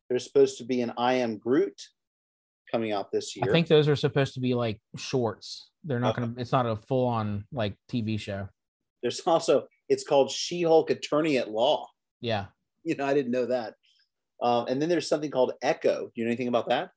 There's 0.09 0.25
supposed 0.25 0.57
to 0.59 0.65
be 0.65 0.81
an 0.81 0.93
I 0.97 1.15
Am 1.15 1.37
Groot 1.37 1.79
coming 2.73 2.93
out 2.93 3.13
this 3.13 3.37
year. 3.37 3.45
I 3.49 3.53
think 3.53 3.69
those 3.69 3.87
are 3.87 3.95
supposed 3.97 4.35
to 4.35 4.41
be 4.41 4.55
like 4.55 4.81
shorts. 4.97 5.71
They're 5.85 6.01
not 6.01 6.13
Okay. 6.19 6.23
gonna 6.27 6.41
it's 6.41 6.53
not 6.53 6.67
a 6.67 6.75
full 6.77 7.07
on 7.07 7.45
like 7.53 7.77
TV 7.91 8.19
show. 8.19 8.49
there's 9.03 9.21
also 9.27 9.67
it's 9.89 10.05
called 10.05 10.31
She-Hulk 10.31 10.91
Attorney 10.91 11.37
at 11.39 11.51
Law. 11.51 11.87
Yeah. 12.21 12.47
You 12.83 12.97
know, 12.97 13.05
I 13.05 13.15
didn't 13.15 13.31
know 13.31 13.47
that. 13.47 13.75
Um, 14.43 14.67
and 14.69 14.81
then 14.81 14.89
there's 14.89 15.09
something 15.09 15.31
called 15.31 15.53
Echo. 15.63 16.07
Do 16.07 16.13
you 16.15 16.25
know 16.25 16.29
anything 16.31 16.49
about 16.49 16.69
that? 16.69 16.91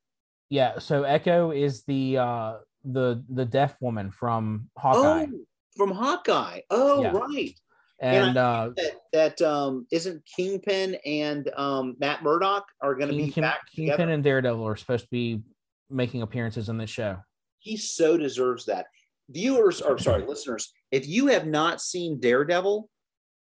Yeah, 0.49 0.79
so 0.79 1.03
Echo 1.03 1.51
is 1.51 1.83
the 1.83 2.17
uh 2.17 2.53
the 2.83 3.23
the 3.29 3.45
deaf 3.45 3.75
woman 3.81 4.11
from 4.11 4.69
Hawkeye. 4.77 5.27
Oh, 5.31 5.39
from 5.77 5.91
Hawkeye. 5.91 6.61
Oh, 6.69 7.01
Yeah. 7.03 7.11
right. 7.11 7.53
and 8.01 8.37
uh 8.37 8.71
That 8.75 8.91
that 9.13 9.41
um 9.41 9.85
isn't 9.91 10.23
Kingpin 10.25 10.95
and 11.05 11.49
um 11.55 11.95
Matt 11.99 12.23
Murdock 12.23 12.65
are 12.81 12.95
going 12.95 13.09
to 13.09 13.15
be 13.15 13.23
Kingpin, 13.25 13.41
back 13.43 13.59
Kingpin 13.75 13.91
together. 13.93 14.11
and 14.13 14.23
Daredevil 14.23 14.65
are 14.67 14.75
supposed 14.77 15.03
to 15.05 15.09
be 15.11 15.41
making 15.89 16.21
appearances 16.21 16.69
in 16.69 16.77
this 16.77 16.89
show. 16.89 17.17
He 17.59 17.77
so 17.77 18.17
deserves 18.17 18.65
that. 18.65 18.87
Viewers, 19.31 19.81
or 19.81 19.99
sorry, 19.99 20.25
listeners, 20.25 20.71
if 20.91 21.07
you 21.07 21.27
have 21.27 21.45
not 21.45 21.81
seen 21.81 22.19
Daredevil, 22.19 22.89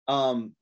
um, 0.08 0.54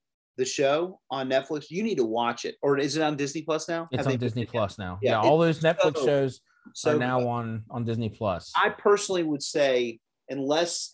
the 0.42 0.46
show 0.46 1.00
on 1.12 1.30
Netflix, 1.30 1.70
you 1.70 1.84
need 1.84 1.96
to 1.96 2.04
watch 2.04 2.46
it. 2.46 2.56
Or 2.62 2.78
is 2.78 2.98
it 2.98 3.04
on 3.04 3.16
Disney 3.16 3.44
Plus 3.44 3.70
now? 3.70 3.88
It's 3.92 4.04
Have 4.06 4.14
on 4.14 4.20
Disney 4.20 4.46
Plus 4.46 4.78
now. 4.80 4.98
Yeah, 5.02 5.12
Yeah, 5.12 5.30
all 5.30 5.38
those 5.38 5.60
Netflix 5.62 5.98
so- 5.98 6.06
shows 6.06 6.42
So 6.74 6.96
are 6.96 7.00
now 7.00 7.20
good. 7.20 7.28
on 7.28 7.64
on 7.70 7.86
Disney 7.86 8.10
Plus. 8.10 8.52
I 8.56 8.70
personally 8.70 9.24
would 9.24 9.44
say, 9.44 10.00
unless 10.30 10.92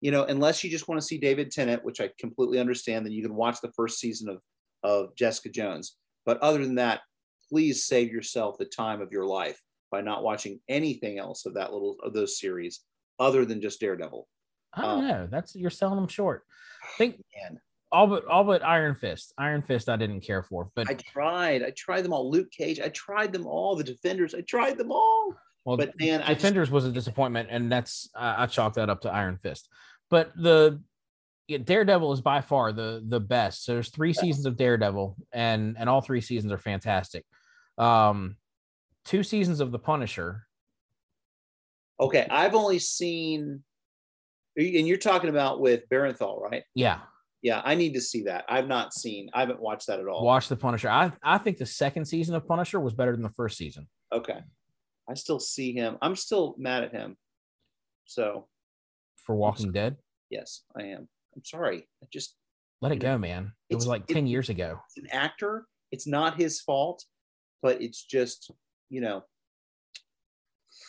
you 0.00 0.10
know, 0.10 0.24
unless 0.24 0.62
you 0.62 0.68
just 0.70 0.86
want 0.86 1.00
to 1.00 1.06
see 1.06 1.16
David 1.18 1.50
Tennant, 1.50 1.82
which 1.82 1.98
I 2.00 2.10
completely 2.18 2.58
understand, 2.60 3.06
then 3.06 3.12
you 3.12 3.22
can 3.22 3.34
watch 3.34 3.60
the 3.62 3.72
first 3.72 3.98
season 3.98 4.28
of 4.28 4.38
of 4.82 5.16
Jessica 5.16 5.48
Jones. 5.48 5.96
But 6.26 6.38
other 6.40 6.62
than 6.62 6.74
that, 6.76 7.00
please 7.48 7.86
save 7.86 8.12
yourself 8.12 8.58
the 8.58 8.66
time 8.66 9.00
of 9.00 9.10
your 9.12 9.24
life 9.24 9.60
by 9.90 10.02
not 10.02 10.22
watching 10.22 10.60
anything 10.68 11.18
else 11.18 11.46
of 11.46 11.54
that 11.54 11.72
little 11.72 11.96
of 12.02 12.12
those 12.12 12.38
series 12.38 12.80
other 13.18 13.44
than 13.46 13.60
just 13.62 13.80
Daredevil. 13.80 14.28
I 14.74 14.82
don't 14.82 15.04
uh, 15.04 15.08
know. 15.08 15.28
That's 15.30 15.54
you're 15.56 15.70
selling 15.70 15.96
them 15.96 16.08
short. 16.08 16.44
I 16.82 16.88
think 16.98 17.22
Man, 17.42 17.60
all 17.94 18.06
but 18.08 18.24
all 18.26 18.44
but 18.44 18.64
Iron 18.64 18.94
Fist. 18.94 19.32
Iron 19.38 19.62
Fist 19.62 19.88
I 19.88 19.96
didn't 19.96 20.20
care 20.20 20.42
for, 20.42 20.70
but 20.74 20.90
I 20.90 20.94
tried. 20.94 21.62
I 21.62 21.70
tried 21.70 22.02
them 22.02 22.12
all. 22.12 22.30
Luke 22.30 22.50
Cage. 22.50 22.80
I 22.80 22.88
tried 22.88 23.32
them 23.32 23.46
all. 23.46 23.76
The 23.76 23.84
Defenders. 23.84 24.34
I 24.34 24.40
tried 24.42 24.76
them 24.76 24.90
all. 24.92 25.34
well, 25.64 25.76
But 25.76 25.98
man, 25.98 26.20
I 26.22 26.28
just, 26.28 26.40
Defenders 26.40 26.70
was 26.70 26.84
a 26.84 26.92
disappointment, 26.92 27.48
and 27.50 27.70
that's 27.70 28.10
I, 28.14 28.42
I 28.42 28.46
chalk 28.46 28.74
that 28.74 28.90
up 28.90 29.02
to 29.02 29.10
Iron 29.12 29.38
Fist. 29.38 29.68
But 30.10 30.32
the 30.36 30.82
yeah, 31.46 31.58
Daredevil 31.58 32.12
is 32.12 32.20
by 32.20 32.40
far 32.40 32.72
the 32.72 33.02
the 33.06 33.20
best. 33.20 33.64
So 33.64 33.74
there's 33.74 33.90
three 33.90 34.12
seasons 34.12 34.46
of 34.46 34.56
Daredevil, 34.56 35.16
and 35.32 35.76
and 35.78 35.88
all 35.88 36.00
three 36.00 36.20
seasons 36.20 36.52
are 36.52 36.58
fantastic. 36.58 37.24
Um, 37.78 38.36
two 39.04 39.22
seasons 39.22 39.60
of 39.60 39.70
The 39.72 39.78
Punisher. 39.78 40.46
okay. 42.00 42.26
I've 42.30 42.54
only 42.54 42.78
seen, 42.78 43.62
and 44.56 44.88
you're 44.88 44.96
talking 44.96 45.30
about 45.30 45.60
with 45.60 45.88
Bernthal, 45.88 46.40
right? 46.40 46.64
Yeah, 46.74 47.00
Yeah, 47.44 47.60
I 47.62 47.74
need 47.74 47.92
to 47.92 48.00
see 48.00 48.22
that. 48.22 48.46
I've 48.48 48.68
not 48.68 48.94
seen. 48.94 49.28
I 49.34 49.40
haven't 49.40 49.60
watched 49.60 49.88
that 49.88 50.00
at 50.00 50.08
all. 50.08 50.24
watch 50.24 50.48
The 50.48 50.56
Punisher. 50.56 50.88
I 50.88 51.12
I 51.22 51.36
think 51.36 51.58
the 51.58 51.66
second 51.66 52.06
season 52.06 52.34
of 52.34 52.48
Punisher 52.48 52.80
was 52.80 52.94
better 52.94 53.12
than 53.12 53.22
the 53.22 53.28
first 53.28 53.58
season. 53.58 53.86
Okay. 54.10 54.40
I 55.08 55.12
still 55.12 55.38
see 55.38 55.74
him. 55.74 55.98
I'm 56.00 56.16
still 56.16 56.54
mad 56.56 56.84
at 56.84 56.92
him. 56.92 57.18
So 58.06 58.48
For 59.16 59.36
Walking 59.36 59.72
Dead, 59.72 59.98
yes, 60.30 60.62
I 60.74 60.84
am. 60.84 61.06
I'm 61.36 61.44
sorry. 61.44 61.86
I 62.02 62.06
just 62.10 62.34
let 62.80 62.92
it 62.92 62.96
go, 63.00 63.18
man. 63.18 63.52
It 63.68 63.74
was 63.74 63.86
like 63.86 64.04
it- 64.08 64.14
ten 64.14 64.26
years 64.26 64.48
ago. 64.48 64.80
it's 64.88 65.04
an 65.04 65.10
actor. 65.12 65.66
It's 65.92 66.06
not 66.06 66.40
his 66.40 66.62
fault, 66.62 67.04
but 67.62 67.82
it's 67.82 68.02
just 68.02 68.50
you 68.88 69.02
know. 69.02 69.22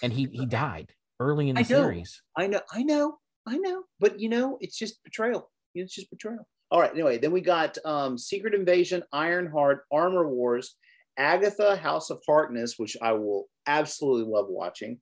and 0.01 0.13
he 0.13 0.29
he 0.31 0.45
died 0.45 0.93
early 1.19 1.49
in 1.49 1.55
the 1.55 1.61
I 1.61 1.63
series. 1.65 2.21
I 2.37 2.47
know. 2.47 2.61
I 2.71 2.83
know. 2.83 3.17
I 3.45 3.57
know. 3.57 3.83
But 3.99 4.21
you 4.21 4.29
know, 4.29 4.57
it's 4.61 4.77
just 4.77 5.03
betrayal. 5.03 5.51
It's 5.75 5.93
just 5.93 6.09
betrayal. 6.09 6.47
All 6.71 6.79
right. 6.79 6.91
Anyway, 6.91 7.17
then 7.17 7.31
we 7.31 7.41
got 7.41 7.77
um, 7.85 8.17
Secret 8.17 8.53
Invasion, 8.53 9.03
Ironheart, 9.13 9.85
Armor 9.91 10.27
Wars, 10.27 10.75
Agatha, 11.17 11.75
House 11.75 12.09
of 12.09 12.21
Harkness, 12.27 12.75
which 12.77 12.97
I 13.01 13.13
will 13.13 13.45
absolutely 13.67 14.31
love 14.31 14.47
watching. 14.49 14.99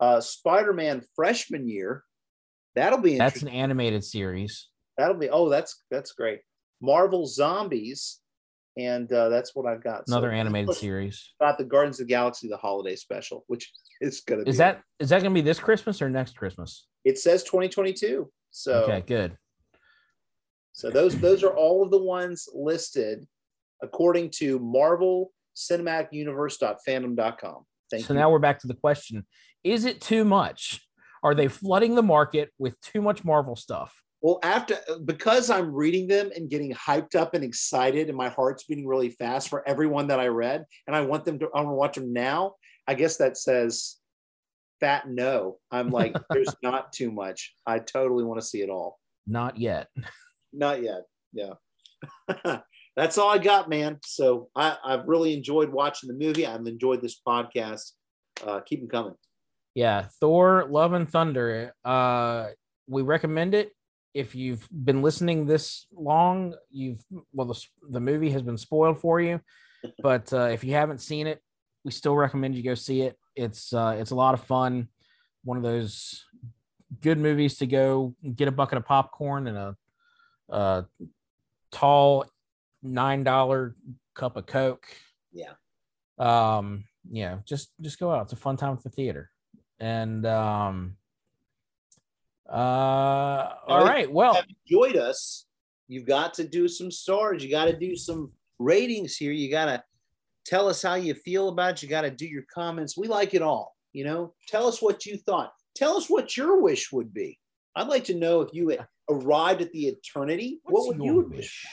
Uh, 0.00 0.20
Spider-Man 0.20 1.02
Freshman 1.14 1.68
Year. 1.68 2.02
That'll 2.74 3.00
be 3.00 3.18
That's 3.18 3.42
an 3.42 3.48
animated 3.48 4.02
series. 4.02 4.68
That'll 4.96 5.16
be. 5.16 5.28
Oh, 5.28 5.48
that's 5.48 5.82
that's 5.90 6.12
great. 6.12 6.40
Marvel 6.80 7.26
Zombies, 7.26 8.20
and 8.76 9.10
uh, 9.12 9.28
that's 9.28 9.54
what 9.54 9.66
I've 9.66 9.84
got. 9.84 10.08
So 10.08 10.14
Another 10.14 10.32
animated 10.32 10.74
series. 10.74 11.32
about 11.40 11.58
the 11.58 11.64
Guardians 11.64 12.00
of 12.00 12.06
the 12.06 12.12
Galaxy, 12.12 12.48
the 12.48 12.56
holiday 12.56 12.96
special, 12.96 13.44
which 13.46 13.70
is 14.00 14.22
gonna. 14.22 14.42
Is 14.42 14.56
be, 14.56 14.58
that 14.58 14.82
is 14.98 15.10
that 15.10 15.20
going 15.22 15.32
to 15.32 15.34
be 15.34 15.44
this 15.44 15.60
Christmas 15.60 16.00
or 16.00 16.08
next 16.08 16.36
Christmas? 16.36 16.86
It 17.04 17.18
says 17.18 17.42
2022. 17.44 18.30
So 18.50 18.84
Okay, 18.84 19.02
good. 19.06 19.36
So 20.72 20.90
those 20.90 21.18
those 21.18 21.42
are 21.42 21.54
all 21.54 21.82
of 21.82 21.90
the 21.90 22.02
ones 22.02 22.48
listed 22.54 23.26
according 23.82 24.30
to 24.30 24.58
Marvel 24.58 25.32
Cinematic 25.56 26.08
Universe.fandom.com. 26.12 27.64
Thank 27.90 28.00
you. 28.00 28.06
so 28.06 28.14
you. 28.14 28.18
now 28.20 28.30
we're 28.30 28.38
back 28.38 28.58
to 28.60 28.66
the 28.66 28.74
question: 28.74 29.26
Is 29.64 29.84
it 29.84 30.00
too 30.00 30.24
much? 30.24 30.86
Are 31.22 31.34
they 31.34 31.48
flooding 31.48 31.94
the 31.94 32.02
market 32.02 32.50
with 32.58 32.80
too 32.80 33.00
much 33.00 33.24
Marvel 33.24 33.54
stuff? 33.54 34.02
well, 34.22 34.38
after 34.44 34.78
because 35.04 35.50
I'm 35.50 35.74
reading 35.74 36.06
them 36.06 36.30
and 36.34 36.48
getting 36.48 36.72
hyped 36.72 37.16
up 37.16 37.34
and 37.34 37.42
excited, 37.42 38.08
and 38.08 38.16
my 38.16 38.28
heart's 38.28 38.62
beating 38.64 38.86
really 38.86 39.10
fast 39.10 39.48
for 39.48 39.68
everyone 39.68 40.06
that 40.06 40.20
I 40.20 40.28
read, 40.28 40.64
and 40.86 40.94
I 40.94 41.00
want 41.00 41.24
them 41.24 41.40
to 41.40 41.48
I 41.52 41.60
want 41.60 41.72
to 41.72 41.76
watch 41.76 41.94
them 41.96 42.12
now. 42.12 42.54
I 42.86 42.94
guess 42.94 43.16
that 43.16 43.36
says 43.36 43.96
fat 44.78 45.08
no. 45.08 45.58
I'm 45.72 45.90
like, 45.90 46.14
there's 46.30 46.54
not 46.62 46.92
too 46.92 47.10
much. 47.10 47.52
I 47.66 47.80
totally 47.80 48.22
want 48.22 48.40
to 48.40 48.46
see 48.46 48.62
it 48.62 48.70
all. 48.70 49.00
Not 49.26 49.58
yet. 49.58 49.88
Not 50.52 50.82
yet. 50.82 51.02
Yeah. 51.32 51.54
That's 52.96 53.16
all 53.16 53.30
I 53.30 53.38
got, 53.38 53.68
man. 53.68 53.98
So 54.04 54.48
I, 54.54 54.76
I've 54.84 55.08
really 55.08 55.34
enjoyed 55.34 55.70
watching 55.70 56.08
the 56.08 56.14
movie. 56.14 56.46
I've 56.46 56.66
enjoyed 56.66 57.00
this 57.00 57.20
podcast. 57.26 57.92
Uh, 58.46 58.60
keep 58.60 58.80
them 58.80 58.88
coming. 58.88 59.14
Yeah, 59.74 60.06
Thor: 60.20 60.66
Love 60.68 60.92
and 60.92 61.08
Thunder. 61.08 61.72
Uh, 61.84 62.48
we 62.86 63.02
recommend 63.02 63.54
it. 63.54 63.72
If 64.12 64.34
you've 64.34 64.68
been 64.70 65.00
listening 65.00 65.46
this 65.46 65.86
long, 65.94 66.54
you've 66.70 67.02
well, 67.32 67.46
the, 67.46 67.64
the 67.90 68.00
movie 68.00 68.30
has 68.30 68.42
been 68.42 68.58
spoiled 68.58 69.00
for 69.00 69.20
you. 69.20 69.40
But 70.00 70.32
uh, 70.32 70.50
if 70.52 70.62
you 70.62 70.74
haven't 70.74 71.00
seen 71.00 71.26
it, 71.26 71.40
we 71.84 71.90
still 71.90 72.14
recommend 72.14 72.54
you 72.54 72.62
go 72.62 72.76
see 72.76 73.02
it. 73.02 73.18
It's 73.34 73.72
uh, 73.72 73.96
it's 73.98 74.12
a 74.12 74.14
lot 74.14 74.34
of 74.34 74.44
fun. 74.44 74.86
One 75.42 75.56
of 75.56 75.64
those 75.64 76.24
good 77.00 77.18
movies 77.18 77.56
to 77.58 77.66
go 77.66 78.14
get 78.36 78.46
a 78.46 78.52
bucket 78.52 78.78
of 78.78 78.84
popcorn 78.84 79.48
and 79.48 79.58
a, 79.58 79.76
a 80.52 80.86
tall 81.70 82.26
nine 82.82 83.24
dollar 83.24 83.74
cup 84.14 84.36
of 84.36 84.46
Coke. 84.46 84.86
Yeah. 85.32 85.52
Um, 86.18 86.84
yeah, 87.10 87.38
just 87.44 87.70
just 87.80 87.98
go 87.98 88.12
out. 88.12 88.24
It's 88.24 88.32
a 88.32 88.36
fun 88.36 88.56
time 88.56 88.74
at 88.74 88.82
the 88.82 88.90
theater. 88.90 89.30
And 89.80 90.24
um 90.26 90.96
uh 92.48 93.48
all 93.66 93.84
right. 93.84 94.10
Well, 94.10 94.40
enjoyed 94.66 94.96
us. 94.96 95.46
You've 95.88 96.06
got 96.06 96.34
to 96.34 96.44
do 96.46 96.68
some 96.68 96.90
stars. 96.90 97.42
You 97.42 97.50
got 97.50 97.66
to 97.66 97.76
do 97.76 97.96
some 97.96 98.32
ratings 98.58 99.16
here. 99.16 99.32
You 99.32 99.50
got 99.50 99.66
to 99.66 99.82
tell 100.44 100.68
us 100.68 100.82
how 100.82 100.94
you 100.94 101.14
feel 101.14 101.48
about 101.48 101.72
it. 101.72 101.82
You 101.82 101.88
got 101.88 102.02
to 102.02 102.10
do 102.10 102.26
your 102.26 102.44
comments. 102.52 102.96
We 102.96 103.08
like 103.08 103.34
it 103.34 103.42
all. 103.42 103.76
You 103.92 104.04
know, 104.04 104.34
tell 104.48 104.66
us 104.66 104.80
what 104.80 105.04
you 105.04 105.18
thought. 105.18 105.52
Tell 105.74 105.96
us 105.96 106.08
what 106.08 106.36
your 106.36 106.60
wish 106.62 106.92
would 106.92 107.12
be. 107.12 107.38
I'd 107.74 107.88
like 107.88 108.04
to 108.04 108.14
know 108.14 108.42
if 108.42 108.54
you 108.54 108.78
arrived 109.10 109.62
at 109.62 109.72
the 109.72 109.86
eternity. 109.86 110.60
what's 110.64 110.86
what 110.86 110.96
would 110.98 111.04
you 111.04 111.20
wish? 111.20 111.36
wish? 111.36 111.66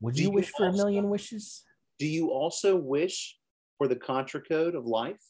Would 0.00 0.18
you 0.18 0.24
you 0.24 0.30
wish 0.30 0.50
for 0.56 0.66
a 0.66 0.72
million 0.72 1.08
wishes? 1.08 1.64
Do 1.98 2.06
you 2.06 2.30
also 2.30 2.76
wish 2.76 3.36
for 3.76 3.88
the 3.88 3.96
contra 3.96 4.40
code 4.40 4.74
of 4.74 4.86
life, 4.86 5.22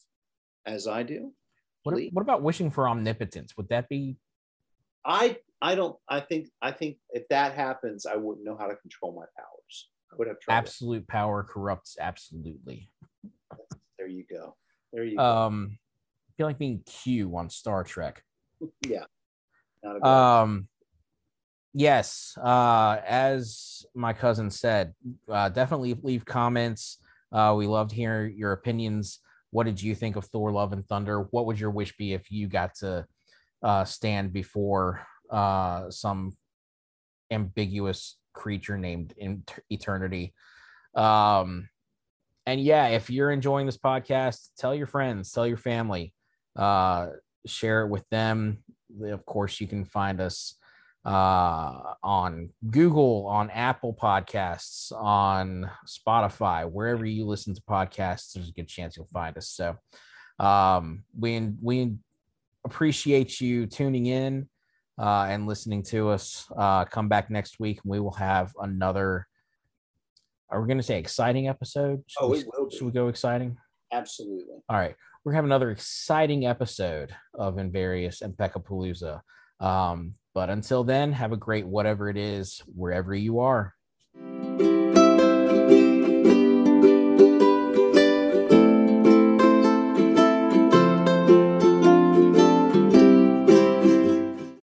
as 0.65 0.87
I 0.87 1.03
do? 1.03 1.33
What, 1.83 1.99
what 2.11 2.21
about 2.21 2.43
wishing 2.43 2.69
for 2.69 2.87
omnipotence? 2.87 3.55
Would 3.57 3.69
that 3.69 3.89
be 3.89 4.17
I 5.05 5.37
I 5.61 5.75
don't. 5.75 5.97
I 6.07 6.19
think 6.19 6.49
I 6.61 6.71
think 6.71 6.97
if 7.11 7.27
that 7.29 7.53
happens, 7.55 8.05
I 8.05 8.15
wouldn't 8.15 8.45
know 8.45 8.55
how 8.57 8.67
to 8.67 8.75
control 8.75 9.13
my 9.13 9.25
powers. 9.37 9.89
I 10.11 10.15
would 10.17 10.27
have 10.27 10.39
trouble. 10.39 10.57
absolute 10.57 11.07
power 11.07 11.43
corrupts 11.43 11.97
absolutely? 11.99 12.91
There 13.97 14.07
you 14.07 14.23
go. 14.29 14.55
There 14.93 15.03
you 15.03 15.17
go. 15.17 15.23
Um, 15.23 15.77
I 16.29 16.31
feel 16.37 16.47
like 16.47 16.57
being 16.57 16.81
Q 16.85 17.35
on 17.37 17.49
Star 17.49 17.83
Trek. 17.83 18.23
yeah. 18.87 19.05
Not 19.83 19.97
a 19.97 19.99
bad- 19.99 20.41
Um, 20.41 20.67
yes. 21.79 22.37
Uh, 22.37 22.97
as 23.07 23.85
my 23.95 24.11
cousin 24.13 24.51
said, 24.51 24.93
uh, 25.31 25.49
definitely 25.49 25.95
leave 26.03 26.25
comments. 26.25 26.97
Uh, 27.31 27.55
we 27.57 27.67
loved 27.67 27.91
hearing 27.91 28.37
your 28.37 28.51
opinions. 28.51 29.19
What 29.51 29.65
did 29.65 29.81
you 29.81 29.95
think 29.95 30.15
of 30.15 30.25
Thor: 30.25 30.51
Love 30.51 30.73
and 30.73 30.85
Thunder? 30.87 31.21
What 31.31 31.45
would 31.45 31.59
your 31.59 31.71
wish 31.71 31.95
be 31.97 32.13
if 32.13 32.29
you 32.31 32.47
got 32.47 32.75
to 32.75 33.05
uh, 33.63 33.85
stand 33.85 34.33
before 34.33 35.05
uh, 35.29 35.89
some 35.89 36.33
ambiguous 37.31 38.17
creature 38.33 38.77
named 38.77 39.13
Eternity? 39.69 40.33
Um, 40.95 41.69
and 42.45 42.59
yeah, 42.59 42.87
if 42.87 43.09
you're 43.09 43.31
enjoying 43.31 43.65
this 43.65 43.77
podcast, 43.77 44.49
tell 44.57 44.75
your 44.75 44.87
friends, 44.87 45.31
tell 45.31 45.47
your 45.47 45.57
family, 45.57 46.13
uh, 46.55 47.07
share 47.45 47.83
it 47.83 47.89
with 47.89 48.07
them. 48.09 48.63
Of 49.03 49.25
course, 49.25 49.61
you 49.61 49.67
can 49.67 49.85
find 49.85 50.19
us 50.19 50.55
uh, 51.05 51.93
on 52.03 52.49
Google, 52.69 53.25
on 53.27 53.49
Apple 53.49 53.93
Podcasts, 53.99 54.91
on 54.91 55.69
Spotify, 55.87 56.69
wherever 56.69 57.05
you 57.05 57.25
listen 57.25 57.55
to 57.55 57.61
podcasts. 57.61 58.33
There's 58.33 58.49
a 58.49 58.53
good 58.53 58.67
chance 58.67 58.97
you'll 58.97 59.05
find 59.07 59.37
us. 59.37 59.49
So, 59.49 59.77
Um, 60.39 61.03
we 61.17 61.51
we 61.61 61.95
appreciate 62.65 63.41
you 63.41 63.65
tuning 63.65 64.05
in 64.05 64.49
uh, 64.97 65.25
and 65.29 65.47
listening 65.47 65.83
to 65.83 66.09
us. 66.09 66.45
Uh, 66.55 66.85
come 66.85 67.07
back 67.09 67.29
next 67.29 67.59
week, 67.59 67.79
and 67.83 67.91
we 67.91 67.99
will 67.99 68.13
have 68.13 68.53
another. 68.61 69.25
Are 70.49 70.61
we 70.61 70.67
going 70.67 70.77
to 70.77 70.83
say 70.83 70.99
exciting 70.99 71.47
episode? 71.47 72.03
Should 72.07 72.23
Oh, 72.23 72.29
we, 72.29 72.43
will. 72.43 72.69
Should 72.69 72.85
we 72.85 72.91
go 72.91 73.07
exciting? 73.07 73.57
Absolutely. 73.91 74.55
All 74.67 74.77
right, 74.77 74.95
we're 75.23 75.33
having 75.33 75.49
another 75.49 75.71
exciting 75.71 76.45
episode 76.45 77.15
of 77.33 77.57
Invarious 77.57 78.21
and 78.21 78.33
Peckapalooza. 78.35 79.21
Um, 79.59 80.15
but 80.33 80.49
until 80.49 80.83
then, 80.83 81.13
have 81.13 81.31
a 81.31 81.37
great 81.37 81.67
whatever 81.67 82.09
it 82.09 82.17
is 82.17 82.61
wherever 82.73 83.13
you 83.13 83.39
are. 83.39 83.73